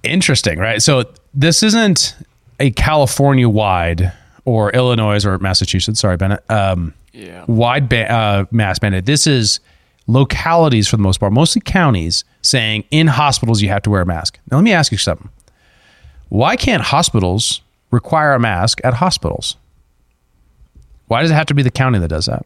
interesting, 0.02 0.58
right? 0.58 0.80
So 0.80 1.04
this 1.34 1.62
isn't 1.62 2.16
a 2.58 2.70
California 2.70 3.48
wide 3.48 4.12
or 4.46 4.70
Illinois 4.70 5.26
or 5.26 5.38
Massachusetts. 5.38 6.00
Sorry, 6.00 6.16
Bennett. 6.16 6.42
Um, 6.50 6.94
Wide 7.48 7.88
ba- 7.88 8.10
uh, 8.10 8.44
mass 8.52 8.80
mandate. 8.80 9.04
This 9.04 9.26
is 9.26 9.58
localities 10.08 10.88
for 10.88 10.96
the 10.96 11.02
most 11.02 11.18
part, 11.20 11.32
mostly 11.32 11.62
counties, 11.64 12.24
saying 12.42 12.84
in 12.90 13.06
hospitals 13.06 13.62
you 13.62 13.68
have 13.68 13.82
to 13.82 13.90
wear 13.90 14.02
a 14.02 14.06
mask. 14.06 14.40
Now 14.50 14.56
let 14.56 14.64
me 14.64 14.72
ask 14.72 14.90
you 14.90 14.98
something. 14.98 15.28
Why 16.28 16.56
can't 16.56 16.82
hospitals 16.82 17.60
require 17.92 18.32
a 18.32 18.40
mask 18.40 18.80
at 18.82 18.94
hospitals? 18.94 19.56
Why 21.06 21.22
does 21.22 21.30
it 21.30 21.34
have 21.34 21.46
to 21.46 21.54
be 21.54 21.62
the 21.62 21.70
county 21.70 22.00
that 22.00 22.08
does 22.08 22.26
that? 22.26 22.44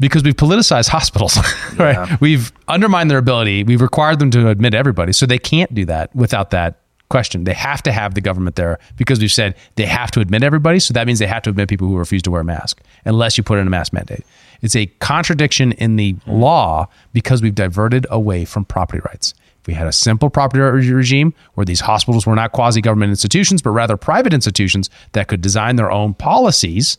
because 0.00 0.24
we've 0.24 0.34
politicized 0.34 0.88
hospitals, 0.98 1.38
right? 1.76 2.20
We've 2.20 2.52
undermined 2.66 3.10
their 3.10 3.18
ability. 3.18 3.62
We've 3.62 3.82
required 3.82 4.18
them 4.18 4.30
to 4.32 4.48
admit 4.48 4.74
everybody, 4.74 5.12
so 5.12 5.26
they 5.26 5.38
can't 5.38 5.72
do 5.72 5.84
that 5.84 6.14
without 6.16 6.50
that 6.50 6.80
question. 7.10 7.44
They 7.44 7.54
have 7.54 7.82
to 7.82 7.92
have 7.92 8.14
the 8.14 8.20
government 8.20 8.56
there 8.56 8.78
because 8.96 9.20
we've 9.20 9.32
said 9.32 9.54
they 9.74 9.86
have 9.86 10.10
to 10.12 10.20
admit 10.20 10.42
everybody. 10.42 10.80
So 10.80 10.94
that 10.94 11.06
means 11.06 11.18
they 11.18 11.26
have 11.26 11.42
to 11.42 11.50
admit 11.50 11.68
people 11.68 11.86
who 11.86 11.96
refuse 11.96 12.22
to 12.22 12.30
wear 12.30 12.40
a 12.40 12.44
mask 12.44 12.80
unless 13.04 13.36
you 13.36 13.44
put 13.44 13.58
in 13.58 13.66
a 13.66 13.70
mask 13.70 13.92
mandate. 13.92 14.24
It's 14.62 14.76
a 14.76 14.86
contradiction 14.86 15.72
in 15.72 15.96
the 15.96 16.12
hmm. 16.12 16.30
law 16.30 16.88
because 17.12 17.42
we've 17.42 17.54
diverted 17.54 18.06
away 18.10 18.44
from 18.44 18.64
property 18.64 19.00
rights. 19.06 19.34
If 19.60 19.66
we 19.66 19.74
had 19.74 19.86
a 19.86 19.92
simple 19.92 20.30
property 20.30 20.60
regime 20.60 21.34
where 21.54 21.66
these 21.66 21.80
hospitals 21.80 22.26
were 22.26 22.34
not 22.34 22.52
quasi 22.52 22.80
government 22.80 23.10
institutions, 23.10 23.60
but 23.60 23.70
rather 23.70 23.96
private 23.96 24.32
institutions 24.32 24.88
that 25.12 25.28
could 25.28 25.42
design 25.42 25.76
their 25.76 25.90
own 25.90 26.14
policies, 26.14 26.96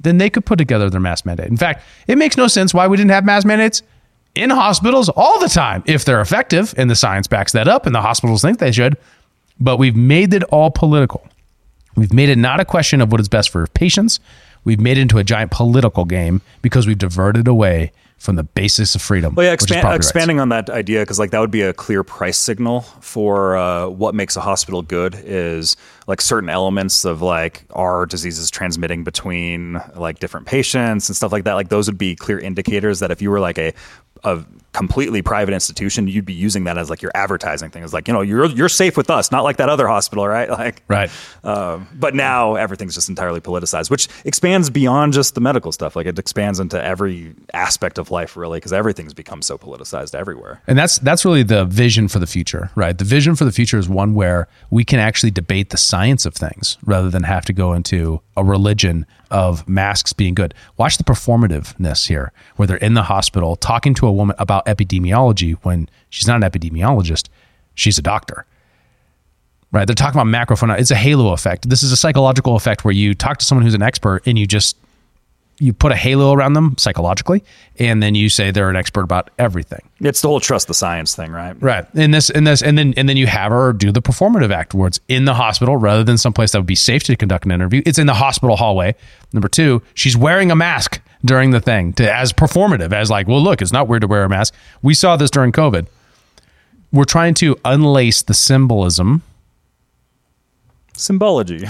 then 0.00 0.18
they 0.18 0.28
could 0.28 0.44
put 0.44 0.58
together 0.58 0.90
their 0.90 1.00
mask 1.00 1.24
mandate. 1.24 1.46
In 1.46 1.56
fact, 1.56 1.84
it 2.08 2.18
makes 2.18 2.36
no 2.36 2.48
sense 2.48 2.74
why 2.74 2.88
we 2.88 2.96
didn't 2.96 3.12
have 3.12 3.24
mask 3.24 3.46
mandates 3.46 3.82
in 4.34 4.50
hospitals 4.50 5.08
all 5.10 5.38
the 5.38 5.48
time 5.48 5.84
if 5.86 6.04
they're 6.04 6.20
effective 6.20 6.74
and 6.76 6.90
the 6.90 6.96
science 6.96 7.28
backs 7.28 7.52
that 7.52 7.68
up 7.68 7.86
and 7.86 7.94
the 7.94 8.00
hospitals 8.00 8.42
think 8.42 8.58
they 8.58 8.72
should. 8.72 8.96
But 9.60 9.76
we've 9.76 9.94
made 9.94 10.34
it 10.34 10.42
all 10.44 10.72
political. 10.72 11.26
We've 11.96 12.12
made 12.12 12.28
it 12.28 12.38
not 12.38 12.58
a 12.58 12.64
question 12.64 13.00
of 13.00 13.12
what 13.12 13.20
is 13.20 13.28
best 13.28 13.50
for 13.50 13.66
patients. 13.68 14.18
We've 14.64 14.80
made 14.80 14.98
it 14.98 15.02
into 15.02 15.18
a 15.18 15.24
giant 15.24 15.50
political 15.50 16.04
game 16.04 16.42
because 16.62 16.86
we've 16.86 16.98
diverted 16.98 17.46
away 17.46 17.92
from 18.18 18.36
the 18.36 18.44
basis 18.44 18.94
of 18.94 19.02
freedom. 19.02 19.34
Well, 19.34 19.44
yeah, 19.44 19.52
which 19.52 19.60
is 19.60 19.64
expand, 19.64 19.82
property 19.82 19.96
rights. 19.96 20.06
expanding 20.06 20.40
on 20.40 20.48
that 20.48 20.70
idea 20.70 21.02
because 21.02 21.18
like 21.18 21.30
that 21.32 21.40
would 21.40 21.50
be 21.50 21.60
a 21.60 21.74
clear 21.74 22.02
price 22.02 22.38
signal 22.38 22.82
for 23.00 23.56
uh, 23.56 23.88
what 23.88 24.14
makes 24.14 24.36
a 24.36 24.40
hospital 24.40 24.82
good 24.82 25.14
is 25.14 25.76
like 26.06 26.20
certain 26.20 26.48
elements 26.48 27.04
of 27.04 27.20
like 27.20 27.64
are 27.70 28.06
diseases 28.06 28.50
transmitting 28.50 29.04
between 29.04 29.80
like 29.94 30.20
different 30.20 30.46
patients 30.46 31.08
and 31.08 31.16
stuff 31.16 31.32
like 31.32 31.44
that. 31.44 31.54
Like 31.54 31.68
those 31.68 31.86
would 31.86 31.98
be 31.98 32.16
clear 32.16 32.38
indicators 32.38 33.00
that 33.00 33.10
if 33.10 33.20
you 33.20 33.30
were 33.30 33.40
like 33.40 33.58
a 33.58 33.74
a 34.22 34.42
completely 34.74 35.22
private 35.22 35.54
institution, 35.54 36.06
you'd 36.08 36.26
be 36.26 36.34
using 36.34 36.64
that 36.64 36.76
as 36.76 36.90
like 36.90 37.00
your 37.00 37.12
advertising 37.14 37.70
thing. 37.70 37.82
It's 37.82 37.94
like 37.94 38.06
you 38.08 38.12
know 38.12 38.20
you're 38.20 38.46
you're 38.46 38.68
safe 38.68 38.96
with 38.96 39.08
us, 39.08 39.32
not 39.32 39.44
like 39.44 39.56
that 39.56 39.70
other 39.70 39.88
hospital, 39.88 40.26
right? 40.28 40.50
Like 40.64 40.82
Right. 40.88 41.10
um, 41.42 41.88
but 41.94 42.14
now 42.14 42.54
everything's 42.56 42.94
just 42.94 43.08
entirely 43.08 43.40
politicized, 43.40 43.90
which 43.90 44.08
expands 44.24 44.70
beyond 44.70 45.12
just 45.12 45.34
the 45.34 45.40
medical 45.40 45.72
stuff. 45.72 45.96
Like 45.96 46.06
it 46.06 46.18
expands 46.18 46.60
into 46.60 46.82
every 46.82 47.34
aspect 47.54 47.98
of 47.98 48.10
life, 48.10 48.36
really, 48.36 48.58
because 48.58 48.72
everything's 48.72 49.14
become 49.14 49.42
so 49.42 49.56
politicized 49.58 50.14
everywhere. 50.14 50.60
And 50.66 50.76
that's 50.78 50.98
that's 50.98 51.24
really 51.24 51.42
the 51.42 51.64
vision 51.64 52.08
for 52.08 52.18
the 52.18 52.26
future, 52.26 52.70
right? 52.74 52.96
The 52.96 53.04
vision 53.04 53.34
for 53.36 53.44
the 53.44 53.52
future 53.52 53.78
is 53.78 53.88
one 53.88 54.14
where 54.14 54.48
we 54.70 54.84
can 54.84 54.98
actually 54.98 55.30
debate 55.30 55.70
the 55.70 55.76
science 55.78 56.26
of 56.26 56.34
things 56.34 56.76
rather 56.84 57.10
than 57.10 57.22
have 57.24 57.44
to 57.46 57.52
go 57.52 57.72
into 57.72 58.20
a 58.36 58.44
religion 58.44 59.06
of 59.34 59.68
masks 59.68 60.12
being 60.12 60.32
good. 60.32 60.54
Watch 60.76 60.96
the 60.96 61.02
performativeness 61.02 62.06
here, 62.06 62.32
where 62.54 62.68
they're 62.68 62.76
in 62.76 62.94
the 62.94 63.02
hospital 63.02 63.56
talking 63.56 63.92
to 63.94 64.06
a 64.06 64.12
woman 64.12 64.36
about 64.38 64.64
epidemiology 64.66 65.56
when 65.64 65.88
she's 66.08 66.28
not 66.28 66.42
an 66.42 66.48
epidemiologist, 66.48 67.28
she's 67.74 67.98
a 67.98 68.02
doctor. 68.02 68.46
Right? 69.72 69.86
They're 69.86 69.94
talking 69.96 70.20
about 70.20 70.30
macrophone. 70.30 70.78
It's 70.78 70.92
a 70.92 70.96
halo 70.96 71.32
effect. 71.32 71.68
This 71.68 71.82
is 71.82 71.90
a 71.90 71.96
psychological 71.96 72.54
effect 72.54 72.84
where 72.84 72.94
you 72.94 73.12
talk 73.12 73.38
to 73.38 73.44
someone 73.44 73.64
who's 73.64 73.74
an 73.74 73.82
expert 73.82 74.22
and 74.24 74.38
you 74.38 74.46
just 74.46 74.76
you 75.64 75.72
put 75.72 75.92
a 75.92 75.96
halo 75.96 76.32
around 76.32 76.52
them 76.52 76.76
psychologically, 76.76 77.42
and 77.78 78.02
then 78.02 78.14
you 78.14 78.28
say 78.28 78.50
they're 78.50 78.68
an 78.68 78.76
expert 78.76 79.00
about 79.00 79.30
everything. 79.38 79.80
It's 80.00 80.20
the 80.20 80.28
whole 80.28 80.40
trust 80.40 80.68
the 80.68 80.74
science 80.74 81.16
thing, 81.16 81.32
right? 81.32 81.56
Right. 81.60 81.86
And 81.94 82.12
this 82.12 82.28
and 82.28 82.46
this 82.46 82.62
and 82.62 82.76
then 82.76 82.92
and 82.96 83.08
then 83.08 83.16
you 83.16 83.26
have 83.26 83.50
her 83.50 83.72
do 83.72 83.90
the 83.90 84.02
performative 84.02 84.52
act 84.52 84.74
where 84.74 84.88
it's 84.88 85.00
in 85.08 85.24
the 85.24 85.34
hospital 85.34 85.76
rather 85.76 86.04
than 86.04 86.18
someplace 86.18 86.52
that 86.52 86.58
would 86.58 86.66
be 86.66 86.74
safe 86.74 87.02
to 87.04 87.16
conduct 87.16 87.46
an 87.46 87.50
interview. 87.50 87.82
It's 87.86 87.98
in 87.98 88.06
the 88.06 88.14
hospital 88.14 88.56
hallway. 88.56 88.94
Number 89.32 89.48
two, 89.48 89.82
she's 89.94 90.16
wearing 90.16 90.50
a 90.50 90.56
mask 90.56 91.00
during 91.24 91.50
the 91.50 91.60
thing 91.60 91.94
to 91.94 92.14
as 92.14 92.32
performative, 92.32 92.92
as 92.92 93.10
like, 93.10 93.26
well, 93.26 93.42
look, 93.42 93.62
it's 93.62 93.72
not 93.72 93.88
weird 93.88 94.02
to 94.02 94.06
wear 94.06 94.24
a 94.24 94.28
mask. 94.28 94.54
We 94.82 94.92
saw 94.92 95.16
this 95.16 95.30
during 95.30 95.52
COVID. 95.52 95.86
We're 96.92 97.04
trying 97.04 97.34
to 97.34 97.56
unlace 97.64 98.24
the 98.24 98.34
symbolism 98.34 99.22
Symbology. 100.96 101.56
of 101.56 101.60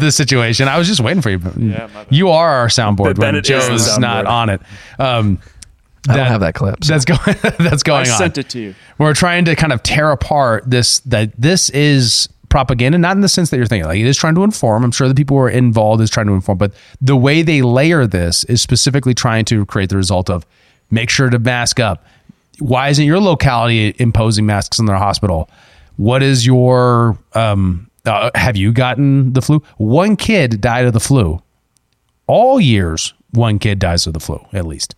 the 0.00 0.10
situation. 0.12 0.68
I 0.68 0.78
was 0.78 0.86
just 0.86 1.00
waiting 1.00 1.22
for 1.22 1.30
you. 1.30 1.40
you 2.10 2.28
are 2.30 2.48
our 2.50 2.68
soundboard 2.68 3.06
when 3.06 3.14
Bennett 3.16 3.50
is 3.50 3.64
the 3.66 3.70
Joe's 3.70 3.98
not 3.98 4.26
on 4.26 4.50
it. 4.50 4.60
Um, 4.98 5.38
I 6.08 6.16
don't 6.16 6.26
have 6.26 6.40
that 6.42 6.54
clip. 6.54 6.84
so- 6.84 6.92
That's 6.92 7.04
going. 7.24 7.36
that's 7.58 7.82
going 7.82 8.06
I 8.06 8.10
on. 8.10 8.18
sent 8.18 8.38
it 8.38 8.48
to 8.50 8.60
you. 8.60 8.74
We're 8.98 9.14
trying 9.14 9.46
to 9.46 9.56
kind 9.56 9.72
of 9.72 9.82
tear 9.82 10.10
apart 10.10 10.64
this. 10.70 11.00
That 11.00 11.32
this 11.38 11.70
is 11.70 12.28
propaganda, 12.50 12.98
not 12.98 13.16
in 13.16 13.22
the 13.22 13.28
sense 13.28 13.50
that 13.50 13.56
you're 13.56 13.66
thinking. 13.66 13.88
Like 13.88 13.98
it 13.98 14.06
is 14.06 14.16
trying 14.16 14.34
to 14.36 14.44
inform. 14.44 14.84
I'm 14.84 14.92
sure 14.92 15.08
the 15.08 15.14
people 15.14 15.36
who 15.36 15.42
are 15.44 15.50
involved 15.50 16.02
is 16.02 16.10
trying 16.10 16.26
to 16.26 16.34
inform, 16.34 16.58
but 16.58 16.72
the 17.00 17.16
way 17.16 17.42
they 17.42 17.62
layer 17.62 18.06
this 18.06 18.44
is 18.44 18.60
specifically 18.62 19.14
trying 19.14 19.44
to 19.46 19.64
create 19.66 19.88
the 19.88 19.96
result 19.96 20.30
of 20.30 20.46
make 20.90 21.10
sure 21.10 21.30
to 21.30 21.38
mask 21.38 21.80
up. 21.80 22.04
Why 22.60 22.90
isn't 22.90 23.04
your 23.04 23.18
locality 23.18 23.96
imposing 23.98 24.46
masks 24.46 24.78
in 24.78 24.86
their 24.86 24.94
hospital? 24.96 25.50
What 25.96 26.22
is 26.22 26.46
your 26.46 27.18
um? 27.34 27.90
Uh, 28.04 28.30
have 28.34 28.56
you 28.56 28.72
gotten 28.72 29.32
the 29.32 29.40
flu? 29.40 29.62
One 29.78 30.16
kid 30.16 30.60
died 30.60 30.84
of 30.84 30.92
the 30.92 31.00
flu. 31.00 31.40
All 32.26 32.60
years, 32.60 33.14
one 33.30 33.58
kid 33.58 33.78
dies 33.78 34.06
of 34.06 34.12
the 34.12 34.20
flu 34.20 34.44
at 34.52 34.66
least. 34.66 34.94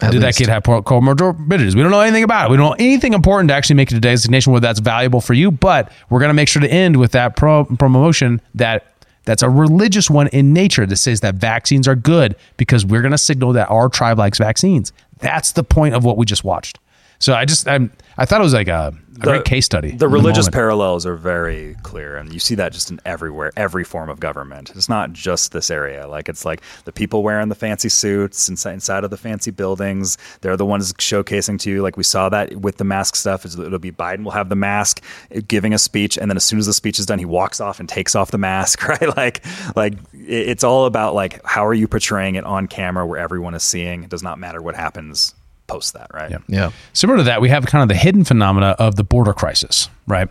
At 0.00 0.10
Did 0.10 0.22
that 0.22 0.34
kid 0.34 0.48
have 0.48 0.64
comorbidities? 0.64 1.76
We 1.76 1.82
don't 1.82 1.92
know 1.92 2.00
anything 2.00 2.24
about 2.24 2.46
it. 2.46 2.50
We 2.50 2.56
don't 2.56 2.70
know 2.70 2.84
anything 2.84 3.12
important 3.12 3.48
to 3.50 3.54
actually 3.54 3.76
make 3.76 3.92
it 3.92 3.96
a 3.96 4.00
designation 4.00 4.50
where 4.50 4.60
that's 4.60 4.80
valuable 4.80 5.20
for 5.20 5.32
you. 5.32 5.52
But 5.52 5.92
we're 6.10 6.18
going 6.18 6.30
to 6.30 6.34
make 6.34 6.48
sure 6.48 6.60
to 6.60 6.68
end 6.68 6.96
with 6.96 7.12
that 7.12 7.36
pro- 7.36 7.64
promotion 7.64 8.40
that 8.56 8.92
that's 9.24 9.42
a 9.42 9.50
religious 9.50 10.10
one 10.10 10.26
in 10.28 10.52
nature 10.52 10.86
that 10.86 10.96
says 10.96 11.20
that 11.20 11.36
vaccines 11.36 11.86
are 11.86 11.94
good 11.94 12.34
because 12.56 12.84
we're 12.84 13.02
going 13.02 13.12
to 13.12 13.18
signal 13.18 13.52
that 13.52 13.70
our 13.70 13.88
tribe 13.88 14.18
likes 14.18 14.38
vaccines. 14.38 14.92
That's 15.18 15.52
the 15.52 15.62
point 15.62 15.94
of 15.94 16.04
what 16.04 16.16
we 16.16 16.26
just 16.26 16.42
watched. 16.42 16.80
So 17.22 17.34
I 17.34 17.44
just 17.44 17.68
I'm, 17.68 17.92
I 18.16 18.24
thought 18.24 18.40
it 18.40 18.44
was 18.44 18.52
like 18.52 18.66
a, 18.66 18.92
a 19.14 19.18
great 19.20 19.44
case 19.44 19.64
study. 19.64 19.92
The 19.92 20.08
religious 20.08 20.46
moment. 20.46 20.54
parallels 20.54 21.06
are 21.06 21.14
very 21.14 21.76
clear, 21.84 22.16
and 22.16 22.32
you 22.32 22.40
see 22.40 22.56
that 22.56 22.72
just 22.72 22.90
in 22.90 23.00
everywhere, 23.04 23.52
every 23.56 23.84
form 23.84 24.10
of 24.10 24.18
government. 24.18 24.72
It's 24.74 24.88
not 24.88 25.12
just 25.12 25.52
this 25.52 25.70
area. 25.70 26.08
Like 26.08 26.28
it's 26.28 26.44
like 26.44 26.62
the 26.84 26.90
people 26.90 27.22
wearing 27.22 27.48
the 27.48 27.54
fancy 27.54 27.90
suits 27.90 28.48
inside, 28.48 28.72
inside 28.72 29.04
of 29.04 29.10
the 29.10 29.16
fancy 29.16 29.52
buildings. 29.52 30.18
They're 30.40 30.56
the 30.56 30.66
ones 30.66 30.92
showcasing 30.94 31.60
to 31.60 31.70
you. 31.70 31.80
Like 31.80 31.96
we 31.96 32.02
saw 32.02 32.28
that 32.30 32.56
with 32.56 32.78
the 32.78 32.84
mask 32.84 33.14
stuff. 33.14 33.44
Is 33.44 33.56
it'll 33.56 33.78
be 33.78 33.92
Biden 33.92 34.24
will 34.24 34.32
have 34.32 34.48
the 34.48 34.56
mask 34.56 35.00
uh, 35.32 35.42
giving 35.46 35.72
a 35.72 35.78
speech, 35.78 36.18
and 36.18 36.28
then 36.28 36.36
as 36.36 36.42
soon 36.42 36.58
as 36.58 36.66
the 36.66 36.74
speech 36.74 36.98
is 36.98 37.06
done, 37.06 37.20
he 37.20 37.24
walks 37.24 37.60
off 37.60 37.78
and 37.78 37.88
takes 37.88 38.16
off 38.16 38.32
the 38.32 38.38
mask. 38.38 38.82
Right? 38.92 39.16
Like 39.16 39.44
like 39.76 39.94
it's 40.12 40.64
all 40.64 40.86
about 40.86 41.14
like 41.14 41.40
how 41.46 41.64
are 41.64 41.72
you 41.72 41.86
portraying 41.86 42.34
it 42.34 42.44
on 42.44 42.66
camera 42.66 43.06
where 43.06 43.18
everyone 43.18 43.54
is 43.54 43.62
seeing. 43.62 44.02
It 44.02 44.10
does 44.10 44.24
not 44.24 44.40
matter 44.40 44.60
what 44.60 44.74
happens 44.74 45.34
post 45.66 45.94
that. 45.94 46.10
Right? 46.12 46.30
Yeah. 46.30 46.38
Yeah. 46.48 46.70
Similar 46.92 47.18
to 47.18 47.24
that, 47.24 47.40
we 47.40 47.48
have 47.48 47.66
kind 47.66 47.82
of 47.82 47.88
the 47.88 47.94
hidden 48.00 48.24
phenomena 48.24 48.74
of 48.78 48.96
the 48.96 49.04
border 49.04 49.32
crisis, 49.32 49.88
right? 50.06 50.28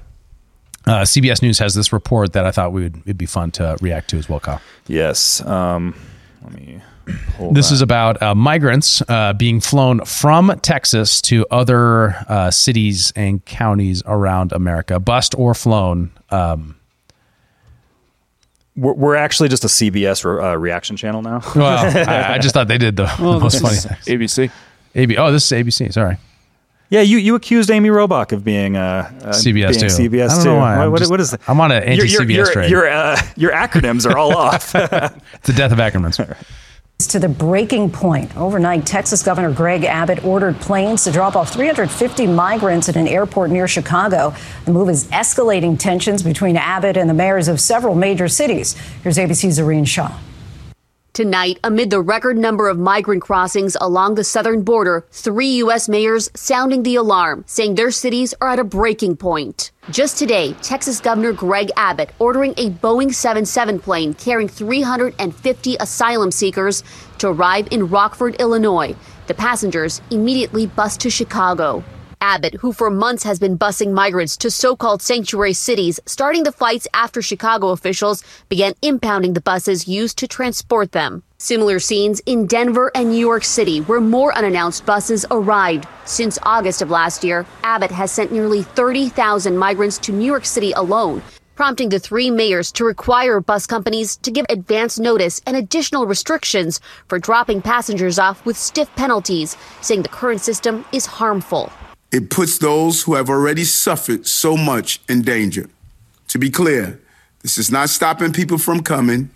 Uh, 0.87 1.01
CBS 1.01 1.41
News 1.43 1.59
has 1.59 1.75
this 1.75 1.93
report 1.93 2.33
that 2.33 2.45
I 2.45 2.51
thought 2.51 2.73
we 2.73 2.81
would 2.83 2.97
it'd 3.05 3.17
be 3.17 3.27
fun 3.27 3.51
to 3.51 3.77
react 3.81 4.09
to 4.11 4.17
as 4.17 4.27
well, 4.27 4.39
Kyle. 4.39 4.61
Yes. 4.87 5.45
Um, 5.45 5.95
let 6.43 6.53
me. 6.53 6.81
Pull 7.35 7.51
This 7.53 7.69
that. 7.69 7.75
is 7.75 7.81
about 7.81 8.21
uh, 8.21 8.33
migrants 8.35 9.01
uh, 9.09 9.33
being 9.33 9.59
flown 9.59 10.05
from 10.05 10.57
Texas 10.61 11.21
to 11.23 11.45
other 11.51 12.15
uh, 12.29 12.51
cities 12.51 13.11
and 13.15 13.43
counties 13.45 14.01
around 14.05 14.51
America, 14.53 14.99
bust 14.99 15.33
or 15.37 15.53
flown. 15.53 16.11
Um, 16.29 16.75
We're, 18.75 18.93
we're 18.93 19.15
actually 19.15 19.49
just 19.49 19.63
a 19.65 19.67
CBS 19.67 20.23
re- 20.23 20.43
uh, 20.43 20.55
reaction 20.55 20.95
channel 20.95 21.21
now. 21.21 21.41
well, 21.55 22.09
I, 22.09 22.35
I 22.35 22.37
just 22.37 22.53
thought 22.53 22.67
they 22.67 22.77
did 22.77 22.95
the, 22.95 23.05
the 23.17 23.39
most 23.39 23.61
funny 23.61 23.75
things. 23.75 24.05
ABC. 24.05 24.51
AB. 24.95 25.17
Oh, 25.17 25.31
this 25.31 25.49
is 25.51 25.57
ABC. 25.65 25.93
Sorry. 25.93 26.17
yeah, 26.89 27.01
you, 27.01 27.17
you 27.17 27.35
accused 27.35 27.69
Amy 27.71 27.89
Robach 27.89 28.31
of 28.31 28.43
being 28.43 28.75
uh, 28.75 29.09
uh, 29.23 29.29
CBS 29.29 29.43
being 29.53 29.71
too. 29.73 29.85
CBS 29.85 30.29
I 30.29 30.35
don't 30.35 30.43
too. 30.43 30.49
know 30.51 30.55
why. 30.57 30.77
What, 30.77 30.83
I'm 30.85 30.91
what- 30.91 30.97
just- 30.99 31.11
what 31.11 31.19
is 31.21 31.31
that? 31.31 31.41
I'm 31.47 31.59
on 31.61 31.71
an 31.71 31.83
anti-CBS 31.83 32.11
your, 32.11 32.29
your, 32.29 32.51
train. 32.51 32.69
Your, 32.69 32.89
uh, 32.89 33.21
your 33.37 33.51
acronyms 33.51 34.09
are 34.09 34.17
all 34.17 34.35
off. 34.35 34.73
It's 34.75 35.47
the 35.47 35.53
death 35.53 35.71
of 35.71 35.77
acronyms. 35.79 36.17
To 37.09 37.17
the 37.17 37.29
breaking 37.29 37.89
point. 37.89 38.37
Overnight, 38.37 38.85
Texas 38.85 39.23
Governor 39.23 39.51
Greg 39.51 39.85
Abbott 39.85 40.23
ordered 40.23 40.59
planes 40.59 41.03
to 41.05 41.11
drop 41.11 41.35
off 41.35 41.51
350 41.51 42.27
migrants 42.27 42.89
at 42.89 42.95
an 42.95 43.07
airport 43.07 43.49
near 43.49 43.67
Chicago. 43.67 44.35
The 44.65 44.71
move 44.71 44.87
is 44.87 45.05
escalating 45.05 45.79
tensions 45.79 46.21
between 46.21 46.57
Abbott 46.57 46.97
and 46.97 47.09
the 47.09 47.15
mayors 47.15 47.47
of 47.47 47.59
several 47.59 47.95
major 47.95 48.27
cities. 48.27 48.73
Here's 49.01 49.17
ABC's 49.17 49.57
Zohreen 49.57 49.87
Shah. 49.87 50.15
Tonight, 51.13 51.59
amid 51.61 51.89
the 51.89 51.99
record 51.99 52.37
number 52.37 52.69
of 52.69 52.79
migrant 52.79 53.21
crossings 53.21 53.75
along 53.81 54.15
the 54.15 54.23
southern 54.23 54.63
border, 54.63 55.05
three 55.11 55.57
U.S. 55.57 55.89
mayors 55.89 56.31
sounding 56.35 56.83
the 56.83 56.95
alarm, 56.95 57.43
saying 57.47 57.75
their 57.75 57.91
cities 57.91 58.33
are 58.39 58.47
at 58.47 58.59
a 58.59 58.63
breaking 58.63 59.17
point. 59.17 59.71
Just 59.89 60.17
today, 60.17 60.53
Texas 60.61 61.01
Governor 61.01 61.33
Greg 61.33 61.69
Abbott 61.75 62.11
ordering 62.17 62.53
a 62.55 62.69
Boeing 62.69 63.13
77 63.13 63.79
plane 63.79 64.13
carrying 64.13 64.47
350 64.47 65.75
asylum 65.81 66.31
seekers 66.31 66.81
to 67.17 67.27
arrive 67.27 67.67
in 67.71 67.89
Rockford, 67.89 68.37
Illinois. 68.39 68.95
The 69.27 69.33
passengers 69.33 70.01
immediately 70.11 70.65
bus 70.65 70.95
to 70.95 71.09
Chicago. 71.09 71.83
Abbott, 72.21 72.53
who 72.53 72.71
for 72.71 72.91
months 72.91 73.23
has 73.23 73.39
been 73.39 73.57
busing 73.57 73.93
migrants 73.93 74.37
to 74.37 74.51
so 74.51 74.75
called 74.75 75.01
sanctuary 75.01 75.53
cities, 75.53 75.99
starting 76.05 76.43
the 76.43 76.51
flights 76.51 76.87
after 76.93 77.19
Chicago 77.19 77.69
officials 77.69 78.23
began 78.47 78.73
impounding 78.83 79.33
the 79.33 79.41
buses 79.41 79.87
used 79.87 80.19
to 80.19 80.27
transport 80.27 80.91
them. 80.91 81.23
Similar 81.39 81.79
scenes 81.79 82.21
in 82.27 82.45
Denver 82.45 82.91
and 82.93 83.09
New 83.09 83.17
York 83.17 83.43
City, 83.43 83.79
where 83.81 83.99
more 83.99 84.37
unannounced 84.37 84.85
buses 84.85 85.25
arrived. 85.31 85.87
Since 86.05 86.37
August 86.43 86.83
of 86.83 86.91
last 86.91 87.23
year, 87.23 87.47
Abbott 87.63 87.89
has 87.89 88.11
sent 88.11 88.31
nearly 88.31 88.61
30,000 88.61 89.57
migrants 89.57 89.97
to 89.97 90.11
New 90.11 90.25
York 90.25 90.45
City 90.45 90.73
alone, 90.73 91.23
prompting 91.55 91.89
the 91.89 91.99
three 91.99 92.29
mayors 92.29 92.71
to 92.73 92.85
require 92.85 93.39
bus 93.39 93.65
companies 93.65 94.17
to 94.17 94.29
give 94.29 94.45
advance 94.49 94.99
notice 94.99 95.41
and 95.47 95.57
additional 95.57 96.05
restrictions 96.05 96.79
for 97.07 97.17
dropping 97.17 97.63
passengers 97.63 98.19
off 98.19 98.45
with 98.45 98.55
stiff 98.55 98.95
penalties, 98.95 99.57
saying 99.81 100.03
the 100.03 100.09
current 100.09 100.41
system 100.41 100.85
is 100.91 101.07
harmful. 101.07 101.71
It 102.11 102.29
puts 102.29 102.57
those 102.57 103.03
who 103.03 103.13
have 103.13 103.29
already 103.29 103.63
suffered 103.63 104.27
so 104.27 104.57
much 104.57 104.99
in 105.07 105.21
danger. 105.21 105.69
To 106.29 106.37
be 106.37 106.49
clear, 106.49 106.99
this 107.41 107.57
is 107.57 107.71
not 107.71 107.89
stopping 107.89 108.33
people 108.33 108.57
from 108.57 108.83
coming, 108.83 109.29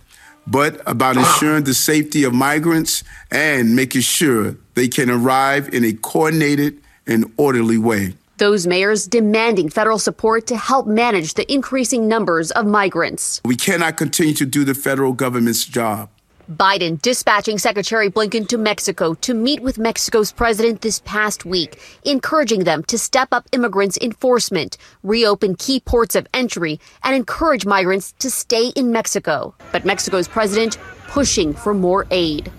but 0.45 0.81
about 0.85 1.17
ensuring 1.17 1.63
the 1.63 1.73
safety 1.73 2.23
of 2.23 2.33
migrants 2.33 3.03
and 3.31 3.75
making 3.75 4.01
sure 4.01 4.57
they 4.75 4.87
can 4.87 5.09
arrive 5.09 5.73
in 5.73 5.85
a 5.85 5.93
coordinated 5.93 6.81
and 7.07 7.31
orderly 7.37 7.77
way. 7.77 8.13
Those 8.37 8.67
mayors 8.67 9.07
demanding 9.07 9.69
federal 9.69 9.97
support 9.97 10.45
to 10.47 10.57
help 10.57 10.85
manage 10.85 11.35
the 11.35 11.51
increasing 11.51 12.09
numbers 12.09 12.51
of 12.51 12.65
migrants. 12.65 13.41
We 13.45 13.55
cannot 13.55 13.95
continue 13.95 14.33
to 14.33 14.45
do 14.45 14.65
the 14.65 14.73
federal 14.73 15.13
government's 15.13 15.63
job. 15.63 16.09
Biden 16.51 17.01
dispatching 17.01 17.57
Secretary 17.57 18.07
Blinken 18.07 18.47
to 18.49 18.57
Mexico 18.59 19.15
to 19.15 19.33
meet 19.33 19.61
with 19.61 19.79
Mexico's 19.79 20.31
president 20.31 20.81
this 20.81 21.01
past 21.03 21.43
week, 21.43 21.79
encouraging 22.03 22.65
them 22.65 22.83
to 22.83 22.99
step 22.99 23.29
up 23.31 23.47
immigrants' 23.51 23.97
enforcement, 23.99 24.77
reopen 25.01 25.55
key 25.55 25.79
ports 25.79 26.13
of 26.13 26.27
entry, 26.35 26.79
and 27.03 27.15
encourage 27.15 27.65
migrants 27.65 28.11
to 28.19 28.29
stay 28.29 28.67
in 28.75 28.91
Mexico. 28.91 29.55
But 29.71 29.85
Mexico's 29.85 30.27
president 30.27 30.77
pushing 31.07 31.51
for 31.51 31.73
more 31.73 32.05
aid. 32.11 32.51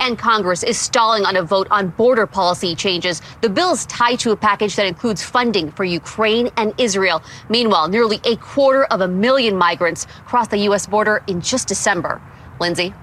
And 0.00 0.18
Congress 0.18 0.64
is 0.64 0.76
stalling 0.76 1.24
on 1.24 1.36
a 1.36 1.42
vote 1.44 1.68
on 1.70 1.90
border 1.90 2.26
policy 2.26 2.74
changes. 2.74 3.22
The 3.42 3.48
bill 3.48 3.74
is 3.74 3.86
tied 3.86 4.18
to 4.20 4.32
a 4.32 4.36
package 4.36 4.74
that 4.74 4.86
includes 4.86 5.22
funding 5.22 5.70
for 5.70 5.84
Ukraine 5.84 6.50
and 6.56 6.74
Israel. 6.78 7.22
Meanwhile, 7.48 7.86
nearly 7.86 8.20
a 8.24 8.34
quarter 8.38 8.84
of 8.86 9.02
a 9.02 9.06
million 9.06 9.56
migrants 9.56 10.08
crossed 10.26 10.50
the 10.50 10.58
U.S. 10.58 10.88
border 10.88 11.22
in 11.28 11.40
just 11.40 11.68
December. 11.68 12.20
Lindsay? 12.62 12.94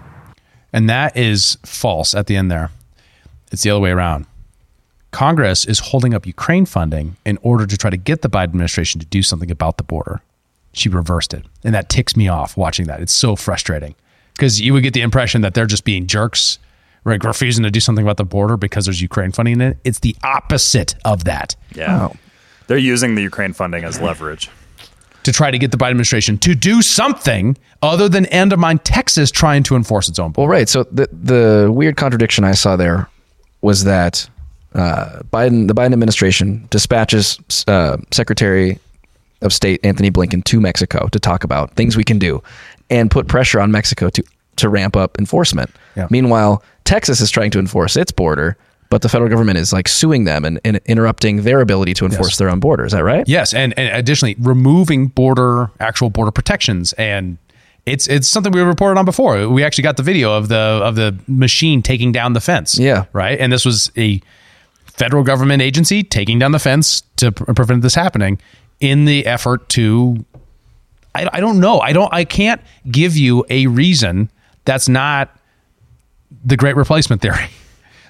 And 0.73 0.89
that 0.89 1.15
is 1.15 1.57
false 1.63 2.15
at 2.15 2.25
the 2.25 2.35
end 2.35 2.49
there. 2.49 2.71
It's 3.51 3.63
the 3.63 3.69
other 3.69 3.79
way 3.79 3.91
around. 3.91 4.25
Congress 5.11 5.65
is 5.65 5.79
holding 5.79 6.13
up 6.13 6.25
Ukraine 6.25 6.65
funding 6.65 7.17
in 7.25 7.37
order 7.41 7.65
to 7.65 7.77
try 7.77 7.89
to 7.89 7.97
get 7.97 8.21
the 8.21 8.29
Biden 8.29 8.45
administration 8.45 8.99
to 8.99 9.05
do 9.05 9.21
something 9.23 9.49
about 9.49 9.77
the 9.77 9.83
border. 9.83 10.21
She 10.73 10.87
reversed 10.87 11.33
it. 11.33 11.45
And 11.63 11.73
that 11.73 11.89
ticks 11.89 12.15
me 12.15 12.27
off 12.27 12.55
watching 12.55 12.85
that. 12.87 13.01
It's 13.01 13.13
so 13.13 13.35
frustrating 13.35 13.95
because 14.33 14.61
you 14.61 14.73
would 14.73 14.83
get 14.83 14.93
the 14.93 15.01
impression 15.01 15.41
that 15.41 15.55
they're 15.55 15.65
just 15.65 15.83
being 15.83 16.05
jerks, 16.05 16.59
like 17.05 17.23
refusing 17.23 17.63
to 17.63 17.71
do 17.71 17.79
something 17.79 18.05
about 18.05 18.17
the 18.17 18.25
border 18.25 18.55
because 18.55 18.85
there's 18.85 19.01
Ukraine 19.01 19.31
funding 19.31 19.55
in 19.55 19.61
it. 19.61 19.77
It's 19.83 19.99
the 19.99 20.15
opposite 20.23 20.93
of 21.03 21.23
that. 21.23 21.55
Yeah. 21.73 22.09
They're 22.67 22.77
using 22.77 23.15
the 23.15 23.23
Ukraine 23.23 23.53
funding 23.53 23.83
as 23.83 23.99
leverage. 23.99 24.49
To 25.23 25.31
try 25.31 25.51
to 25.51 25.57
get 25.57 25.71
the 25.71 25.77
Biden 25.77 25.91
administration 25.91 26.37
to 26.39 26.55
do 26.55 26.81
something 26.81 27.57
other 27.81 28.09
than 28.09 28.25
undermine 28.27 28.79
Texas 28.79 29.31
trying 29.31 29.63
to 29.63 29.75
enforce 29.75 30.09
its 30.09 30.19
own. 30.19 30.33
Well, 30.37 30.47
right. 30.47 30.69
So 30.69 30.83
the 30.83 31.07
the 31.11 31.71
weird 31.71 31.97
contradiction 31.97 32.43
I 32.43 32.53
saw 32.53 32.75
there 32.75 33.07
was 33.61 33.83
that 33.83 34.29
uh, 34.75 35.21
Biden, 35.31 35.67
the 35.67 35.73
Biden 35.73 35.93
administration, 35.93 36.67
dispatches 36.69 37.39
uh, 37.67 37.97
Secretary 38.11 38.79
of 39.41 39.53
State 39.53 39.79
Anthony 39.83 40.11
Blinken 40.11 40.43
to 40.45 40.59
Mexico 40.59 41.07
to 41.07 41.19
talk 41.19 41.43
about 41.43 41.73
things 41.75 41.97
we 41.97 42.03
can 42.03 42.19
do, 42.19 42.41
and 42.89 43.09
put 43.09 43.27
pressure 43.27 43.59
on 43.59 43.71
Mexico 43.71 44.09
to 44.09 44.23
to 44.57 44.69
ramp 44.69 44.95
up 44.95 45.17
enforcement. 45.17 45.69
Yeah. 45.95 46.07
Meanwhile, 46.09 46.63
Texas 46.83 47.21
is 47.21 47.31
trying 47.31 47.51
to 47.51 47.59
enforce 47.59 47.95
its 47.95 48.11
border, 48.11 48.57
but 48.89 49.01
the 49.03 49.09
federal 49.09 49.29
government 49.29 49.57
is 49.57 49.71
like 49.71 49.87
suing 49.87 50.23
them 50.23 50.45
and, 50.45 50.59
and 50.65 50.79
interrupting 50.85 51.43
their 51.43 51.61
ability 51.61 51.93
to 51.95 52.05
enforce 52.05 52.29
Yes. 52.31 52.37
their 52.37 52.49
own 52.49 52.59
border. 52.59 52.85
Is 52.85 52.91
that 52.93 53.03
right? 53.03 53.27
Yes, 53.27 53.53
and, 53.53 53.77
and 53.77 53.95
additionally, 53.95 54.35
removing 54.39 55.07
border 55.07 55.69
actual 55.79 56.09
border 56.09 56.31
protections, 56.31 56.93
and 56.93 57.37
it's 57.85 58.07
it's 58.07 58.27
something 58.27 58.51
we 58.51 58.61
reported 58.61 58.99
on 58.99 59.05
before. 59.05 59.47
We 59.49 59.63
actually 59.63 59.83
got 59.83 59.97
the 59.97 60.03
video 60.03 60.33
of 60.35 60.47
the 60.49 60.55
of 60.57 60.95
the 60.95 61.17
machine 61.27 61.81
taking 61.81 62.11
down 62.11 62.33
the 62.33 62.41
fence. 62.41 62.77
Yeah. 62.79 63.05
right. 63.13 63.39
And 63.39 63.51
this 63.53 63.63
was 63.65 63.91
a 63.97 64.21
federal 64.85 65.23
government 65.23 65.61
agency 65.61 66.03
taking 66.03 66.39
down 66.39 66.51
the 66.51 66.59
fence 66.59 67.01
to 67.17 67.31
pre- 67.31 67.53
prevent 67.53 67.81
this 67.83 67.95
happening 67.95 68.39
in 68.79 69.05
the 69.05 69.25
effort 69.25 69.69
to. 69.69 70.25
I, 71.15 71.27
I 71.33 71.39
don't 71.39 71.59
know. 71.59 71.79
I 71.79 71.93
don't. 71.93 72.13
I 72.13 72.25
can't 72.25 72.61
give 72.91 73.15
you 73.17 73.45
a 73.49 73.65
reason 73.67 74.29
that's 74.65 74.87
not 74.89 75.35
the 76.45 76.55
great 76.57 76.75
replacement 76.75 77.21
theory. 77.21 77.47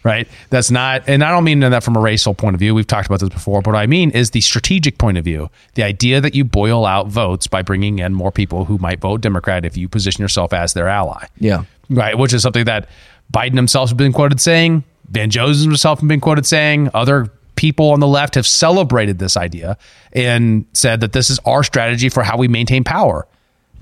Right. 0.04 0.28
That's 0.50 0.72
not, 0.72 1.04
and 1.08 1.24
I 1.24 1.32
don't 1.32 1.44
mean 1.44 1.60
that 1.60 1.84
from 1.84 1.96
a 1.96 2.00
racial 2.00 2.34
point 2.34 2.54
of 2.54 2.60
view. 2.60 2.74
We've 2.74 2.88
talked 2.88 3.08
about 3.08 3.20
this 3.20 3.30
before. 3.30 3.62
But 3.62 3.74
what 3.74 3.80
I 3.80 3.88
mean 3.88 4.12
is 4.12 4.32
the 4.32 4.42
strategic 4.42 4.98
point 4.98 5.18
of 5.18 5.26
view. 5.26 5.50
The 5.74 5.84
idea 5.84 6.22
that 6.22 6.36
you 6.36 6.46
boil 6.46 6.86
out 6.86 7.08
votes 7.08 7.48
by 7.48 7.62
bringing 7.62 8.00
in 8.00 8.14
more 8.14 8.32
people 8.32 8.66
who 8.66 8.78
might 8.78 9.02
vote 9.02 9.22
Democrat 9.22 9.66
if 9.66 9.76
you 9.76 9.90
position 9.90 10.22
yourself 10.22 10.54
as 10.54 10.74
their 10.74 10.88
ally. 10.88 11.26
Yeah. 11.38 11.66
Right. 11.90 12.18
Which 12.18 12.34
is 12.34 12.42
something 12.42 12.66
that 12.66 12.88
Biden 13.34 13.56
himself 13.56 13.90
has 13.90 13.98
been 13.98 14.14
quoted 14.14 14.40
saying, 14.40 14.84
Van 15.10 15.30
Jones 15.30 15.62
himself 15.62 16.00
has 16.00 16.08
been 16.08 16.22
quoted 16.22 16.46
saying, 16.46 16.90
other 16.94 17.30
people 17.56 17.92
on 17.92 18.00
the 18.00 18.08
left 18.08 18.36
have 18.36 18.48
celebrated 18.48 19.20
this 19.20 19.36
idea 19.36 19.78
and 20.14 20.66
said 20.74 21.02
that 21.02 21.12
this 21.12 21.30
is 21.30 21.40
our 21.46 21.62
strategy 21.62 22.08
for 22.08 22.24
how 22.24 22.38
we 22.38 22.48
maintain 22.48 22.86
power. 22.86 23.28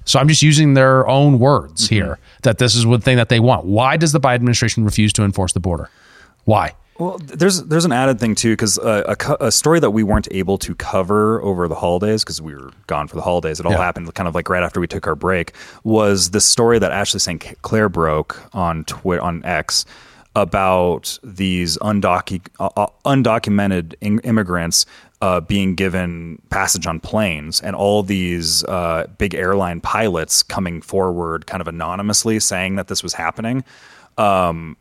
So 0.05 0.19
I'm 0.19 0.27
just 0.27 0.41
using 0.41 0.73
their 0.73 1.05
own 1.07 1.37
words 1.37 1.85
mm-hmm. 1.85 1.95
here 1.95 2.19
that 2.41 2.57
this 2.57 2.75
is 2.75 2.85
one 2.85 3.01
thing 3.01 3.17
that 3.17 3.29
they 3.29 3.39
want. 3.39 3.65
Why 3.65 3.97
does 3.97 4.13
the 4.13 4.19
Biden 4.19 4.35
administration 4.35 4.83
refuse 4.83 5.13
to 5.13 5.23
enforce 5.23 5.53
the 5.53 5.59
border? 5.59 5.89
Why? 6.47 6.75
Well, 6.97 7.19
there's 7.21 7.61
there's 7.63 7.83
an 7.85 7.91
added 7.91 8.19
thing 8.21 8.33
too 8.35 8.53
because 8.53 8.79
uh, 8.79 9.13
a, 9.39 9.45
a 9.47 9.51
story 9.51 9.79
that 9.81 9.91
we 9.91 10.01
weren't 10.01 10.29
able 10.31 10.57
to 10.59 10.73
cover 10.73 11.41
over 11.43 11.67
the 11.67 11.75
holidays 11.75 12.23
because 12.23 12.41
we 12.41 12.55
were 12.55 12.71
gone 12.87 13.07
for 13.09 13.17
the 13.17 13.21
holidays. 13.21 13.59
It 13.59 13.65
all 13.65 13.73
Yeah. 13.73 13.77
happened 13.79 14.11
kind 14.15 14.27
of 14.29 14.33
like 14.33 14.47
right 14.49 14.63
after 14.63 14.79
we 14.79 14.87
took 14.87 15.05
our 15.07 15.13
break. 15.15 15.51
Was 15.83 16.31
the 16.31 16.39
story 16.41 16.79
that 16.79 16.91
Ashley 16.91 17.19
St. 17.19 17.61
Clair 17.63 17.89
broke 17.89 18.41
on 18.53 18.85
Twitter 18.85 19.21
on 19.21 19.43
X 19.43 19.85
about 20.35 21.19
these 21.23 21.77
undocu- 21.79 22.47
uh, 22.59 22.69
uh, 22.77 22.87
undocumented 23.05 23.95
in- 24.01 24.19
immigrants 24.19 24.85
uh, 25.21 25.41
being 25.41 25.75
given 25.75 26.41
passage 26.49 26.87
on 26.87 26.99
planes, 26.99 27.59
and 27.59 27.75
all 27.75 28.03
these 28.03 28.63
uh, 28.63 29.05
big 29.17 29.35
airline 29.35 29.81
pilots 29.81 30.43
coming 30.43 30.81
forward, 30.81 31.45
kind 31.47 31.59
of 31.59 31.67
anonymously, 31.67 32.39
saying 32.39 32.75
that 32.75 32.87
this 32.87 33.03
was 33.03 33.13
happening. 33.13 33.63
Um, 34.17 34.77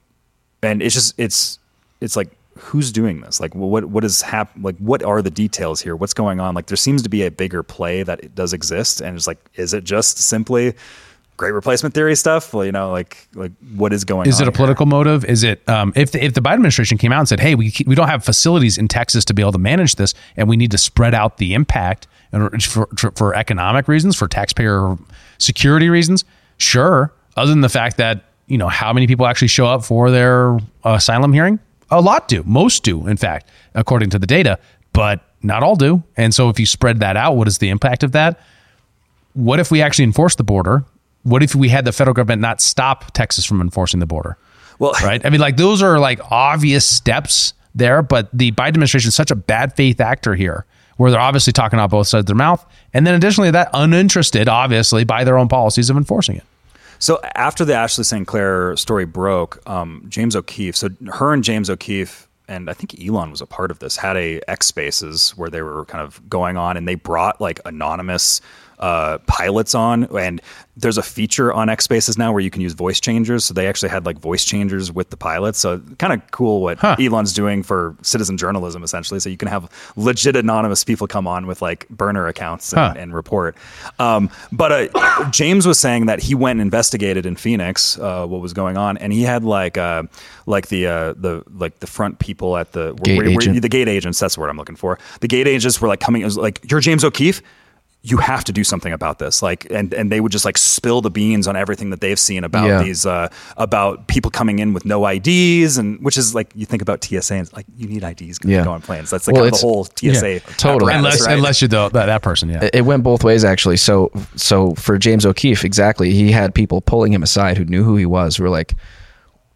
and 0.66 0.82
it's 0.82 0.94
just 0.94 1.14
it's 1.18 1.58
it's 2.00 2.16
like 2.16 2.30
who's 2.58 2.90
doing 2.90 3.20
this 3.20 3.38
like 3.40 3.54
what 3.54 3.84
what 3.86 4.02
is 4.04 4.22
hap- 4.22 4.52
like 4.60 4.76
what 4.78 5.02
are 5.02 5.20
the 5.22 5.30
details 5.30 5.80
here 5.82 5.94
what's 5.94 6.14
going 6.14 6.40
on 6.40 6.54
like 6.54 6.66
there 6.66 6.76
seems 6.76 7.02
to 7.02 7.08
be 7.08 7.22
a 7.22 7.30
bigger 7.30 7.62
play 7.62 8.02
that 8.02 8.18
it 8.24 8.34
does 8.34 8.52
exist 8.52 9.00
and 9.02 9.14
it's 9.16 9.26
like 9.26 9.38
is 9.56 9.74
it 9.74 9.84
just 9.84 10.16
simply 10.18 10.72
great 11.36 11.50
replacement 11.52 11.94
theory 11.94 12.16
stuff 12.16 12.54
well 12.54 12.64
you 12.64 12.72
know 12.72 12.90
like 12.90 13.28
like 13.34 13.52
what 13.76 13.92
is 13.92 14.04
going 14.04 14.26
Is 14.26 14.36
on 14.36 14.36
Is 14.36 14.40
it 14.40 14.42
a 14.44 14.50
here? 14.50 14.56
political 14.56 14.86
motive? 14.86 15.24
Is 15.26 15.42
it 15.44 15.66
um, 15.68 15.92
if 15.94 16.12
the, 16.12 16.24
if 16.24 16.32
the 16.32 16.40
Biden 16.40 16.54
administration 16.54 16.96
came 16.96 17.12
out 17.12 17.18
and 17.18 17.28
said, 17.28 17.40
"Hey, 17.40 17.54
we 17.54 17.70
we 17.86 17.94
don't 17.94 18.08
have 18.08 18.24
facilities 18.24 18.78
in 18.78 18.88
Texas 18.88 19.22
to 19.26 19.34
be 19.34 19.42
able 19.42 19.52
to 19.52 19.58
manage 19.58 19.96
this, 19.96 20.14
and 20.38 20.48
we 20.48 20.56
need 20.56 20.70
to 20.70 20.78
spread 20.78 21.12
out 21.12 21.36
the 21.36 21.52
impact 21.52 22.06
and 22.32 22.62
for 22.64 22.88
for, 22.96 23.10
for 23.10 23.34
economic 23.34 23.86
reasons, 23.86 24.16
for 24.16 24.26
taxpayer 24.28 24.96
security 25.36 25.90
reasons"? 25.90 26.24
Sure. 26.56 27.12
Other 27.36 27.50
than 27.50 27.60
the 27.60 27.68
fact 27.68 27.98
that 27.98 28.24
you 28.46 28.58
know 28.58 28.68
how 28.68 28.92
many 28.92 29.06
people 29.06 29.26
actually 29.26 29.48
show 29.48 29.66
up 29.66 29.84
for 29.84 30.10
their 30.10 30.54
uh, 30.84 30.94
asylum 30.94 31.32
hearing, 31.32 31.58
a 31.90 32.00
lot 32.00 32.28
do. 32.28 32.42
Most 32.44 32.82
do, 32.82 33.06
in 33.06 33.16
fact, 33.16 33.50
according 33.74 34.10
to 34.10 34.18
the 34.18 34.26
data, 34.26 34.58
but 34.92 35.20
not 35.42 35.62
all 35.62 35.76
do. 35.76 36.02
And 36.16 36.34
so, 36.34 36.48
if 36.48 36.58
you 36.58 36.66
spread 36.66 37.00
that 37.00 37.16
out, 37.16 37.36
what 37.36 37.48
is 37.48 37.58
the 37.58 37.68
impact 37.68 38.02
of 38.02 38.12
that? 38.12 38.40
what 39.36 39.60
if 39.60 39.70
we 39.70 39.82
actually 39.82 40.04
enforce 40.04 40.34
the 40.34 40.44
border? 40.44 40.84
What 41.22 41.42
if 41.42 41.54
we 41.54 41.68
had 41.68 41.84
the 41.84 41.92
federal 41.92 42.14
government 42.14 42.40
not 42.40 42.60
stop 42.60 43.12
Texas 43.12 43.44
from 43.44 43.60
enforcing 43.60 44.00
the 44.00 44.06
border? 44.06 44.36
well 44.78 44.92
Right? 45.02 45.24
I 45.24 45.30
mean, 45.30 45.40
like 45.40 45.56
those 45.56 45.82
are 45.82 45.98
like 45.98 46.20
obvious 46.30 46.86
steps 46.86 47.52
there, 47.74 48.02
but 48.02 48.28
the 48.32 48.52
Biden 48.52 48.68
administration 48.68 49.08
is 49.08 49.14
such 49.14 49.30
a 49.30 49.36
bad 49.36 49.76
faith 49.76 50.00
actor 50.00 50.34
here 50.34 50.64
where 50.96 51.10
they're 51.10 51.20
obviously 51.20 51.52
talking 51.52 51.78
out 51.78 51.90
both 51.90 52.08
sides 52.08 52.22
of 52.22 52.26
their 52.26 52.36
mouth. 52.36 52.64
And 52.94 53.06
then 53.06 53.14
additionally, 53.14 53.50
that 53.50 53.68
uninterested, 53.74 54.48
obviously, 54.48 55.04
by 55.04 55.24
their 55.24 55.36
own 55.36 55.48
policies 55.48 55.90
of 55.90 55.96
enforcing 55.98 56.36
it. 56.36 56.44
So 56.98 57.20
after 57.34 57.64
the 57.64 57.74
Ashley 57.74 58.04
St. 58.04 58.26
Clair 58.26 58.76
story 58.76 59.04
broke, 59.04 59.60
um, 59.68 60.04
James 60.08 60.36
O'Keefe, 60.36 60.76
so 60.76 60.88
her 61.14 61.32
and 61.32 61.44
James 61.44 61.68
O'Keefe, 61.70 62.28
and 62.48 62.70
I 62.70 62.72
think 62.72 63.00
Elon 63.00 63.30
was 63.30 63.40
a 63.40 63.46
part 63.46 63.70
of 63.70 63.80
this, 63.80 63.96
had 63.96 64.16
a 64.16 64.40
X 64.48 64.66
Spaces 64.66 65.30
where 65.36 65.50
they 65.50 65.62
were 65.62 65.84
kind 65.86 66.02
of 66.02 66.26
going 66.28 66.56
on, 66.56 66.76
and 66.76 66.86
they 66.86 66.94
brought 66.94 67.40
like 67.40 67.60
anonymous 67.64 68.40
uh, 68.78 69.18
pilots 69.26 69.74
on, 69.74 70.04
and 70.16 70.40
there's 70.78 70.98
a 70.98 71.02
feature 71.02 71.52
on 71.54 71.70
X 71.70 71.84
Spaces 71.84 72.18
now 72.18 72.30
where 72.32 72.40
you 72.42 72.50
can 72.50 72.60
use 72.60 72.74
voice 72.74 73.00
changers. 73.00 73.44
So 73.46 73.54
they 73.54 73.66
actually 73.66 73.88
had 73.88 74.04
like 74.04 74.18
voice 74.18 74.44
changers 74.44 74.92
with 74.92 75.08
the 75.08 75.16
pilots. 75.16 75.58
So 75.58 75.78
kind 75.98 76.12
of 76.12 76.30
cool 76.32 76.60
what 76.60 76.82
Elon's 76.84 77.32
doing 77.32 77.62
for 77.62 77.96
citizen 78.02 78.36
journalism, 78.36 78.82
essentially. 78.82 79.18
So 79.20 79.30
you 79.30 79.38
can 79.38 79.48
have 79.48 79.70
legit 79.96 80.36
anonymous 80.36 80.84
people 80.84 81.06
come 81.06 81.26
on 81.26 81.46
with 81.46 81.62
like 81.62 81.88
burner 81.88 82.26
accounts 82.26 82.72
and, 82.72 82.80
Huh. 82.80 82.94
and 82.98 83.14
report. 83.14 83.56
Um, 83.98 84.28
but 84.52 84.92
uh, 84.94 85.30
James 85.30 85.66
was 85.66 85.78
saying 85.78 86.06
that 86.06 86.20
he 86.20 86.34
went 86.34 86.58
and 86.60 86.66
investigated 86.66 87.24
in 87.24 87.36
Phoenix 87.36 87.98
uh, 87.98 88.26
what 88.26 88.42
was 88.42 88.52
going 88.52 88.76
on, 88.76 88.98
and 88.98 89.12
he 89.14 89.22
had 89.22 89.44
like 89.44 89.78
uh, 89.78 90.02
like 90.44 90.68
the 90.68 90.86
uh, 90.86 91.14
the 91.16 91.42
like 91.54 91.80
the 91.80 91.86
front 91.86 92.18
people 92.18 92.56
at 92.58 92.72
the 92.72 92.92
Gate 93.02 93.22
agent. 93.26 93.62
the 93.62 93.68
gate 93.70 93.88
agents. 93.88 94.18
That's 94.20 94.36
what 94.36 94.50
I'm 94.50 94.58
looking 94.58 94.76
for. 94.76 94.98
The 95.20 95.28
gate 95.28 95.48
agents 95.48 95.80
were 95.80 95.88
like 95.88 96.00
coming. 96.00 96.20
It 96.20 96.26
was 96.26 96.36
like 96.36 96.70
you're 96.70 96.80
James 96.80 97.02
O'Keefe. 97.02 97.40
You 98.08 98.18
have 98.18 98.44
to 98.44 98.52
do 98.52 98.62
something 98.62 98.92
about 98.92 99.18
this, 99.18 99.42
like, 99.42 99.66
and 99.70 99.92
and 99.92 100.12
they 100.12 100.20
would 100.20 100.30
just 100.30 100.44
like 100.44 100.56
spill 100.56 101.00
the 101.00 101.10
beans 101.10 101.48
on 101.48 101.56
everything 101.56 101.90
that 101.90 102.00
they've 102.00 102.18
seen 102.20 102.44
about 102.44 102.66
Yeah. 102.68 102.82
these 102.84 103.04
uh, 103.04 103.28
about 103.56 104.06
people 104.06 104.30
coming 104.30 104.60
in 104.60 104.72
with 104.72 104.84
no 104.84 105.04
IDs, 105.04 105.76
and 105.76 105.98
which 106.04 106.16
is 106.16 106.32
like 106.32 106.48
you 106.54 106.66
think 106.66 106.82
about 106.82 107.02
TSA, 107.02 107.34
and 107.34 107.42
it's 107.46 107.52
like 107.52 107.66
you 107.76 107.88
need 107.88 108.04
IDs 108.04 108.38
to 108.38 108.48
Yeah. 108.48 108.62
go 108.62 108.70
on 108.70 108.80
planes. 108.80 109.10
That's 109.10 109.26
like 109.26 109.34
Well, 109.34 109.50
the 109.50 109.56
whole 109.56 109.86
TSA, 109.86 110.38
totally. 110.56 110.94
Unless, 110.94 111.26
right? 111.26 111.36
unless 111.36 111.60
you're 111.60 111.68
the, 111.68 111.88
that, 111.88 112.06
that 112.06 112.22
person, 112.22 112.48
yeah. 112.48 112.62
It- 112.64 112.76
It 112.76 112.82
went 112.82 113.02
both 113.02 113.24
ways 113.24 113.44
actually. 113.44 113.76
So 113.78 114.12
so 114.36 114.74
for 114.76 114.98
James 114.98 115.26
O'Keefe, 115.26 115.64
exactly, 115.64 116.12
he 116.12 116.30
had 116.30 116.54
people 116.54 116.80
pulling 116.80 117.12
him 117.12 117.24
aside 117.24 117.58
who 117.58 117.64
knew 117.64 117.82
who 117.82 117.96
he 117.96 118.06
was. 118.06 118.36
Who 118.36 118.44
were 118.44 118.50
like, 118.50 118.74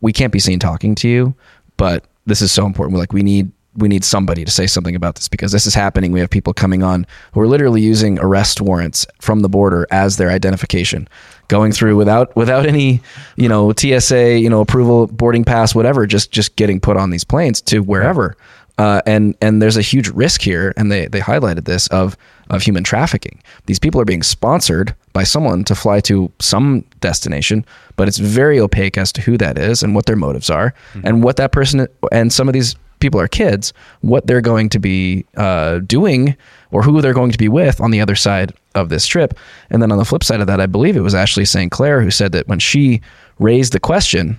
"We 0.01 0.13
can't 0.13 0.33
be 0.33 0.41
seen 0.41 0.59
talking 0.59 0.97
to 0.97 1.09
you, 1.09 1.35
but 1.77 2.05
this 2.27 2.43
is 2.43 2.51
so 2.51 2.67
important. 2.67 2.95
We're 2.95 3.01
like, 3.01 3.13
we 3.13 3.23
need 3.23 3.53
we 3.77 3.89
need 3.89 4.05
somebody 4.05 4.45
to 4.45 4.51
say 4.51 4.67
something 4.67 4.97
about 4.97 5.15
this 5.15 5.29
because 5.29 5.53
this 5.53 5.67
is 5.67 5.75
happening. 5.75 6.13
We 6.13 6.21
have 6.21 6.31
people 6.31 6.53
coming 6.53 6.83
on 6.83 7.07
who 7.33 7.41
are 7.41 7.47
literally 7.47 7.81
using 7.81 8.19
arrest 8.19 8.61
warrants 8.61 9.07
from 9.21 9.41
the 9.41 9.49
border 9.49 9.87
as 9.91 10.17
their 10.17 10.31
identification, 10.31 11.09
going 11.49 11.73
through 11.73 11.97
without 11.97 12.35
without 12.35 12.67
any, 12.67 13.01
you 13.37 13.49
know, 13.49 13.73
TSA, 13.73 14.39
you 14.39 14.51
know, 14.51 14.61
approval, 14.61 15.07
boarding 15.07 15.45
pass, 15.45 15.75
whatever, 15.75 16.07
just 16.07 16.33
just 16.33 16.57
getting 16.57 16.81
put 16.81 16.97
on 16.97 17.11
these 17.11 17.25
planes 17.25 17.61
to 17.63 17.81
wherever. 17.81 18.37
Uh, 18.79 19.03
and 19.05 19.37
and 19.43 19.61
there's 19.61 19.77
a 19.77 19.83
huge 19.83 20.09
risk 20.09 20.41
here, 20.41 20.73
and 20.77 20.91
they 20.91 21.07
they 21.07 21.21
highlighted 21.21 21.67
this 21.67 21.87
of 21.89 22.17
of 22.49 22.63
human 22.63 22.83
trafficking. 22.83 23.41
These 23.67 23.79
people 23.79 24.01
are 24.01 24.07
being 24.07 24.23
sponsored 24.23 24.97
by 25.13 25.23
someone 25.23 25.65
to 25.65 25.75
fly 25.75 26.01
to 26.01 26.33
some 26.41 26.85
destination, 27.01 27.65
but 27.97 28.09
it's 28.09 28.19
very 28.19 28.59
opaque 28.59 28.97
as 28.97 29.13
to 29.13 29.21
who 29.21 29.37
that 29.37 29.59
is 29.59 29.83
and 29.83 29.95
what 29.95 30.07
their 30.07 30.17
motives 30.17 30.51
are, 30.51 30.75
and 31.05 31.23
what 31.23 31.37
that 31.37 31.53
person 31.53 31.87
and 32.11 32.33
some 32.33 32.49
of 32.49 32.55
these 32.55 32.75
people 33.01 33.21
are 33.21 33.29
kids, 33.29 33.73
what 34.01 34.27
they're 34.27 34.41
going 34.41 34.69
to 34.71 34.79
be 34.79 35.25
uh, 35.37 35.79
doing 35.81 36.37
or 36.71 36.83
who 36.83 37.01
they're 37.01 37.15
going 37.15 37.33
to 37.33 37.39
be 37.39 37.49
with 37.49 37.81
on 37.81 37.91
the 37.91 38.01
other 38.01 38.15
side 38.15 38.55
of 38.75 38.89
this 38.89 39.07
trip. 39.07 39.35
And 39.71 39.83
then 39.83 39.91
on 39.91 39.99
the 39.99 40.05
flip 40.05 40.23
side 40.23 40.41
of 40.41 40.47
that, 40.47 40.61
I 40.61 40.67
believe 40.67 40.97
it 40.97 41.01
was 41.01 41.15
Ashley 41.15 41.45
St. 41.45 41.73
Clair 41.73 42.01
who 42.01 42.11
said 42.11 42.33
that 42.33 42.47
when 42.49 42.59
she 42.59 43.01
raised 43.39 43.73
the 43.73 43.81
question 43.81 44.39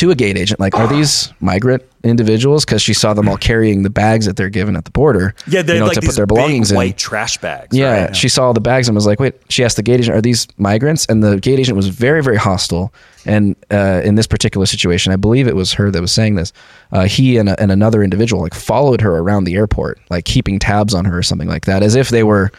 to 0.00 0.10
a 0.10 0.14
gate 0.14 0.38
agent, 0.38 0.58
like, 0.58 0.74
are 0.74 0.88
these 0.94 1.32
migrant 1.40 1.82
individuals? 2.02 2.64
Because 2.64 2.80
she 2.80 2.94
saw 2.94 3.12
them 3.12 3.28
all 3.28 3.36
carrying 3.36 3.82
the 3.82 3.90
bags 3.90 4.24
that 4.24 4.36
they're 4.36 4.48
given 4.48 4.74
at 4.74 4.86
the 4.86 4.90
border. 4.90 5.34
Yeah, 5.46 5.60
they 5.60 5.74
you 5.74 5.80
know, 5.80 5.86
like 5.86 6.00
to 6.00 6.06
put 6.06 6.16
their 6.16 6.26
belongings 6.26 6.68
big 6.68 6.74
in. 6.74 6.76
white 6.76 6.98
trash 6.98 7.36
bags. 7.38 7.76
Yeah, 7.76 8.04
right? 8.06 8.16
she 8.16 8.30
saw 8.30 8.46
all 8.46 8.54
the 8.54 8.60
bags 8.60 8.88
and 8.88 8.94
was 8.94 9.06
like, 9.06 9.20
"Wait." 9.20 9.34
She 9.50 9.62
asked 9.62 9.76
the 9.76 9.82
gate 9.82 10.00
agent, 10.00 10.16
"Are 10.16 10.22
these 10.22 10.48
migrants?" 10.56 11.04
And 11.06 11.22
the 11.22 11.38
gate 11.38 11.58
agent 11.58 11.76
was 11.76 11.88
very, 11.88 12.22
very 12.22 12.36
hostile. 12.36 12.92
And 13.26 13.54
uh, 13.70 14.00
in 14.02 14.14
this 14.14 14.26
particular 14.26 14.64
situation, 14.64 15.12
I 15.12 15.16
believe 15.16 15.46
it 15.46 15.54
was 15.54 15.74
her 15.74 15.90
that 15.90 16.00
was 16.00 16.12
saying 16.12 16.36
this. 16.36 16.54
Uh, 16.90 17.04
he 17.04 17.36
and, 17.36 17.50
a, 17.50 17.60
and 17.60 17.70
another 17.70 18.02
individual 18.02 18.42
like 18.42 18.54
followed 18.54 19.02
her 19.02 19.18
around 19.18 19.44
the 19.44 19.54
airport, 19.56 20.00
like 20.08 20.24
keeping 20.24 20.58
tabs 20.58 20.94
on 20.94 21.04
her 21.04 21.18
or 21.18 21.22
something 21.22 21.48
like 21.48 21.66
that, 21.66 21.82
as 21.82 21.94
if 21.94 22.08
they 22.08 22.22
were 22.22 22.50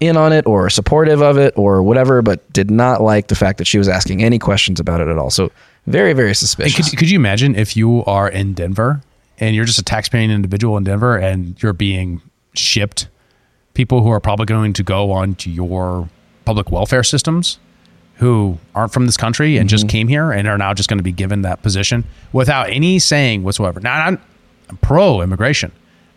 in 0.00 0.16
on 0.16 0.32
it 0.32 0.44
or 0.46 0.68
supportive 0.68 1.22
of 1.22 1.38
it 1.38 1.54
or 1.56 1.82
whatever, 1.82 2.20
but 2.20 2.52
did 2.52 2.70
not 2.70 3.00
like 3.00 3.28
the 3.28 3.34
fact 3.34 3.56
that 3.58 3.66
she 3.66 3.78
was 3.78 3.88
asking 3.88 4.22
any 4.22 4.38
questions 4.38 4.80
about 4.80 5.00
it 5.00 5.08
at 5.08 5.16
all. 5.16 5.30
So 5.30 5.50
very, 5.86 6.12
very 6.12 6.28
And 6.28 6.36
suspicious. 6.36 6.90
could, 6.90 6.98
could 6.98 7.10
you 7.10 7.18
imagine 7.18 7.54
if 7.56 7.76
you 7.76 8.04
are 8.04 8.28
in 8.28 8.54
Denver 8.54 9.02
and 9.38 9.56
you're 9.56 9.64
just 9.64 9.78
a 9.78 9.84
taxpaying 9.84 10.30
individual 10.30 10.76
in 10.76 10.84
Denver 10.84 11.16
and 11.16 11.60
you're 11.62 11.72
being 11.72 12.22
shipped 12.54 13.08
people 13.74 14.02
who 14.02 14.10
are 14.10 14.20
probably 14.20 14.46
going 14.46 14.72
to 14.74 14.82
go 14.82 15.10
on 15.10 15.34
to 15.36 15.50
your 15.50 16.08
public 16.44 16.70
welfare 16.70 17.02
systems 17.02 17.58
who 18.16 18.58
aren't 18.74 18.92
from 18.92 19.06
this 19.06 19.16
country 19.16 19.56
and 19.56 19.68
just 19.68 19.86
mm-hmm. 19.86 19.90
came 19.90 20.08
here 20.08 20.30
and 20.30 20.46
are 20.46 20.58
now 20.58 20.74
just 20.74 20.88
going 20.88 20.98
to 20.98 21.02
be 21.02 21.12
given 21.12 21.42
that 21.42 21.62
position 21.62 22.04
without 22.32 22.68
any 22.70 22.98
saying 22.98 23.42
whatsoever. 23.42 23.80
Now 23.80 24.06
I'm, 24.06 24.20
I'm 24.68 24.76
pro 24.76 25.22
immigration, 25.22 25.72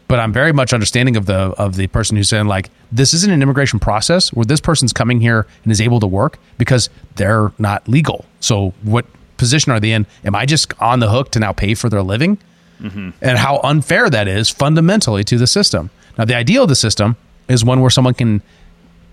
but 0.08 0.20
I'm 0.20 0.32
very 0.32 0.52
much 0.52 0.74
understanding 0.74 1.16
of 1.16 1.26
the 1.26 1.54
of 1.58 1.78
the 1.78 1.88
person 1.88 2.16
who's 2.16 2.30
saying 2.30 2.48
like 2.48 2.70
this 2.92 3.14
isn't 3.14 3.32
an 3.32 3.42
immigration 3.42 3.80
process 3.80 4.32
where 4.34 4.46
this 4.46 4.62
person's 4.62 4.94
coming 4.94 5.20
here 5.20 5.48
and 5.64 5.72
is 5.72 5.82
able 5.82 6.00
to 6.02 6.08
work 6.08 6.38
because 6.58 6.90
they're 7.16 7.52
not 7.58 7.88
legal. 7.88 8.26
So 8.40 8.74
what 8.84 9.06
position 9.38 9.72
are 9.72 9.80
they 9.80 9.92
in? 9.92 10.06
Am 10.24 10.36
I 10.36 10.46
just 10.46 10.74
on 10.82 11.00
the 11.00 11.10
hook 11.10 11.32
to 11.32 11.40
now 11.40 11.52
pay 11.54 11.74
for 11.74 11.90
their 11.90 12.04
living? 12.04 12.38
Mm-hmm. 12.82 13.12
and 13.22 13.38
how 13.38 13.62
unfair 13.64 14.10
that 14.10 14.28
is 14.28 14.50
fundamentally 14.50 15.24
to 15.24 15.38
the 15.38 15.48
system. 15.48 15.90
Now, 16.18 16.26
the 16.26 16.36
ideal 16.36 16.64
of 16.64 16.70
the 16.70 16.76
system 16.76 17.16
is 17.48 17.64
one 17.64 17.80
where 17.80 17.90
someone 17.90 18.14
can 18.14 18.42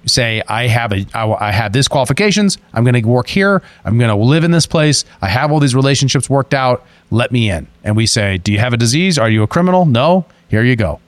say, 0.04 0.42
"I 0.48 0.66
have 0.66 0.92
a, 0.92 1.06
I, 1.14 1.48
I 1.48 1.52
have 1.52 1.72
this 1.72 1.86
qualifications. 1.86 2.58
I'm 2.74 2.82
going 2.82 3.00
to 3.00 3.08
work 3.08 3.28
here. 3.28 3.62
I'm 3.84 3.98
going 3.98 4.10
to 4.10 4.16
live 4.16 4.42
in 4.42 4.50
this 4.50 4.66
place. 4.66 5.04
I 5.20 5.28
have 5.28 5.52
all 5.52 5.60
these 5.60 5.76
relationships 5.76 6.28
worked 6.28 6.54
out. 6.54 6.84
Let 7.12 7.30
me 7.30 7.50
in." 7.50 7.68
And 7.84 7.96
we 7.96 8.06
say, 8.06 8.38
"Do 8.38 8.50
you 8.50 8.58
have 8.58 8.72
a 8.72 8.76
disease? 8.76 9.16
Are 9.16 9.30
you 9.30 9.44
a 9.44 9.46
criminal? 9.46 9.86
No. 9.86 10.26
Here 10.48 10.64
you 10.64 10.74
go." 10.74 10.98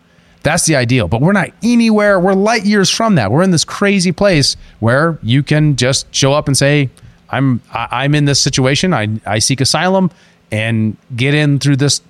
That's 0.45 0.65
the 0.67 0.77
ideal, 0.77 1.09
but 1.09 1.23
we're 1.23 1.33
not 1.33 1.49
anywhere. 1.63 2.21
We're 2.21 2.35
light 2.35 2.67
years 2.67 2.89
from 2.91 3.15
that. 3.15 3.33
We're 3.33 3.43
in 3.43 3.51
this 3.51 3.65
crazy 3.65 4.13
place 4.13 4.57
where 4.79 5.19
you 5.23 5.43
can 5.43 5.75
just 5.75 6.15
show 6.15 6.35
up 6.35 6.47
and 6.49 6.57
say, 6.57 6.91
"I'm 7.37 7.61
I, 7.73 8.05
I'm 8.05 8.15
in 8.15 8.25
this 8.25 8.41
situation. 8.41 8.95
I 8.95 9.09
I 9.27 9.39
seek 9.39 9.61
asylum 9.61 10.11
and 10.51 10.97
get 11.17 11.35
in 11.35 11.59
through 11.59 11.77
this 11.77 12.01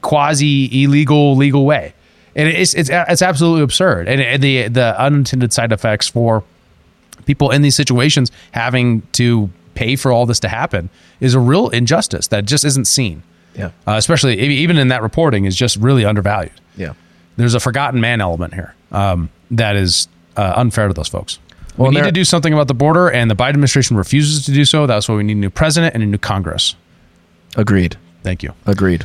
quasi 0.00 0.84
illegal 0.84 1.36
legal 1.36 1.64
way." 1.64 1.94
And 2.36 2.48
it's 2.48 2.74
it's 2.74 2.90
it's 2.92 3.22
absolutely 3.22 3.62
absurd. 3.62 4.08
And, 4.08 4.20
and 4.20 4.42
the 4.42 4.68
the 4.68 5.00
unintended 5.00 5.52
side 5.52 5.72
effects 5.72 6.08
for 6.08 6.44
people 7.26 7.50
in 7.50 7.62
these 7.62 7.76
situations 7.76 8.30
having 8.52 9.02
to 9.12 9.50
pay 9.74 9.96
for 9.96 10.10
all 10.10 10.26
this 10.26 10.40
to 10.40 10.48
happen 10.48 10.90
is 11.20 11.34
a 11.34 11.40
real 11.40 11.68
injustice 11.68 12.28
that 12.28 12.44
just 12.44 12.64
isn't 12.64 12.86
seen. 12.86 13.22
Yeah. 13.54 13.70
Uh, 13.86 13.94
especially 13.96 14.38
even 14.38 14.78
in 14.78 14.88
that 14.88 15.02
reporting 15.02 15.44
is 15.44 15.56
just 15.56 15.76
really 15.76 16.04
undervalued. 16.04 16.60
Yeah. 16.76 16.94
There's 17.36 17.54
a 17.54 17.60
forgotten 17.60 18.00
man 18.00 18.20
element 18.20 18.54
here 18.54 18.74
um, 18.92 19.30
that 19.50 19.76
is 19.76 20.08
uh, 20.36 20.54
unfair 20.56 20.88
to 20.88 20.94
those 20.94 21.08
folks. 21.08 21.38
Well, 21.78 21.88
we 21.88 21.94
need 21.94 22.00
there- 22.02 22.06
to 22.06 22.12
do 22.12 22.24
something 22.24 22.52
about 22.52 22.68
the 22.68 22.74
border, 22.74 23.08
and 23.08 23.30
the 23.30 23.36
Biden 23.36 23.50
administration 23.50 23.96
refuses 23.96 24.44
to 24.46 24.52
do 24.52 24.64
so. 24.64 24.86
That's 24.86 25.08
why 25.08 25.14
we 25.14 25.22
need 25.22 25.36
a 25.36 25.40
new 25.40 25.50
president 25.50 25.94
and 25.94 26.02
a 26.02 26.06
new 26.06 26.18
Congress. 26.18 26.74
Agreed. 27.56 27.96
Thank 28.22 28.42
you. 28.42 28.52
Agreed. 28.66 29.04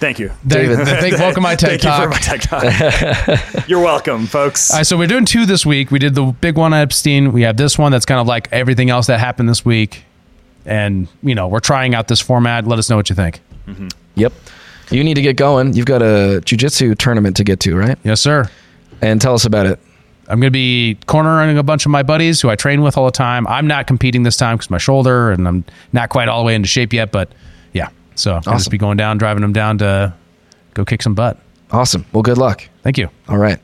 Thank 0.00 0.18
you. 0.18 0.30
David. 0.46 0.86
Thank, 0.86 1.18
welcome 1.18 1.42
my 1.42 1.54
TED 1.56 1.80
Thank 1.80 1.84
you 1.84 1.90
for 1.90 2.08
my 2.08 2.18
tech 2.18 2.40
talk. 2.40 3.68
You're 3.68 3.80
welcome, 3.82 4.26
folks. 4.26 4.70
All 4.70 4.78
right, 4.78 4.86
so 4.86 4.96
we're 4.96 5.06
doing 5.08 5.24
two 5.24 5.46
this 5.46 5.64
week. 5.64 5.90
We 5.90 5.98
did 5.98 6.14
the 6.14 6.24
big 6.24 6.56
one 6.56 6.72
on 6.72 6.80
Epstein. 6.80 7.32
We 7.32 7.42
have 7.42 7.56
this 7.56 7.78
one 7.78 7.92
that's 7.92 8.04
kind 8.06 8.20
of 8.20 8.26
like 8.26 8.48
everything 8.52 8.90
else 8.90 9.06
that 9.06 9.18
happened 9.20 9.48
this 9.48 9.64
week. 9.64 10.04
And, 10.66 11.08
you 11.22 11.34
know, 11.34 11.48
we're 11.48 11.60
trying 11.60 11.94
out 11.94 12.08
this 12.08 12.20
format. 12.20 12.66
Let 12.66 12.78
us 12.78 12.90
know 12.90 12.96
what 12.96 13.08
you 13.08 13.16
think. 13.16 13.40
Mm-hmm. 13.66 13.88
Yep. 14.16 14.32
You 14.90 15.04
need 15.04 15.14
to 15.14 15.22
get 15.22 15.36
going. 15.36 15.74
You've 15.74 15.86
got 15.86 16.02
a 16.02 16.40
jujitsu 16.44 16.96
tournament 16.98 17.36
to 17.36 17.44
get 17.44 17.60
to, 17.60 17.76
right? 17.76 17.98
Yes, 18.04 18.20
sir. 18.20 18.50
And 19.00 19.20
tell 19.20 19.34
us 19.34 19.44
about 19.44 19.66
it. 19.66 19.78
I'm 20.28 20.40
going 20.40 20.42
to 20.42 20.50
be 20.50 20.98
cornering 21.06 21.58
a 21.58 21.62
bunch 21.62 21.86
of 21.86 21.90
my 21.90 22.02
buddies 22.02 22.40
who 22.40 22.48
I 22.48 22.56
train 22.56 22.82
with 22.82 22.96
all 22.96 23.04
the 23.04 23.12
time. 23.12 23.46
I'm 23.46 23.66
not 23.66 23.86
competing 23.86 24.22
this 24.22 24.36
time 24.36 24.56
because 24.56 24.70
my 24.70 24.78
shoulder 24.78 25.30
and 25.30 25.46
I'm 25.46 25.64
not 25.92 26.08
quite 26.08 26.28
all 26.28 26.40
the 26.40 26.46
way 26.46 26.54
into 26.54 26.68
shape 26.68 26.92
yet. 26.92 27.12
But 27.12 27.32
yeah, 27.72 27.88
so 28.14 28.34
I'll 28.34 28.58
just 28.58 28.70
be 28.70 28.78
going 28.78 28.96
down, 28.96 29.18
driving 29.18 29.42
them 29.42 29.52
down 29.52 29.78
to 29.78 30.14
go 30.74 30.84
kick 30.84 31.02
some 31.02 31.14
butt. 31.14 31.38
Awesome. 31.70 32.06
Well, 32.12 32.22
good 32.22 32.38
luck. 32.38 32.68
Thank 32.82 32.98
you. 32.98 33.08
All 33.28 33.38
right. 33.38 33.58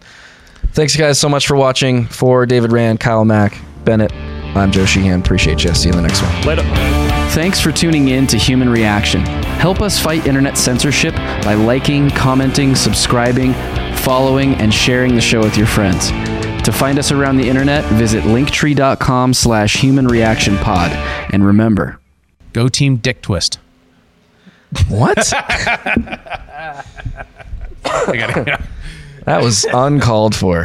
Thanks, 0.73 0.97
guys, 0.97 1.19
so 1.19 1.29
much 1.29 1.47
for 1.47 1.57
watching. 1.57 2.07
For 2.07 2.47
David 2.47 2.73
Rand, 2.73 3.01
Kyle 3.01 3.25
Mack, 3.25 3.59
Bennett, 3.85 4.13
I'm 4.57 4.71
Joe 4.71 4.85
Sheehan. 4.85 5.21
Appreciate 5.21 5.65
you. 5.65 5.75
See 5.75 5.89
you 5.89 5.95
in 5.95 6.03
the 6.03 6.07
next 6.07 6.23
one. 6.23 6.43
Later. 6.43 6.63
Thanks 7.31 7.61
for 7.61 7.73
tuning 7.73 8.09
in 8.09 8.27
to 8.29 8.37
Human 8.37 8.69
Reaction. 8.69 9.21
Help 9.21 9.81
us 9.81 9.99
fight 10.01 10.27
internet 10.27 10.59
censorship 10.59 11.15
by 11.15 11.55
liking, 11.55 12.11
commenting, 12.11 12.75
subscribing, 12.75 13.55
following, 13.95 14.55
and 14.57 14.75
sharing 14.75 15.15
the 15.15 15.21
show 15.21 15.41
with 15.41 15.57
your 15.57 15.69
friends. 15.69 16.11
To 16.65 16.73
find 16.73 16.99
us 16.99 17.11
around 17.11 17.39
the 17.39 17.49
internet, 17.49 17.85
visit 17.95 18.23
linktree.com 18.25 19.35
slash 19.35 19.77
human 19.77 20.07
reaction 20.07 20.57
pod. 20.59 20.93
And 21.33 21.45
remember, 21.45 21.99
Go 22.53 22.69
team 22.69 22.97
dick 22.97 23.23
twist. 23.23 23.59
what? 24.89 25.17
That 29.27 29.43
was 29.43 29.65
uncalled 29.73 30.35
for. 30.35 30.59